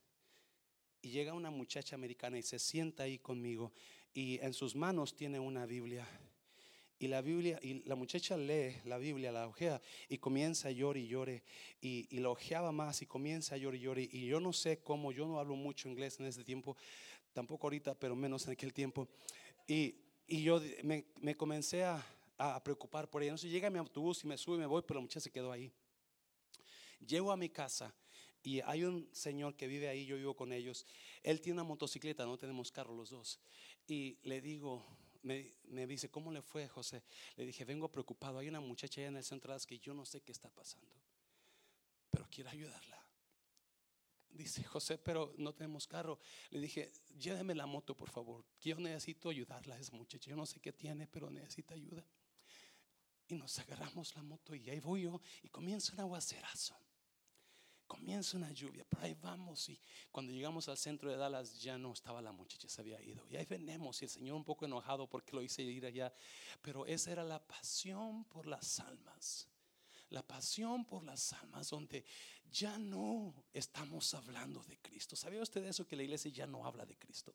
Y 1.00 1.10
llega 1.10 1.32
una 1.32 1.50
muchacha 1.50 1.94
americana 1.94 2.38
y 2.38 2.42
se 2.42 2.58
sienta 2.58 3.04
ahí 3.04 3.18
conmigo 3.18 3.72
y 4.12 4.40
en 4.40 4.52
sus 4.52 4.74
manos 4.74 5.14
tiene 5.14 5.38
una 5.38 5.64
Biblia. 5.64 6.04
Y 6.98 7.08
la 7.08 7.20
Biblia, 7.20 7.60
y 7.62 7.84
la 7.84 7.94
muchacha 7.94 8.36
lee 8.36 8.80
la 8.84 8.98
Biblia, 8.98 9.30
la 9.30 9.46
ojea 9.46 9.80
y 10.08 10.18
comienza 10.18 10.68
a 10.68 10.70
llorar 10.72 10.96
y 10.96 11.06
llore. 11.06 11.44
Y, 11.80 12.08
y 12.10 12.18
la 12.18 12.30
ojeaba 12.30 12.72
más 12.72 13.02
y 13.02 13.06
comienza 13.06 13.54
a 13.54 13.58
llorar 13.58 13.76
y 13.76 13.82
llore. 13.82 14.08
Y 14.10 14.26
yo 14.26 14.40
no 14.40 14.52
sé 14.52 14.78
cómo, 14.78 15.12
yo 15.12 15.26
no 15.26 15.38
hablo 15.38 15.54
mucho 15.54 15.88
inglés 15.88 16.18
en 16.18 16.26
ese 16.26 16.42
tiempo, 16.42 16.76
tampoco 17.32 17.66
ahorita, 17.66 17.94
pero 17.94 18.16
menos 18.16 18.46
en 18.46 18.54
aquel 18.54 18.72
tiempo. 18.72 19.06
Y, 19.66 19.96
yo 20.28 20.60
me, 20.82 21.36
comencé 21.36 21.84
a, 21.84 22.04
preocupar 22.62 23.08
por 23.08 23.22
ella. 23.22 23.32
No 23.32 23.38
sé, 23.38 23.48
llega 23.48 23.70
mi 23.70 23.78
autobús 23.78 24.24
y 24.24 24.26
me 24.26 24.36
sube 24.36 24.56
y 24.56 24.60
me 24.60 24.66
voy, 24.66 24.82
pero 24.82 24.98
la 24.98 25.02
muchacha 25.02 25.20
se 25.20 25.30
quedó 25.30 25.52
ahí. 25.52 25.72
Llego 27.06 27.32
a 27.32 27.36
mi 27.36 27.48
casa 27.48 27.94
y 28.42 28.60
hay 28.60 28.84
un 28.84 29.08
señor 29.12 29.56
que 29.56 29.66
vive 29.66 29.88
ahí, 29.88 30.06
yo 30.06 30.16
vivo 30.16 30.34
con 30.34 30.52
ellos. 30.52 30.86
Él 31.22 31.40
tiene 31.40 31.60
una 31.60 31.68
motocicleta, 31.68 32.24
no 32.24 32.38
tenemos 32.38 32.70
carro 32.70 32.94
los 32.94 33.10
dos. 33.10 33.40
Y 33.88 34.18
le 34.22 34.40
digo, 34.40 34.84
me, 35.22 35.86
dice, 35.86 36.08
¿cómo 36.08 36.30
le 36.30 36.42
fue, 36.42 36.68
José? 36.68 37.02
Le 37.36 37.44
dije, 37.44 37.64
vengo 37.64 37.90
preocupado. 37.90 38.38
Hay 38.38 38.48
una 38.48 38.60
muchacha 38.60 39.00
allá 39.00 39.08
en 39.08 39.16
el 39.16 39.24
centro 39.24 39.56
que 39.66 39.78
yo 39.78 39.94
no 39.94 40.04
sé 40.04 40.20
qué 40.20 40.32
está 40.32 40.48
pasando, 40.48 40.90
pero 42.10 42.26
quiero 42.30 42.50
ayudarla. 42.50 42.95
Dice 44.36 44.62
José, 44.64 44.98
pero 44.98 45.32
no 45.38 45.54
tenemos 45.54 45.86
carro. 45.86 46.18
Le 46.50 46.60
dije, 46.60 46.92
lléveme 47.18 47.54
la 47.54 47.64
moto, 47.64 47.96
por 47.96 48.10
favor. 48.10 48.44
Yo 48.60 48.76
necesito 48.78 49.30
ayudarla 49.30 49.76
a 49.76 49.78
esa 49.78 49.92
muchacha. 49.92 50.28
Yo 50.28 50.36
no 50.36 50.44
sé 50.44 50.60
qué 50.60 50.72
tiene, 50.72 51.06
pero 51.06 51.30
necesita 51.30 51.74
ayuda. 51.74 52.04
Y 53.28 53.34
nos 53.34 53.58
agarramos 53.58 54.14
la 54.14 54.22
moto 54.22 54.54
y 54.54 54.68
ahí 54.68 54.78
voy 54.78 55.02
yo 55.02 55.20
y 55.42 55.48
comienza 55.48 55.94
un 55.94 56.00
aguacerazo. 56.00 56.76
Comienza 57.86 58.36
una 58.36 58.52
lluvia, 58.52 58.84
pero 58.88 59.02
ahí 59.04 59.14
vamos. 59.14 59.68
Y 59.68 59.80
cuando 60.12 60.32
llegamos 60.32 60.68
al 60.68 60.76
centro 60.76 61.10
de 61.10 61.16
Dallas 61.16 61.58
ya 61.60 61.78
no 61.78 61.92
estaba 61.92 62.20
la 62.20 62.32
muchacha, 62.32 62.68
se 62.68 62.80
había 62.82 63.00
ido. 63.00 63.26
Y 63.30 63.36
ahí 63.36 63.46
venimos 63.46 64.02
y 64.02 64.04
el 64.04 64.10
Señor 64.10 64.36
un 64.36 64.44
poco 64.44 64.66
enojado 64.66 65.08
porque 65.08 65.34
lo 65.34 65.42
hice 65.42 65.62
ir 65.62 65.86
allá. 65.86 66.12
Pero 66.60 66.84
esa 66.84 67.10
era 67.10 67.24
la 67.24 67.44
pasión 67.44 68.24
por 68.24 68.46
las 68.46 68.80
almas 68.80 69.48
la 70.10 70.22
pasión 70.22 70.84
por 70.84 71.04
las 71.04 71.32
almas, 71.32 71.70
donde 71.70 72.04
ya 72.50 72.78
no 72.78 73.34
estamos 73.52 74.14
hablando 74.14 74.62
de 74.64 74.78
Cristo. 74.78 75.16
¿Sabía 75.16 75.42
usted 75.42 75.64
eso 75.64 75.86
que 75.86 75.96
la 75.96 76.04
iglesia 76.04 76.30
ya 76.30 76.46
no 76.46 76.64
habla 76.64 76.86
de 76.86 76.96
Cristo? 76.96 77.34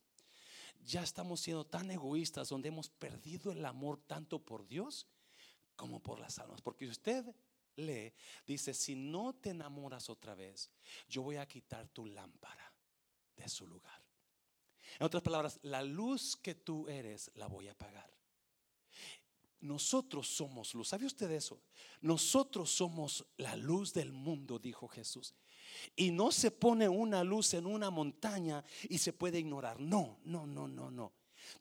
Ya 0.84 1.04
estamos 1.04 1.42
siendo 1.42 1.66
tan 1.66 1.92
egoístas, 1.92 2.50
donde 2.50 2.70
hemos 2.70 2.90
perdido 2.90 3.52
el 3.52 3.66
amor 3.66 4.00
tanto 4.08 4.40
por 4.40 4.68
Dios 4.68 5.08
como 5.76 6.02
por 6.02 6.20
las 6.20 6.40
almas. 6.40 6.62
Porque 6.62 6.88
usted 6.88 7.26
lee, 7.76 8.14
dice, 8.48 8.74
si 8.74 8.96
no 8.96 9.34
te 9.34 9.52
enamoras 9.52 10.10
otra 10.10 10.34
vez, 10.36 10.72
yo 11.08 11.22
voy 11.22 11.38
a 11.38 11.48
quitar 11.48 11.88
tu 11.90 12.06
lámpara 12.06 12.74
de 13.36 13.48
su 13.50 13.68
lugar. 13.68 14.02
En 15.00 15.06
otras 15.06 15.24
palabras, 15.24 15.60
la 15.64 15.84
luz 15.84 16.36
que 16.36 16.56
tú 16.56 16.88
eres 16.88 17.32
la 17.36 17.48
voy 17.48 17.68
a 17.68 17.72
apagar. 17.72 18.10
Nosotros 19.62 20.28
somos 20.28 20.74
luz. 20.74 20.90
¿Sabe 20.90 21.06
usted 21.06 21.30
eso? 21.32 21.62
Nosotros 22.02 22.70
somos 22.72 23.26
la 23.38 23.56
luz 23.56 23.94
del 23.94 24.12
mundo, 24.12 24.60
dijo 24.60 24.88
Jesús. 24.88 25.36
Y 25.96 26.12
no 26.12 26.32
se 26.32 26.52
pone 26.52 26.90
una 26.90 27.24
luz 27.24 27.54
en 27.54 27.66
una 27.66 27.90
montaña 27.90 28.64
y 28.90 28.98
se 28.98 29.14
puede 29.14 29.40
ignorar. 29.40 29.80
No, 29.80 30.20
no, 30.24 30.46
no, 30.46 30.68
no, 30.68 30.90
no. 30.90 31.14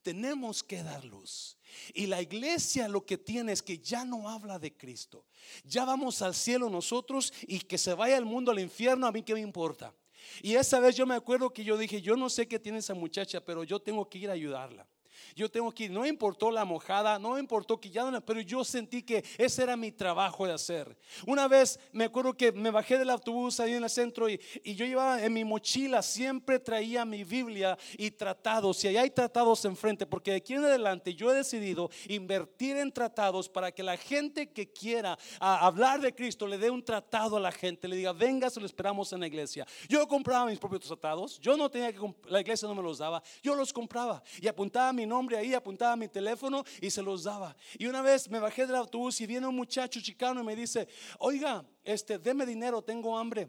Tenemos 0.02 0.62
que 0.62 0.82
dar 0.82 1.04
luz. 1.04 1.58
Y 1.94 2.06
la 2.06 2.22
iglesia 2.22 2.88
lo 2.88 3.04
que 3.04 3.18
tiene 3.18 3.52
es 3.52 3.62
que 3.62 3.78
ya 3.78 4.04
no 4.04 4.28
habla 4.28 4.58
de 4.58 4.76
Cristo. 4.76 5.26
Ya 5.64 5.84
vamos 5.84 6.22
al 6.22 6.34
cielo 6.34 6.70
nosotros 6.70 7.32
y 7.42 7.60
que 7.60 7.78
se 7.78 7.94
vaya 7.94 8.16
el 8.16 8.24
mundo 8.24 8.50
al 8.50 8.60
infierno, 8.60 9.06
a 9.06 9.12
mí 9.12 9.22
qué 9.22 9.34
me 9.34 9.40
importa. 9.40 9.94
Y 10.42 10.54
esa 10.54 10.80
vez 10.80 10.96
yo 10.96 11.06
me 11.06 11.14
acuerdo 11.14 11.52
que 11.52 11.64
yo 11.64 11.76
dije, 11.76 12.00
yo 12.00 12.16
no 12.16 12.30
sé 12.30 12.46
qué 12.46 12.58
tiene 12.58 12.78
esa 12.78 12.94
muchacha, 12.94 13.44
pero 13.44 13.64
yo 13.64 13.80
tengo 13.80 14.08
que 14.08 14.18
ir 14.18 14.30
a 14.30 14.34
ayudarla. 14.34 14.88
Yo 15.34 15.50
tengo 15.50 15.72
que 15.72 15.84
ir. 15.84 15.90
No 15.90 16.06
importó 16.06 16.50
la 16.50 16.64
mojada, 16.64 17.18
no 17.18 17.38
importó 17.38 17.80
que 17.80 17.90
ya 17.90 18.10
no, 18.10 18.20
pero 18.20 18.40
yo 18.40 18.64
sentí 18.64 19.02
que 19.02 19.24
ese 19.38 19.62
era 19.62 19.76
mi 19.76 19.92
trabajo 19.92 20.46
de 20.46 20.52
hacer. 20.52 20.96
Una 21.26 21.48
vez 21.48 21.78
me 21.92 22.04
acuerdo 22.04 22.34
que 22.34 22.52
me 22.52 22.70
bajé 22.70 22.98
del 22.98 23.10
autobús 23.10 23.60
ahí 23.60 23.74
en 23.74 23.84
el 23.84 23.90
centro 23.90 24.28
y, 24.28 24.40
yo 24.64 24.86
llevaba 24.86 25.22
en 25.22 25.32
mi 25.32 25.44
mochila, 25.44 26.02
siempre 26.02 26.58
traía 26.58 27.04
mi 27.04 27.24
Biblia 27.24 27.76
y 27.98 28.10
tratados. 28.10 28.82
Y 28.84 28.88
ahí 28.88 28.96
hay 28.96 29.10
tratados 29.10 29.64
enfrente, 29.64 30.06
porque 30.06 30.30
de 30.30 30.38
aquí 30.38 30.54
en 30.54 30.64
adelante 30.64 31.14
yo 31.14 31.30
he 31.30 31.34
decidido 31.34 31.90
invertir 32.08 32.76
en 32.76 32.92
tratados 32.92 33.48
para 33.48 33.72
que 33.72 33.82
la 33.82 33.96
gente 33.96 34.50
que 34.50 34.70
quiera 34.70 35.18
hablar 35.38 36.00
de 36.00 36.14
Cristo 36.14 36.46
le 36.46 36.58
dé 36.58 36.70
un 36.70 36.84
tratado 36.84 37.36
a 37.36 37.40
la 37.40 37.52
gente, 37.52 37.88
le 37.88 37.96
diga, 37.96 38.12
venga, 38.12 38.48
se 38.50 38.60
lo 38.60 38.66
esperamos 38.66 39.12
en 39.12 39.20
la 39.20 39.26
iglesia. 39.26 39.66
Yo 39.88 40.06
compraba 40.06 40.46
mis 40.46 40.58
propios 40.58 40.86
tratados, 40.86 41.38
yo 41.40 41.56
no 41.56 41.70
tenía 41.70 41.92
que, 41.92 42.00
la 42.28 42.40
iglesia 42.40 42.68
no 42.68 42.74
me 42.74 42.82
los 42.82 42.98
daba, 42.98 43.22
yo 43.42 43.54
los 43.54 43.72
compraba 43.72 44.22
y 44.40 44.48
apuntaba 44.48 44.92
mi 44.92 45.06
nombre 45.06 45.19
ahí, 45.28 45.54
apuntaba 45.54 45.96
mi 45.96 46.08
teléfono 46.08 46.64
y 46.80 46.90
se 46.90 47.02
los 47.02 47.24
daba. 47.24 47.56
Y 47.78 47.86
una 47.86 48.02
vez 48.02 48.28
me 48.28 48.38
bajé 48.38 48.66
del 48.66 48.76
autobús 48.76 49.20
y 49.20 49.26
viene 49.26 49.46
un 49.46 49.56
muchacho 49.56 50.00
chicano 50.00 50.40
y 50.40 50.44
me 50.44 50.56
dice, 50.56 50.88
oiga, 51.18 51.64
este, 51.84 52.18
deme 52.18 52.46
dinero, 52.46 52.82
tengo 52.82 53.16
hambre, 53.16 53.48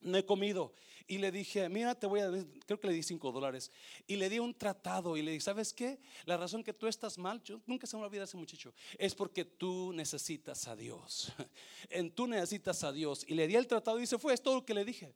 no 0.00 0.16
he 0.16 0.24
comido. 0.24 0.72
Y 1.10 1.16
le 1.16 1.32
dije, 1.32 1.70
mira, 1.70 1.94
te 1.94 2.06
voy 2.06 2.20
a, 2.20 2.30
creo 2.66 2.78
que 2.78 2.86
le 2.86 2.92
di 2.92 3.02
cinco 3.02 3.32
dólares. 3.32 3.72
Y 4.06 4.16
le 4.16 4.28
di 4.28 4.38
un 4.38 4.52
tratado 4.52 5.16
y 5.16 5.22
le 5.22 5.32
dije, 5.32 5.40
¿sabes 5.44 5.72
qué? 5.72 5.98
La 6.26 6.36
razón 6.36 6.62
que 6.62 6.74
tú 6.74 6.86
estás 6.86 7.16
mal, 7.16 7.42
yo 7.42 7.62
nunca 7.66 7.86
se 7.86 7.96
me 7.96 8.02
olvida 8.02 8.24
ese 8.24 8.36
muchacho, 8.36 8.74
es 8.98 9.14
porque 9.14 9.46
tú 9.46 9.90
necesitas 9.94 10.68
a 10.68 10.76
Dios. 10.76 11.32
En 11.88 12.10
tú 12.10 12.26
necesitas 12.26 12.84
a 12.84 12.92
Dios. 12.92 13.24
Y 13.26 13.34
le 13.34 13.46
di 13.46 13.56
el 13.56 13.66
tratado 13.66 13.98
y 13.98 14.06
se 14.06 14.18
fue, 14.18 14.34
es 14.34 14.42
todo 14.42 14.56
lo 14.56 14.66
que 14.66 14.74
le 14.74 14.84
dije. 14.84 15.14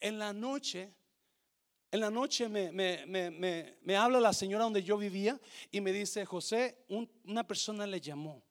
En 0.00 0.18
la 0.18 0.32
noche 0.32 0.94
En 1.94 2.00
la 2.00 2.10
noche 2.10 2.48
me, 2.48 2.72
me, 2.72 3.06
me, 3.06 3.76
me, 3.80 3.96
habla 3.96 4.18
la 4.18 4.32
señora 4.32 4.64
donde 4.64 4.82
yo 4.82 4.98
vivía 4.98 5.40
y 5.70 5.80
me 5.80 5.92
dice, 5.92 6.24
José, 6.24 6.84
una 6.88 7.46
persona 7.46 7.86
le 7.86 8.00
llamó. 8.00 8.42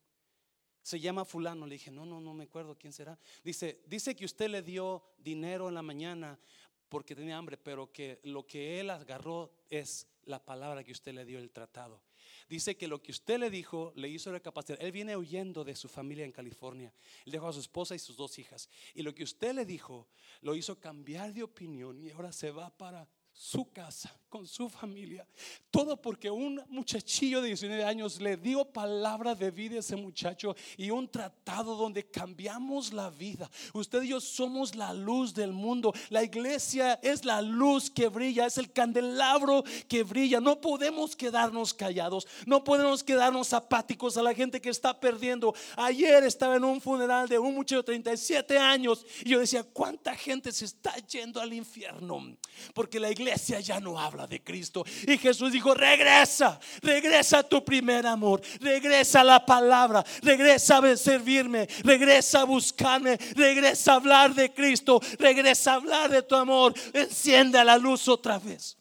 Se 0.82 0.98
llama 0.98 1.26
fulano. 1.26 1.68
Le 1.68 1.74
dije, 1.74 1.92
no, 1.92 2.06
no, 2.06 2.22
no 2.22 2.34
me 2.34 2.46
acuerdo 2.46 2.78
quién 2.78 2.94
será. 2.94 3.20
Dice, 3.44 3.82
dice 3.86 4.16
que 4.16 4.24
usted 4.24 4.48
le 4.48 4.62
dio 4.62 5.04
dinero 5.18 5.68
en 5.68 5.76
la 5.76 5.82
mañana 5.82 6.40
porque 6.88 7.18
tenía 7.18 7.36
hambre, 7.36 7.58
pero 7.58 7.92
que 7.92 8.22
lo 8.24 8.48
que 8.48 8.80
él 8.80 8.90
agarró 8.90 9.52
es 9.70 10.08
la 10.24 10.40
palabra 10.40 10.82
que 10.82 10.94
usted 10.94 11.14
le 11.14 11.26
dio 11.26 11.38
el 11.38 11.52
tratado. 11.52 12.02
Dice 12.48 12.78
que 12.78 12.88
lo 12.88 13.04
que 13.04 13.12
usted 13.12 13.40
le 13.40 13.50
dijo 13.50 13.92
le 13.98 14.08
hizo 14.08 14.32
recapacitar. 14.32 14.82
Él 14.82 14.94
viene 14.94 15.18
huyendo 15.18 15.66
de 15.66 15.76
su 15.76 15.90
familia 15.90 16.24
en 16.24 16.32
California. 16.32 16.94
Él 17.26 17.34
dejó 17.34 17.50
a 17.50 17.54
su 17.54 17.60
esposa 17.60 17.94
y 17.94 18.00
sus 18.00 18.16
dos 18.16 18.40
hijas. 18.40 18.70
Y 18.96 19.02
lo 19.02 19.14
que 19.14 19.26
usted 19.26 19.54
le 19.54 19.66
dijo 19.66 20.08
lo 20.40 20.56
hizo 20.56 20.80
cambiar 20.80 21.34
de 21.34 21.44
opinión 21.44 22.02
y 22.02 22.10
ahora 22.10 22.32
se 22.32 22.50
va 22.50 22.70
para 22.70 23.06
su 23.34 23.72
casa, 23.72 24.16
con 24.30 24.48
su 24.48 24.70
familia. 24.70 25.28
Todo 25.70 26.00
porque 26.00 26.30
un 26.30 26.62
muchachillo 26.70 27.42
de 27.42 27.48
19 27.50 27.84
años 27.84 28.22
le 28.22 28.38
dio 28.38 28.64
palabra 28.64 29.34
de 29.36 29.50
vida 29.52 29.76
a 29.76 29.80
ese 29.80 29.96
muchacho 29.96 30.56
y 30.78 30.92
un 30.92 31.08
tratado 31.08 31.76
donde 31.76 32.04
cambiamos 32.04 32.94
la 32.94 33.10
vida. 33.10 33.50
Usted 33.74 34.04
y 34.04 34.10
yo 34.10 34.22
somos 34.22 34.76
la 34.76 34.94
luz 34.94 35.34
del 35.34 35.52
mundo. 35.52 35.94
La 36.10 36.24
iglesia 36.24 37.00
es 37.02 37.26
la 37.26 37.42
luz 37.42 37.90
que 37.90 38.08
brilla, 38.08 38.46
es 38.46 38.58
el 38.58 38.72
candelabro 38.72 39.64
que 39.88 40.04
brilla. 40.04 40.40
No 40.40 40.62
podemos 40.62 41.16
quedarnos 41.16 41.74
callados, 41.74 42.28
no 42.46 42.64
podemos 42.64 43.04
quedarnos 43.04 43.54
apáticos 43.54 44.16
a 44.18 44.24
la 44.24 44.34
gente 44.34 44.62
que 44.62 44.70
está 44.70 45.00
perdiendo. 45.00 45.54
Ayer 45.76 46.24
estaba 46.24 46.56
en 46.56 46.64
un 46.64 46.80
funeral 46.82 47.28
de 47.28 47.40
un 47.40 47.56
muchacho 47.56 47.78
de 47.78 47.84
37 47.84 48.58
años 48.58 49.06
y 49.24 49.30
yo 49.30 49.40
decía, 49.40 49.64
¿cuánta 49.64 50.16
gente 50.16 50.52
se 50.52 50.66
está 50.66 50.96
yendo 51.08 51.42
al 51.42 51.54
infierno? 51.54 52.36
Porque 52.74 53.00
la 53.00 53.10
iglesia 53.10 53.23
iglesia 53.24 53.60
ya 53.60 53.80
no 53.80 54.00
habla 54.00 54.28
de 54.28 54.44
Cristo. 54.44 54.84
Y 55.08 55.18
Jesús 55.18 55.52
dijo, 55.52 55.74
regresa, 55.74 56.60
regresa 56.82 57.40
a 57.40 57.44
tu 57.44 57.64
primer 57.64 58.06
amor, 58.06 58.42
regresa 58.60 59.22
a 59.22 59.24
la 59.24 59.46
palabra, 59.46 60.04
regresa 60.22 60.78
a 60.78 60.98
servirme, 60.98 61.68
regresa 61.84 62.42
a 62.42 62.44
buscarme, 62.44 63.18
regresa 63.36 63.94
a 63.94 63.96
hablar 63.96 64.36
de 64.36 64.54
Cristo, 64.54 65.00
regresa 65.18 65.72
a 65.72 65.76
hablar 65.76 66.12
de 66.12 66.22
tu 66.22 66.36
amor, 66.36 66.74
enciende 66.94 67.64
la 67.64 67.78
luz 67.78 68.08
otra 68.08 68.38
vez. 68.38 68.78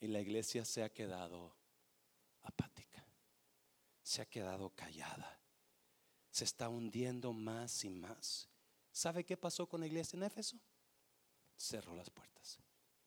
Y 0.00 0.08
la 0.08 0.20
iglesia 0.20 0.64
se 0.64 0.82
ha 0.82 0.88
quedado 0.88 1.56
apática, 2.42 3.06
se 4.02 4.22
ha 4.22 4.26
quedado 4.26 4.70
callada, 4.70 5.40
se 6.30 6.44
está 6.44 6.68
hundiendo 6.68 7.32
más 7.32 7.84
y 7.84 7.90
más. 7.90 8.48
¿Sabe 8.90 9.24
qué 9.24 9.36
pasó 9.36 9.68
con 9.68 9.80
la 9.80 9.86
iglesia 9.86 10.16
en 10.16 10.24
Éfeso? 10.24 10.58
Cerró 11.56 11.94
las 11.94 12.10
puertas 12.10 12.32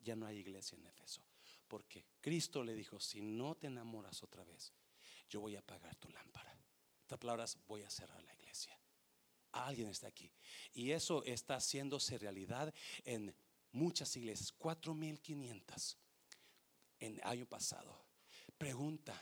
ya 0.06 0.16
no 0.16 0.26
hay 0.26 0.38
iglesia 0.38 0.78
en 0.78 0.86
Efeso. 0.86 1.22
Porque 1.68 2.06
Cristo 2.22 2.64
le 2.64 2.76
dijo, 2.76 3.00
si 3.00 3.22
no 3.22 3.56
te 3.56 3.68
enamoras 3.68 4.22
otra 4.24 4.44
vez, 4.44 4.72
yo 5.30 5.42
voy 5.42 5.56
a 5.56 5.60
apagar 5.60 5.96
tu 5.96 6.10
lámpara. 6.10 6.56
Estas 7.02 7.20
palabras, 7.20 7.58
voy 7.68 7.82
a 7.82 7.90
cerrar 7.90 8.24
la 8.24 8.34
iglesia. 8.36 8.80
Alguien 9.52 9.90
está 9.90 10.08
aquí. 10.08 10.32
Y 10.74 10.92
eso 10.92 11.24
está 11.24 11.56
haciéndose 11.56 12.18
realidad 12.18 12.74
en 13.04 13.36
muchas 13.72 14.16
iglesias, 14.16 14.54
4.500 14.58 15.98
en 17.00 17.20
año 17.24 17.46
pasado. 17.46 18.06
Pregunta, 18.58 19.20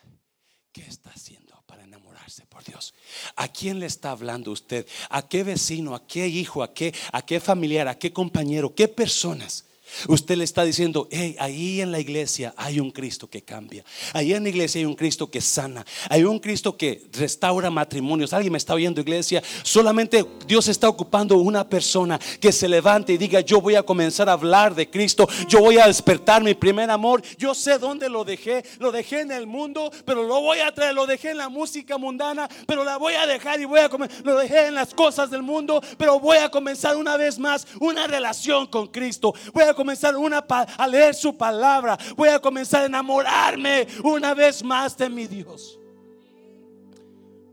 ¿Qué 0.74 0.82
está 0.82 1.12
haciendo 1.12 1.64
para 1.68 1.84
enamorarse 1.84 2.48
por 2.48 2.64
Dios? 2.64 2.96
¿A 3.36 3.48
quién 3.48 3.80
le 3.80 3.86
está 3.86 4.10
hablando 4.10 4.52
usted? 4.52 4.88
¿A 5.12 5.30
qué 5.30 5.44
vecino? 5.44 5.94
¿A 5.94 6.08
qué 6.08 6.28
hijo? 6.28 6.64
¿A 6.64 6.74
qué, 6.74 6.92
a 7.12 7.24
qué 7.24 7.40
familiar? 7.40 7.88
¿A 7.88 8.00
qué 8.00 8.12
compañero? 8.12 8.74
¿Qué 8.74 8.88
personas? 8.88 9.68
Usted 10.08 10.36
le 10.36 10.44
está 10.44 10.64
diciendo, 10.64 11.08
hey, 11.12 11.36
ahí 11.40 11.82
en 11.82 11.92
la 11.92 12.00
iglesia 12.00 12.54
hay 12.58 12.80
un 12.80 12.92
Cristo 12.92 13.30
que 13.30 13.42
cambia. 13.42 13.84
Ahí 14.14 14.34
en 14.34 14.44
la 14.44 14.50
iglesia 14.50 14.80
hay 14.80 14.86
un 14.86 14.96
Cristo 14.96 15.30
que 15.30 15.42
sana. 15.42 15.86
Hay 16.10 16.24
un 16.24 16.40
Cristo 16.40 16.76
que 16.76 17.08
restaura 17.14 17.70
matrimonios. 17.70 18.34
Alguien 18.34 18.52
me 18.52 18.58
está 18.58 18.74
oyendo, 18.74 19.02
iglesia. 19.02 19.42
Solamente 19.64 20.26
Dios 20.48 20.68
está 20.68 20.90
ocupando 20.90 21.38
una 21.38 21.68
persona 21.68 22.20
que 22.40 22.52
se 22.52 22.68
levante 22.68 23.14
y 23.14 23.18
diga, 23.18 23.40
yo 23.42 23.62
voy 23.62 23.76
a 23.76 23.84
comenzar 23.84 24.30
a 24.30 24.34
hablar 24.34 24.76
de 24.76 24.90
Cristo. 24.90 25.28
Yo 25.48 25.60
voy 25.60 25.78
a 25.78 25.88
despertar 25.88 26.44
mi 26.44 26.54
primer 26.54 26.90
amor. 26.90 27.22
Yo 27.38 27.54
sé 27.54 27.78
dónde 27.78 28.10
lo 28.10 28.24
dejé. 28.24 28.64
Lo 28.80 28.92
dejé 28.92 29.22
en 29.22 29.32
el 29.32 29.48
mundo, 29.48 29.92
pero 30.06 30.24
lo 30.24 30.42
voy 30.42 30.60
a 30.60 30.74
traer. 30.74 30.94
Lo 30.94 31.06
dejé 31.06 31.32
en 31.32 31.38
la 31.38 31.50
música 31.50 31.98
mundana, 31.98 32.50
pero 32.68 32.84
la 32.84 32.98
voy 32.98 33.14
a 33.14 33.26
dejar 33.26 33.60
y 33.62 33.66
voy 33.66 33.80
a 33.80 33.90
comer. 33.90 34.10
Lo 34.24 34.38
dejé 34.38 34.68
en 34.68 34.76
las 34.76 34.94
cosas 34.94 35.30
del 35.30 35.44
mundo, 35.44 35.82
pero 35.98 36.20
voy 36.20 36.38
a 36.38 36.50
comenzar 36.50 36.98
una 36.98 37.18
vez 37.18 37.40
más 37.40 37.68
una 37.80 38.08
relación 38.08 38.68
con 38.68 38.88
Cristo. 38.88 39.34
Voy 39.54 39.64
a 39.64 39.74
comenzar 39.74 39.83
una, 40.16 40.46
a 40.78 40.88
leer 40.88 41.14
su 41.14 41.38
palabra. 41.38 41.98
Voy 42.16 42.30
a 42.30 42.40
comenzar 42.40 42.84
a 42.84 42.86
enamorarme 42.86 43.88
una 44.04 44.34
vez 44.34 44.64
más 44.64 44.98
de 44.98 45.10
mi 45.10 45.28
Dios. 45.28 45.80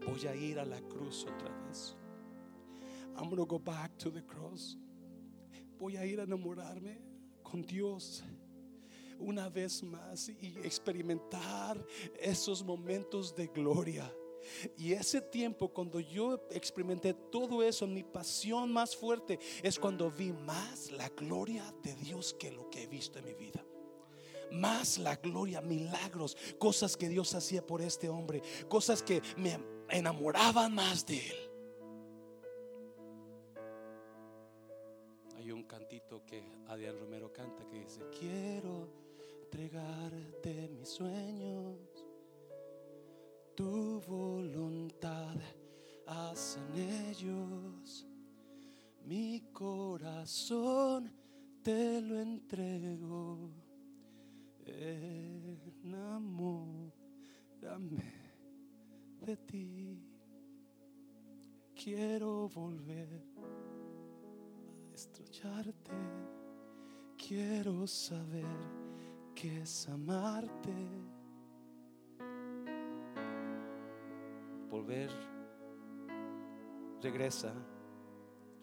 Voy 0.06 0.26
a 0.26 0.34
ir 0.34 0.58
a 0.58 0.64
la 0.64 0.80
cruz 0.80 1.24
otra 1.24 1.50
vez. 1.66 1.96
I'm 3.16 3.28
going 3.28 3.44
go 3.46 3.58
back 3.58 3.96
to 3.98 4.10
the 4.10 4.22
cross. 4.22 4.76
Voy 5.78 5.96
a 5.96 6.06
ir 6.06 6.20
a 6.20 6.24
enamorarme 6.24 6.98
con 7.42 7.62
Dios 7.62 8.22
una 9.18 9.48
vez 9.48 9.82
más 9.82 10.28
y 10.28 10.56
experimentar 10.64 11.84
esos 12.18 12.64
momentos 12.64 13.34
de 13.34 13.46
gloria. 13.48 14.10
Y 14.76 14.92
ese 14.92 15.20
tiempo, 15.20 15.68
cuando 15.68 16.00
yo 16.00 16.46
experimenté 16.50 17.14
todo 17.14 17.62
eso, 17.62 17.86
mi 17.86 18.02
pasión 18.02 18.72
más 18.72 18.96
fuerte 18.96 19.38
es 19.62 19.78
cuando 19.78 20.10
vi 20.10 20.32
más 20.32 20.90
la 20.92 21.08
gloria 21.10 21.74
de 21.82 21.94
Dios 21.96 22.34
que 22.38 22.50
lo 22.50 22.68
que 22.70 22.84
he 22.84 22.86
visto 22.86 23.18
en 23.18 23.26
mi 23.26 23.34
vida 23.34 23.64
más 24.52 24.98
la 24.98 25.16
gloria, 25.16 25.60
milagros, 25.60 26.36
cosas 26.58 26.96
que 26.96 27.08
Dios 27.08 27.34
hacía 27.34 27.64
por 27.64 27.82
este 27.82 28.08
hombre, 28.08 28.42
cosas 28.68 29.02
que 29.02 29.22
me 29.36 29.58
enamoraban 29.88 30.74
más 30.74 31.06
de 31.06 31.18
él. 31.18 31.36
Hay 35.36 35.52
un 35.52 35.64
cantito 35.64 36.24
que 36.26 36.42
Adrián 36.66 36.98
Romero 36.98 37.32
canta 37.32 37.66
que 37.66 37.78
dice, 37.78 38.00
quiero 38.18 38.88
entregarte 39.42 40.68
mis 40.68 40.88
sueños 40.88 41.76
tu 43.54 44.00
voluntad 44.00 45.36
hacen 46.06 46.62
ellos. 46.74 48.06
Mi 49.04 49.40
corazón 49.52 51.12
te 51.62 52.00
lo 52.00 52.20
entrego. 52.20 53.50
Enamórame 55.84 56.80
de 59.20 59.36
ti. 59.36 60.02
Quiero 61.74 62.48
volver 62.48 63.22
a 64.90 64.94
estrecharte. 64.94 65.92
Quiero 67.16 67.86
saber 67.86 68.44
que 69.34 69.62
es 69.62 69.88
amarte 69.88 70.74
volver, 74.70 75.10
regresa, 77.02 77.52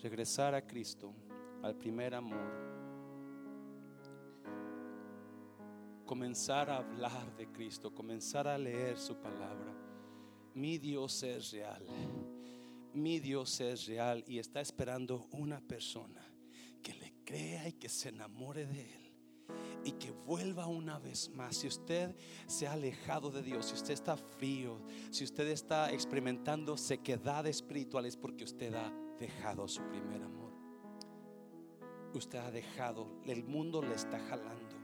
regresar 0.01 0.55
a 0.55 0.65
Cristo, 0.65 1.13
al 1.61 1.75
primer 1.75 2.15
amor. 2.15 2.65
Comenzar 6.05 6.69
a 6.69 6.77
hablar 6.77 7.35
de 7.35 7.51
Cristo, 7.51 7.93
comenzar 7.93 8.47
a 8.47 8.57
leer 8.57 8.97
su 8.97 9.17
palabra. 9.17 9.73
Mi 10.53 10.77
Dios 10.77 11.21
es 11.23 11.51
real. 11.51 11.85
Mi 12.93 13.19
Dios 13.19 13.59
es 13.59 13.85
real 13.85 14.23
y 14.25 14.39
está 14.39 14.61
esperando 14.61 15.27
una 15.31 15.59
persona 15.59 16.25
que 16.81 16.93
le 16.93 17.13
crea 17.25 17.67
y 17.67 17.73
que 17.73 17.89
se 17.89 18.09
enamore 18.09 18.65
de 18.65 18.93
Él 18.93 19.06
y 19.87 19.93
que 19.93 20.11
vuelva 20.11 20.67
una 20.67 20.99
vez 20.99 21.29
más. 21.29 21.55
Si 21.55 21.67
usted 21.67 22.13
se 22.45 22.67
ha 22.67 22.73
alejado 22.73 23.31
de 23.31 23.41
Dios, 23.41 23.67
si 23.67 23.73
usted 23.73 23.93
está 23.93 24.17
frío, 24.17 24.81
si 25.11 25.23
usted 25.23 25.47
está 25.47 25.93
experimentando 25.93 26.75
sequedad 26.75 27.47
espiritual, 27.47 28.05
es 28.05 28.17
porque 28.17 28.43
usted 28.43 28.73
ha 28.75 28.91
dejado 29.17 29.65
su 29.69 29.81
primer 29.83 30.21
amor. 30.23 30.51
Usted 32.13 32.37
ha 32.39 32.51
dejado, 32.51 33.21
el 33.23 33.45
mundo 33.45 33.81
le 33.81 33.95
está 33.95 34.19
jalando. 34.19 34.75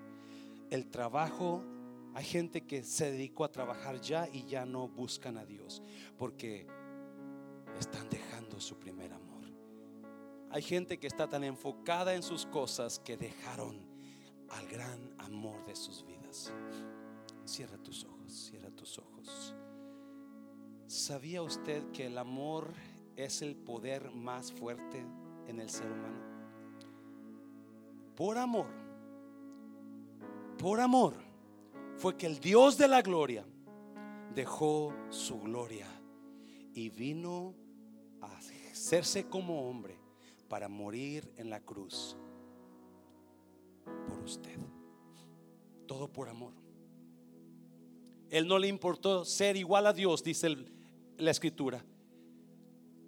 El 0.69 0.89
trabajo, 0.89 1.65
hay 2.13 2.23
gente 2.23 2.65
que 2.65 2.83
se 2.83 3.11
dedicó 3.11 3.43
a 3.43 3.51
trabajar 3.51 3.99
ya 3.99 4.29
y 4.31 4.45
ya 4.45 4.65
no 4.65 4.87
buscan 4.87 5.37
a 5.37 5.45
Dios 5.45 5.83
porque 6.17 6.65
están 7.77 8.07
dejando 8.09 8.61
su 8.61 8.79
primer 8.79 9.11
amor. 9.11 9.43
Hay 10.49 10.61
gente 10.61 10.97
que 10.97 11.07
está 11.07 11.27
tan 11.27 11.43
enfocada 11.43 12.15
en 12.15 12.23
sus 12.23 12.45
cosas 12.45 12.99
que 12.99 13.17
dejaron 13.17 13.92
al 14.53 14.67
gran 14.67 15.13
amor 15.17 15.65
de 15.65 15.75
sus 15.75 16.05
vidas. 16.05 16.51
Cierra 17.45 17.77
tus 17.77 18.05
ojos, 18.05 18.31
cierra 18.31 18.69
tus 18.71 18.97
ojos. 18.97 19.55
¿Sabía 20.87 21.41
usted 21.41 21.91
que 21.91 22.05
el 22.05 22.17
amor 22.17 22.73
es 23.15 23.41
el 23.41 23.55
poder 23.55 24.11
más 24.11 24.51
fuerte 24.51 25.05
en 25.47 25.59
el 25.59 25.69
ser 25.69 25.91
humano? 25.91 26.21
Por 28.15 28.37
amor, 28.37 28.67
por 30.57 30.79
amor 30.79 31.15
fue 31.97 32.15
que 32.15 32.27
el 32.27 32.39
Dios 32.39 32.77
de 32.77 32.87
la 32.87 33.01
gloria 33.01 33.45
dejó 34.35 34.93
su 35.09 35.39
gloria 35.41 35.87
y 36.73 36.89
vino 36.89 37.55
a 38.21 38.37
hacerse 38.37 39.27
como 39.27 39.67
hombre 39.67 39.97
para 40.47 40.69
morir 40.69 41.31
en 41.37 41.49
la 41.49 41.59
cruz 41.59 42.17
por 44.07 44.19
usted. 44.19 44.57
Todo 45.87 46.07
por 46.07 46.29
amor. 46.29 46.53
Él 48.29 48.47
no 48.47 48.57
le 48.57 48.67
importó 48.67 49.25
ser 49.25 49.55
igual 49.57 49.85
a 49.85 49.93
Dios, 49.93 50.23
dice 50.23 50.55
la 51.17 51.31
escritura. 51.31 51.85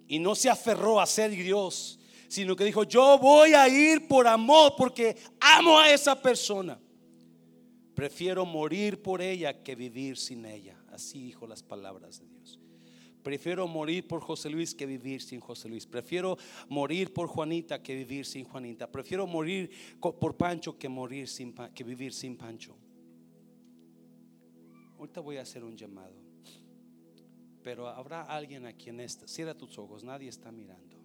Y 0.06 0.18
no 0.18 0.34
se 0.34 0.48
aferró 0.48 1.00
a 1.00 1.06
ser 1.06 1.32
Dios, 1.32 1.98
sino 2.28 2.54
que 2.54 2.64
dijo, 2.64 2.84
yo 2.84 3.18
voy 3.18 3.54
a 3.54 3.68
ir 3.68 4.06
por 4.06 4.26
amor 4.26 4.74
porque 4.76 5.16
amo 5.40 5.78
a 5.78 5.90
esa 5.90 6.20
persona. 6.20 6.78
Prefiero 7.94 8.44
morir 8.44 9.02
por 9.02 9.20
ella 9.22 9.62
que 9.62 9.74
vivir 9.74 10.16
sin 10.16 10.44
ella. 10.44 10.76
Así 10.92 11.22
dijo 11.22 11.46
las 11.46 11.62
palabras 11.62 12.20
de 12.20 12.28
Dios. 12.28 12.60
Prefiero 13.26 13.66
morir 13.66 14.06
por 14.06 14.20
José 14.20 14.48
Luis 14.48 14.72
que 14.72 14.86
vivir 14.86 15.20
sin 15.20 15.40
José 15.40 15.68
Luis. 15.68 15.84
Prefiero 15.84 16.38
morir 16.68 17.12
por 17.12 17.26
Juanita 17.26 17.82
que 17.82 17.92
vivir 17.92 18.24
sin 18.24 18.44
Juanita. 18.44 18.88
Prefiero 18.88 19.26
morir 19.26 19.68
por 19.98 20.36
Pancho 20.36 20.78
que 20.78 20.88
morir 20.88 21.26
sin 21.26 21.52
que 21.74 21.82
vivir 21.82 22.12
sin 22.12 22.36
Pancho. 22.36 22.76
Ahorita 24.96 25.20
voy 25.20 25.38
a 25.38 25.42
hacer 25.42 25.64
un 25.64 25.76
llamado. 25.76 26.14
Pero 27.64 27.88
habrá 27.88 28.22
alguien 28.22 28.64
aquí 28.64 28.90
en 28.90 29.00
esta. 29.00 29.26
Cierra 29.26 29.56
tus 29.56 29.76
ojos, 29.76 30.04
nadie 30.04 30.28
está 30.28 30.52
mirando. 30.52 30.95